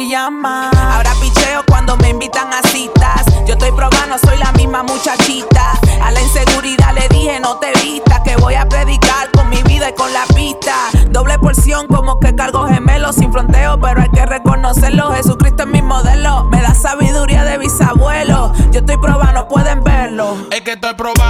Llama. 0.08 0.70
Ahora 0.70 1.12
picheo 1.20 1.62
cuando 1.66 1.96
me 1.96 2.10
invitan 2.10 2.52
a 2.52 2.60
citas. 2.68 3.24
Yo 3.46 3.54
estoy 3.54 3.72
probando, 3.72 4.18
soy 4.18 4.38
la 4.38 4.52
misma 4.52 4.82
muchachita. 4.82 5.72
A 6.02 6.10
la 6.10 6.20
inseguridad 6.20 6.94
le 6.94 7.08
dije 7.08 7.40
no 7.40 7.56
te 7.56 7.72
vista, 7.82 8.22
que 8.22 8.36
voy 8.36 8.54
a 8.54 8.68
predicar 8.68 9.30
con 9.32 9.48
mi 9.48 9.62
vida 9.62 9.90
y 9.90 9.94
con 9.94 10.12
la 10.12 10.24
pista. 10.34 10.74
Doble 11.10 11.38
porción 11.38 11.86
como 11.86 12.20
que 12.20 12.34
cargo 12.34 12.66
gemelos 12.66 13.16
sin 13.16 13.32
fronteo, 13.32 13.80
pero 13.80 14.02
hay 14.02 14.10
que 14.10 14.26
reconocerlo. 14.26 15.12
Jesucristo 15.12 15.62
es 15.62 15.68
mi 15.68 15.82
modelo, 15.82 16.44
me 16.44 16.60
da 16.60 16.74
sabiduría 16.74 17.44
de 17.44 17.58
bisabuelo. 17.58 18.52
Yo 18.72 18.80
estoy 18.80 18.98
probando, 18.98 19.48
pueden 19.48 19.82
verlo. 19.82 20.36
Es 20.50 20.60
que 20.60 20.72
estoy 20.72 20.94
probado, 20.94 21.29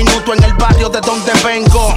en 0.00 0.42
el 0.44 0.54
barrio 0.54 0.88
de 0.88 1.00
donde 1.00 1.30
vengo. 1.44 1.94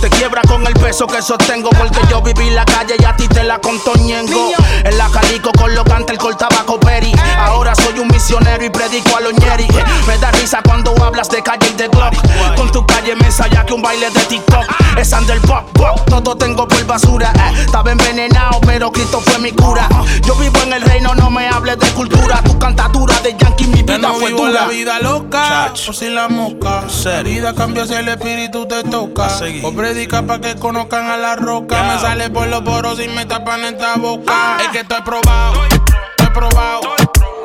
Te 0.00 0.08
quiebra 0.10 0.40
con 0.42 0.64
el 0.66 0.74
peso 0.74 1.06
que 1.06 1.20
sostengo. 1.20 1.70
Porque 1.70 1.98
yo 2.08 2.22
viví 2.22 2.50
la 2.50 2.64
calle 2.64 2.94
y 2.98 3.04
a 3.04 3.16
ti 3.16 3.26
te 3.26 3.42
la 3.42 3.58
contoñengo. 3.58 4.52
En 4.84 4.96
la 4.96 5.08
calico 5.08 5.50
con 5.52 5.74
lo 5.74 5.82
canta 5.84 6.12
el 6.12 6.18
cortabaco 6.18 6.78
peri. 6.78 7.12
Ahora 7.38 7.74
soy 7.74 7.98
un 7.98 8.08
misionero 8.08 8.64
y 8.64 8.70
predico 8.70 9.16
a 9.16 9.20
los 9.20 9.32
ñeri. 9.34 9.66
Me 10.06 10.16
da 10.18 10.30
risa 10.32 10.60
cuando 10.64 10.94
hablas 11.02 11.28
de 11.28 11.42
calle 11.42 11.68
y 11.70 11.76
de 11.76 11.88
Glock. 11.88 12.14
Con 12.56 12.70
tu 12.70 12.86
calle 12.86 13.16
me 13.16 13.26
ensaya 13.26 13.66
que 13.66 13.72
un 13.72 13.82
baile 13.82 14.10
de 14.10 14.20
TikTok. 14.20 14.66
Es 15.00 15.12
under 15.12 15.40
pop, 15.40 15.64
pop. 15.72 15.98
Todo 16.10 16.36
tengo 16.36 16.68
por 16.68 16.84
basura. 16.84 17.32
eh. 17.34 17.62
Estaba 17.64 17.90
envenenado, 17.92 18.60
pero 18.60 18.92
Cristo 18.92 19.20
fue 19.20 19.38
mi 19.38 19.50
cura. 19.50 19.88
Yo 20.26 20.34
vivo 20.34 20.60
en 20.62 20.74
el 20.74 20.82
reino, 20.82 21.14
no 21.14 21.30
me 21.30 21.48
hables 21.48 21.78
de 21.78 21.88
cultura. 21.92 22.42
Tu 22.44 22.58
cantadura 22.58 23.18
de 23.20 23.34
Yankee, 23.34 23.66
mi 23.68 23.82
vida 23.82 23.96
no 23.96 24.14
fue 24.14 24.28
vivo 24.28 24.46
dura. 24.46 24.62
la 24.62 24.66
vida 24.68 25.00
loca, 25.00 25.72
o 25.88 25.92
si 25.94 26.10
la 26.10 26.28
mosca. 26.28 26.84
La 27.04 27.22
vida 27.22 27.54
cambia 27.54 27.86
si 27.86 27.94
el 27.94 28.08
espíritu 28.08 28.66
te 28.66 28.82
toca. 28.84 29.28
O 29.62 29.72
predica 29.72 30.22
pa' 30.22 30.38
que 30.38 30.56
conozcan 30.56 31.08
a 31.10 31.16
la 31.16 31.34
roca. 31.36 31.82
Me 31.82 31.98
sale 31.98 32.28
por 32.28 32.46
los 32.48 32.60
poros 32.60 33.00
y 33.00 33.08
me 33.08 33.24
tapan 33.24 33.64
esta 33.64 33.96
boca. 33.96 34.58
Es 34.60 34.68
que 34.68 34.80
estoy 34.80 35.00
probado, 35.02 35.64
estoy 35.64 36.28
probado. 36.34 36.80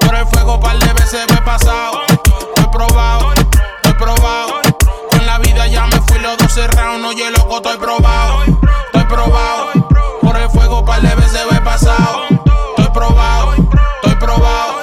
Por 0.02 0.14
el 0.16 0.26
fuego 0.28 0.60
par 0.60 0.78
de 0.78 0.92
veces 0.94 1.22
me 1.30 1.38
he 1.38 1.42
pasado. 1.42 2.02
Estoy 2.10 2.66
probado, 2.74 3.32
estoy 3.34 3.94
probado. 3.94 4.54
Con 5.10 5.26
la 5.26 5.40
vida 5.40 5.68
ya 5.68 5.86
me 5.88 6.00
los 6.26 6.38
12 6.38 6.68
rounds. 6.68 7.08
Oye, 7.08 7.30
loco, 7.32 7.58
estoy 7.58 7.78
probado, 7.78 8.44
estoy 8.44 9.04
probado. 9.04 9.72
Por 10.22 10.36
el 10.38 10.50
fuego 10.50 10.84
par 10.84 11.02
de 11.02 11.14
veces 11.16 11.42
he 11.52 11.62
pasado. 11.62 12.24
Estoy 12.30 12.90
probado, 12.94 13.54
estoy 13.54 14.16
probado. 14.16 14.82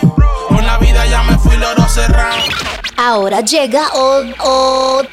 La 0.63 0.79
vida 0.79 1.05
ya 1.07 1.23
me 1.25 1.37
fui 1.39 1.57
los 1.57 1.75
12 1.75 2.07
rounds. 2.09 2.72
Ahora 2.97 3.41
llega 3.41 3.89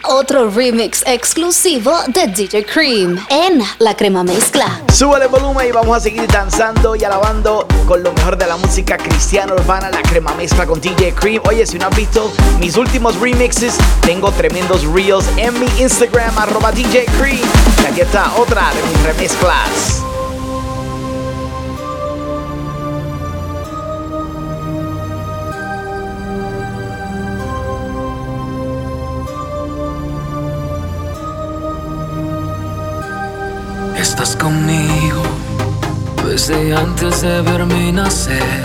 otro 0.04 0.50
remix 0.50 1.04
exclusivo 1.06 1.92
de 2.08 2.28
DJ 2.28 2.66
Cream 2.66 3.18
en 3.30 3.62
La 3.80 3.96
Crema 3.96 4.24
Mezcla. 4.24 4.82
Súbale 4.94 5.26
el 5.26 5.32
volumen 5.32 5.68
y 5.68 5.72
vamos 5.72 5.98
a 5.98 6.00
seguir 6.00 6.28
danzando 6.28 6.96
y 6.96 7.04
alabando 7.04 7.68
con 7.88 8.04
lo 8.04 8.12
mejor 8.14 8.38
de 8.38 8.48
la 8.48 8.58
música 8.58 8.98
cristiana 8.98 9.54
urbana, 9.54 9.90
la 9.90 10.02
crema 10.02 10.34
mezcla 10.36 10.66
con 10.66 10.80
DJ 10.80 11.14
Cream. 11.14 11.42
Oye, 11.48 11.66
si 11.66 11.80
no 11.80 11.88
has 11.88 11.96
visto 11.96 12.32
mis 12.60 12.78
últimos 12.78 13.20
remixes, 13.20 13.78
tengo 14.02 14.32
tremendos 14.32 14.84
reels 14.86 15.26
en 15.38 15.60
mi 15.60 15.68
Instagram, 15.80 16.38
arroba 16.38 16.72
DJ 16.72 17.06
Cream. 17.20 17.48
Y 17.84 17.86
aquí 17.86 18.02
está 18.02 18.32
otra 18.36 18.72
de 18.74 18.84
mis 18.84 19.04
remezclas. 19.04 20.09
Antes 36.52 37.22
de 37.22 37.42
verme 37.42 37.92
nacer. 37.92 38.64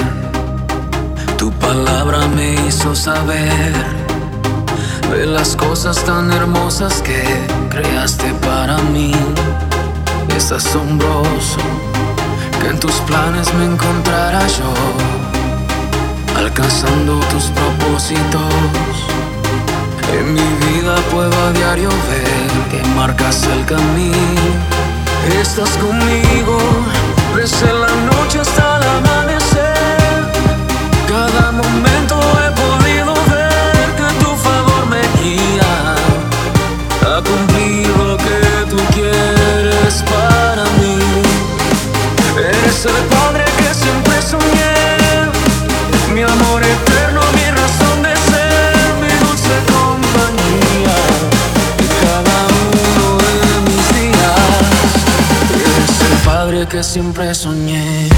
Tu 1.36 1.50
palabra 1.52 2.26
me 2.28 2.54
hizo 2.66 2.94
saber 2.94 3.72
de 5.10 5.26
las 5.26 5.54
cosas 5.54 6.02
tan 6.04 6.32
hermosas 6.32 7.02
que 7.02 7.22
creaste 7.68 8.32
para 8.46 8.78
mí. 8.78 9.12
Es 10.34 10.50
asombroso 10.50 11.60
que 12.60 12.68
en 12.68 12.80
tus 12.80 12.94
planes 13.06 13.52
me 13.54 13.66
encontrara 13.66 14.46
yo, 14.48 14.72
alcanzando 16.38 17.20
tus 17.32 17.44
propósitos. 17.58 18.94
En 20.18 20.32
mi 20.32 20.48
vida 20.64 20.96
puedo 21.12 21.36
a 21.46 21.52
diario 21.52 21.90
ver 21.90 22.70
que 22.70 22.88
marcas 22.96 23.42
el 23.44 23.64
camino. 23.66 24.16
Estás 25.38 25.70
conmigo 25.76 26.58
desde 27.44 27.70
la 27.74 27.94
noche 28.10 28.40
hasta 28.40 28.78
el 28.78 28.82
amanecer. 28.96 30.16
Cada 31.06 31.52
momento 31.52 32.18
he 32.40 32.50
podido 32.62 33.12
ver 33.32 33.86
que 33.98 34.08
tu 34.22 34.30
favor 34.46 34.86
me 34.86 35.02
guía 35.20 35.72
a 37.12 37.20
cumplir 37.28 37.88
lo 37.98 38.16
que 38.16 38.40
tú 38.70 38.78
quieres 38.94 39.94
para 40.14 40.64
mí. 40.80 40.96
Eres 42.38 42.86
el 42.86 43.13
que 56.74 56.82
siempre 56.82 57.32
soñé. 57.36 58.08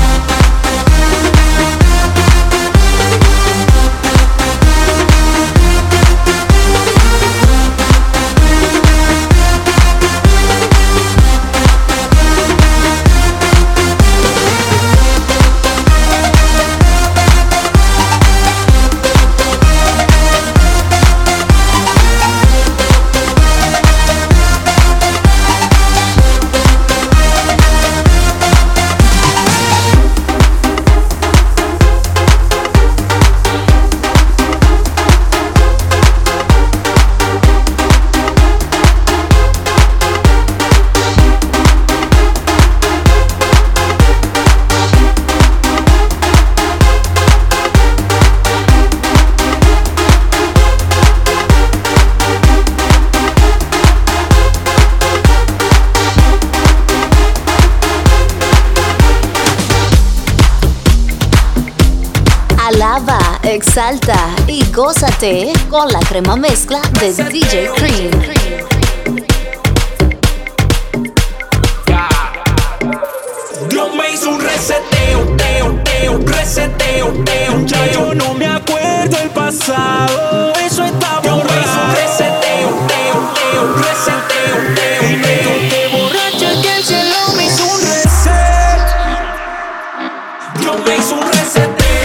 Exalta 63.76 64.34
y 64.46 64.64
gózate 64.72 65.52
con 65.68 65.92
la 65.92 66.00
crema 66.00 66.34
mezcla 66.34 66.80
de 66.98 67.12
DJ 67.12 67.68
Cream. 67.76 68.10
Dios 73.68 73.94
me 73.94 74.10
hizo 74.14 74.30
un 74.30 74.40
reseteo, 74.40 75.36
teo, 75.36 75.78
teo, 75.84 76.18
reseteo, 76.24 77.12
teo, 77.22 77.66
Ya 77.66 77.92
yo 77.92 78.14
no 78.14 78.32
me 78.32 78.46
acuerdo 78.46 79.18
el 79.22 79.28
pasado, 79.28 80.54
eso 80.64 80.82
está 80.82 81.20
borrado. 81.20 81.42
Dios 81.42 81.44
me 81.44 81.60
hizo 81.60 81.80
un 81.84 81.90
reseteo, 81.96 82.70
teo, 82.88 83.18
teo, 83.36 83.62
reseteo, 83.76 84.56
teo, 84.74 85.02
Y 85.10 85.16
me 85.16 85.36
toqué 85.44 85.88
borracho 85.92 86.62
que 86.62 86.76
el 86.78 86.82
cielo 86.82 87.16
me 87.36 87.44
hizo 87.44 87.64
un 87.66 87.80
reset. 87.82 88.80
Dios 90.60 90.76
me 90.86 90.96
hizo 90.96 91.14
un 91.14 91.30
reseteo, 91.30 91.95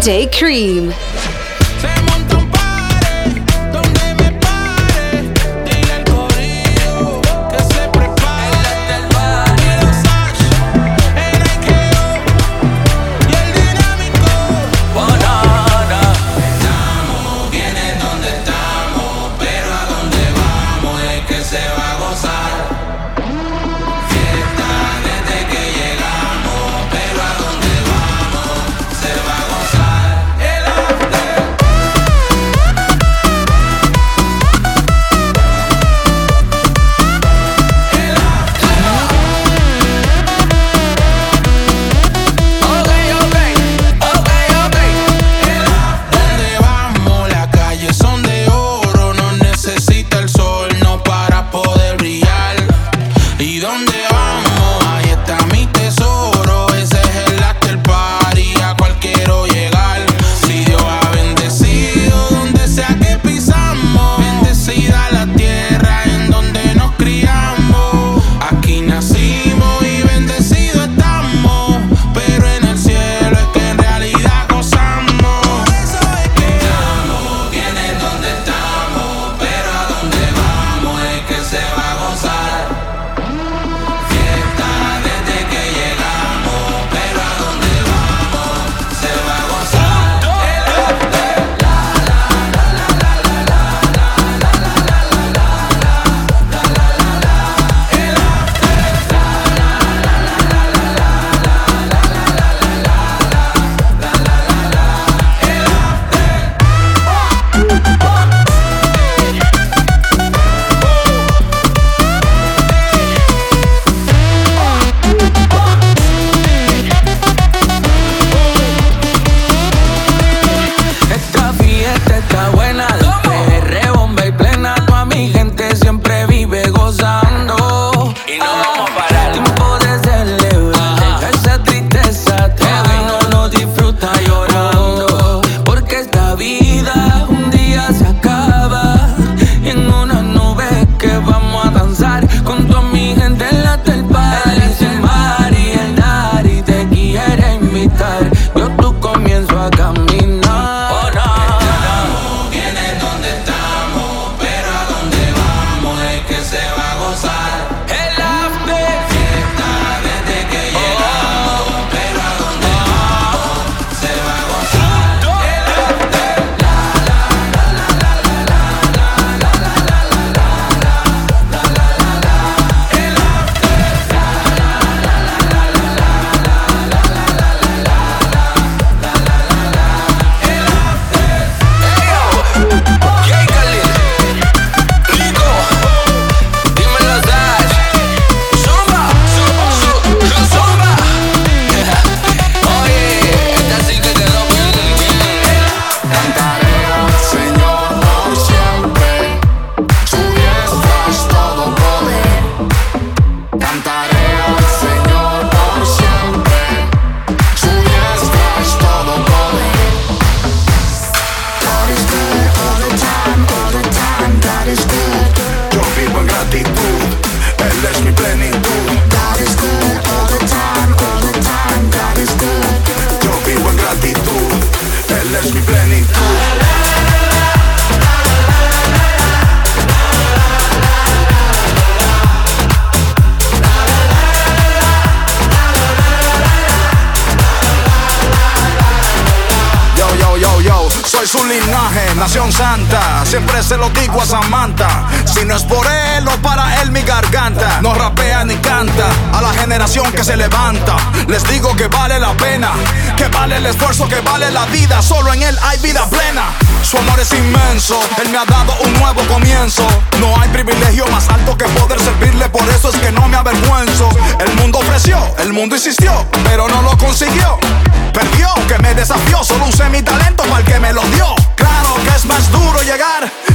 con 0.00 0.06
DJ 0.06 0.28
Cream. 0.30 0.99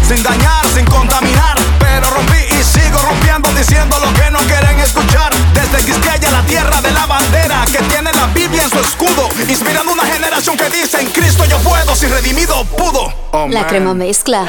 sin 0.07 0.23
dañar, 0.23 0.65
sin 0.73 0.85
contaminar. 0.85 1.57
Pero 1.79 2.09
rompí 2.09 2.37
y 2.37 2.63
sigo 2.63 2.97
rompiendo, 2.99 3.51
diciendo 3.51 3.99
lo 3.99 4.13
que 4.13 4.31
no 4.31 4.39
quieren 4.39 4.79
escuchar. 4.79 5.33
Desde 5.53 5.85
Quisqueya, 5.85 6.31
la 6.31 6.41
tierra 6.43 6.81
de 6.81 6.91
la 6.91 7.05
bandera, 7.05 7.65
que 7.65 7.79
tiene 7.79 8.13
la 8.13 8.27
Biblia 8.27 8.63
en 8.63 8.69
su 8.69 8.79
escudo, 8.79 9.27
inspirando 9.47 9.91
una 9.91 10.05
generación 10.05 10.55
que 10.55 10.69
dice: 10.69 11.01
En 11.01 11.07
Cristo 11.07 11.43
yo 11.45 11.57
puedo, 11.59 11.95
si 11.95 12.07
redimido 12.07 12.63
pudo. 12.65 13.13
La 13.49 13.67
crema 13.67 13.93
mezcla. 13.93 14.45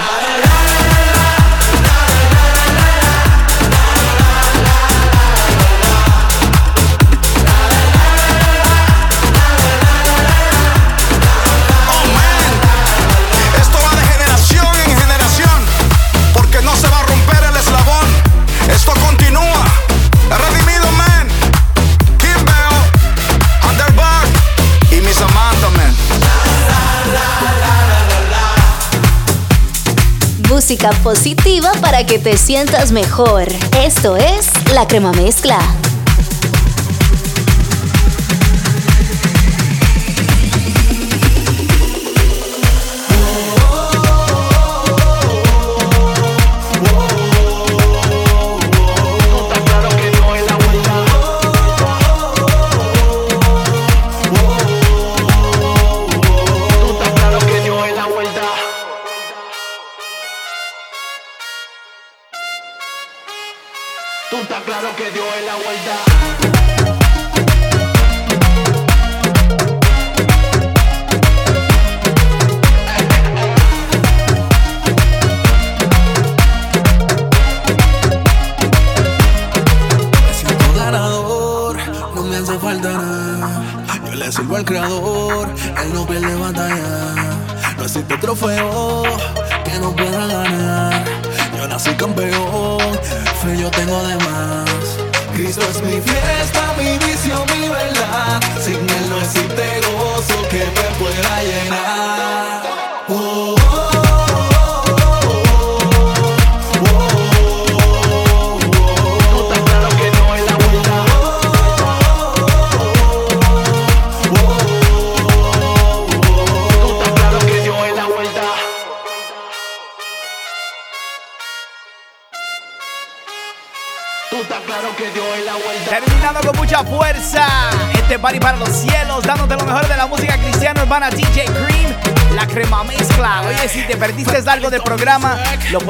música 30.67 30.91
positiva 31.05 31.71
para 31.81 32.05
que 32.05 32.19
te 32.19 32.37
sientas 32.37 32.91
mejor. 32.91 33.47
Esto 33.79 34.17
es 34.17 34.51
La 34.75 34.89
Crema 34.89 35.13
Mezcla. 35.13 35.61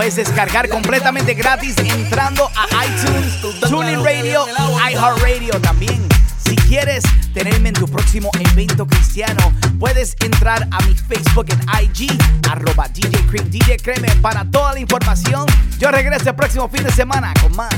puedes 0.07 0.25
descargar 0.29 0.69
completamente 0.69 1.35
gratis 1.35 1.75
entrando 1.79 2.49
a 2.55 2.87
iTunes, 2.87 3.41
Tuning 3.69 4.05
Radio, 4.05 4.47
iHeartRadio 4.89 5.61
también. 5.61 6.01
Si 6.47 6.55
quieres 6.55 7.03
tenerme 7.35 7.71
en 7.71 7.75
tu 7.75 7.89
próximo 7.89 8.31
evento 8.53 8.87
cristiano, 8.87 9.53
puedes 9.81 10.15
entrar 10.21 10.69
a 10.71 10.81
mi 10.85 10.95
Facebook 10.95 11.47
en 11.49 11.61
IG, 11.83 12.17
arroba 12.49 12.87
DJ 12.87 13.19
Cream 13.29 13.51
DJ 13.51 13.79
Créeme 13.79 14.15
para 14.23 14.45
toda 14.45 14.75
la 14.75 14.79
información. 14.79 15.45
Yo 15.81 15.91
regreso 15.91 16.31
el 16.31 16.37
próximo 16.37 16.69
fin 16.69 16.85
de 16.85 16.93
semana 16.93 17.35
con 17.43 17.57
más. 17.57 17.75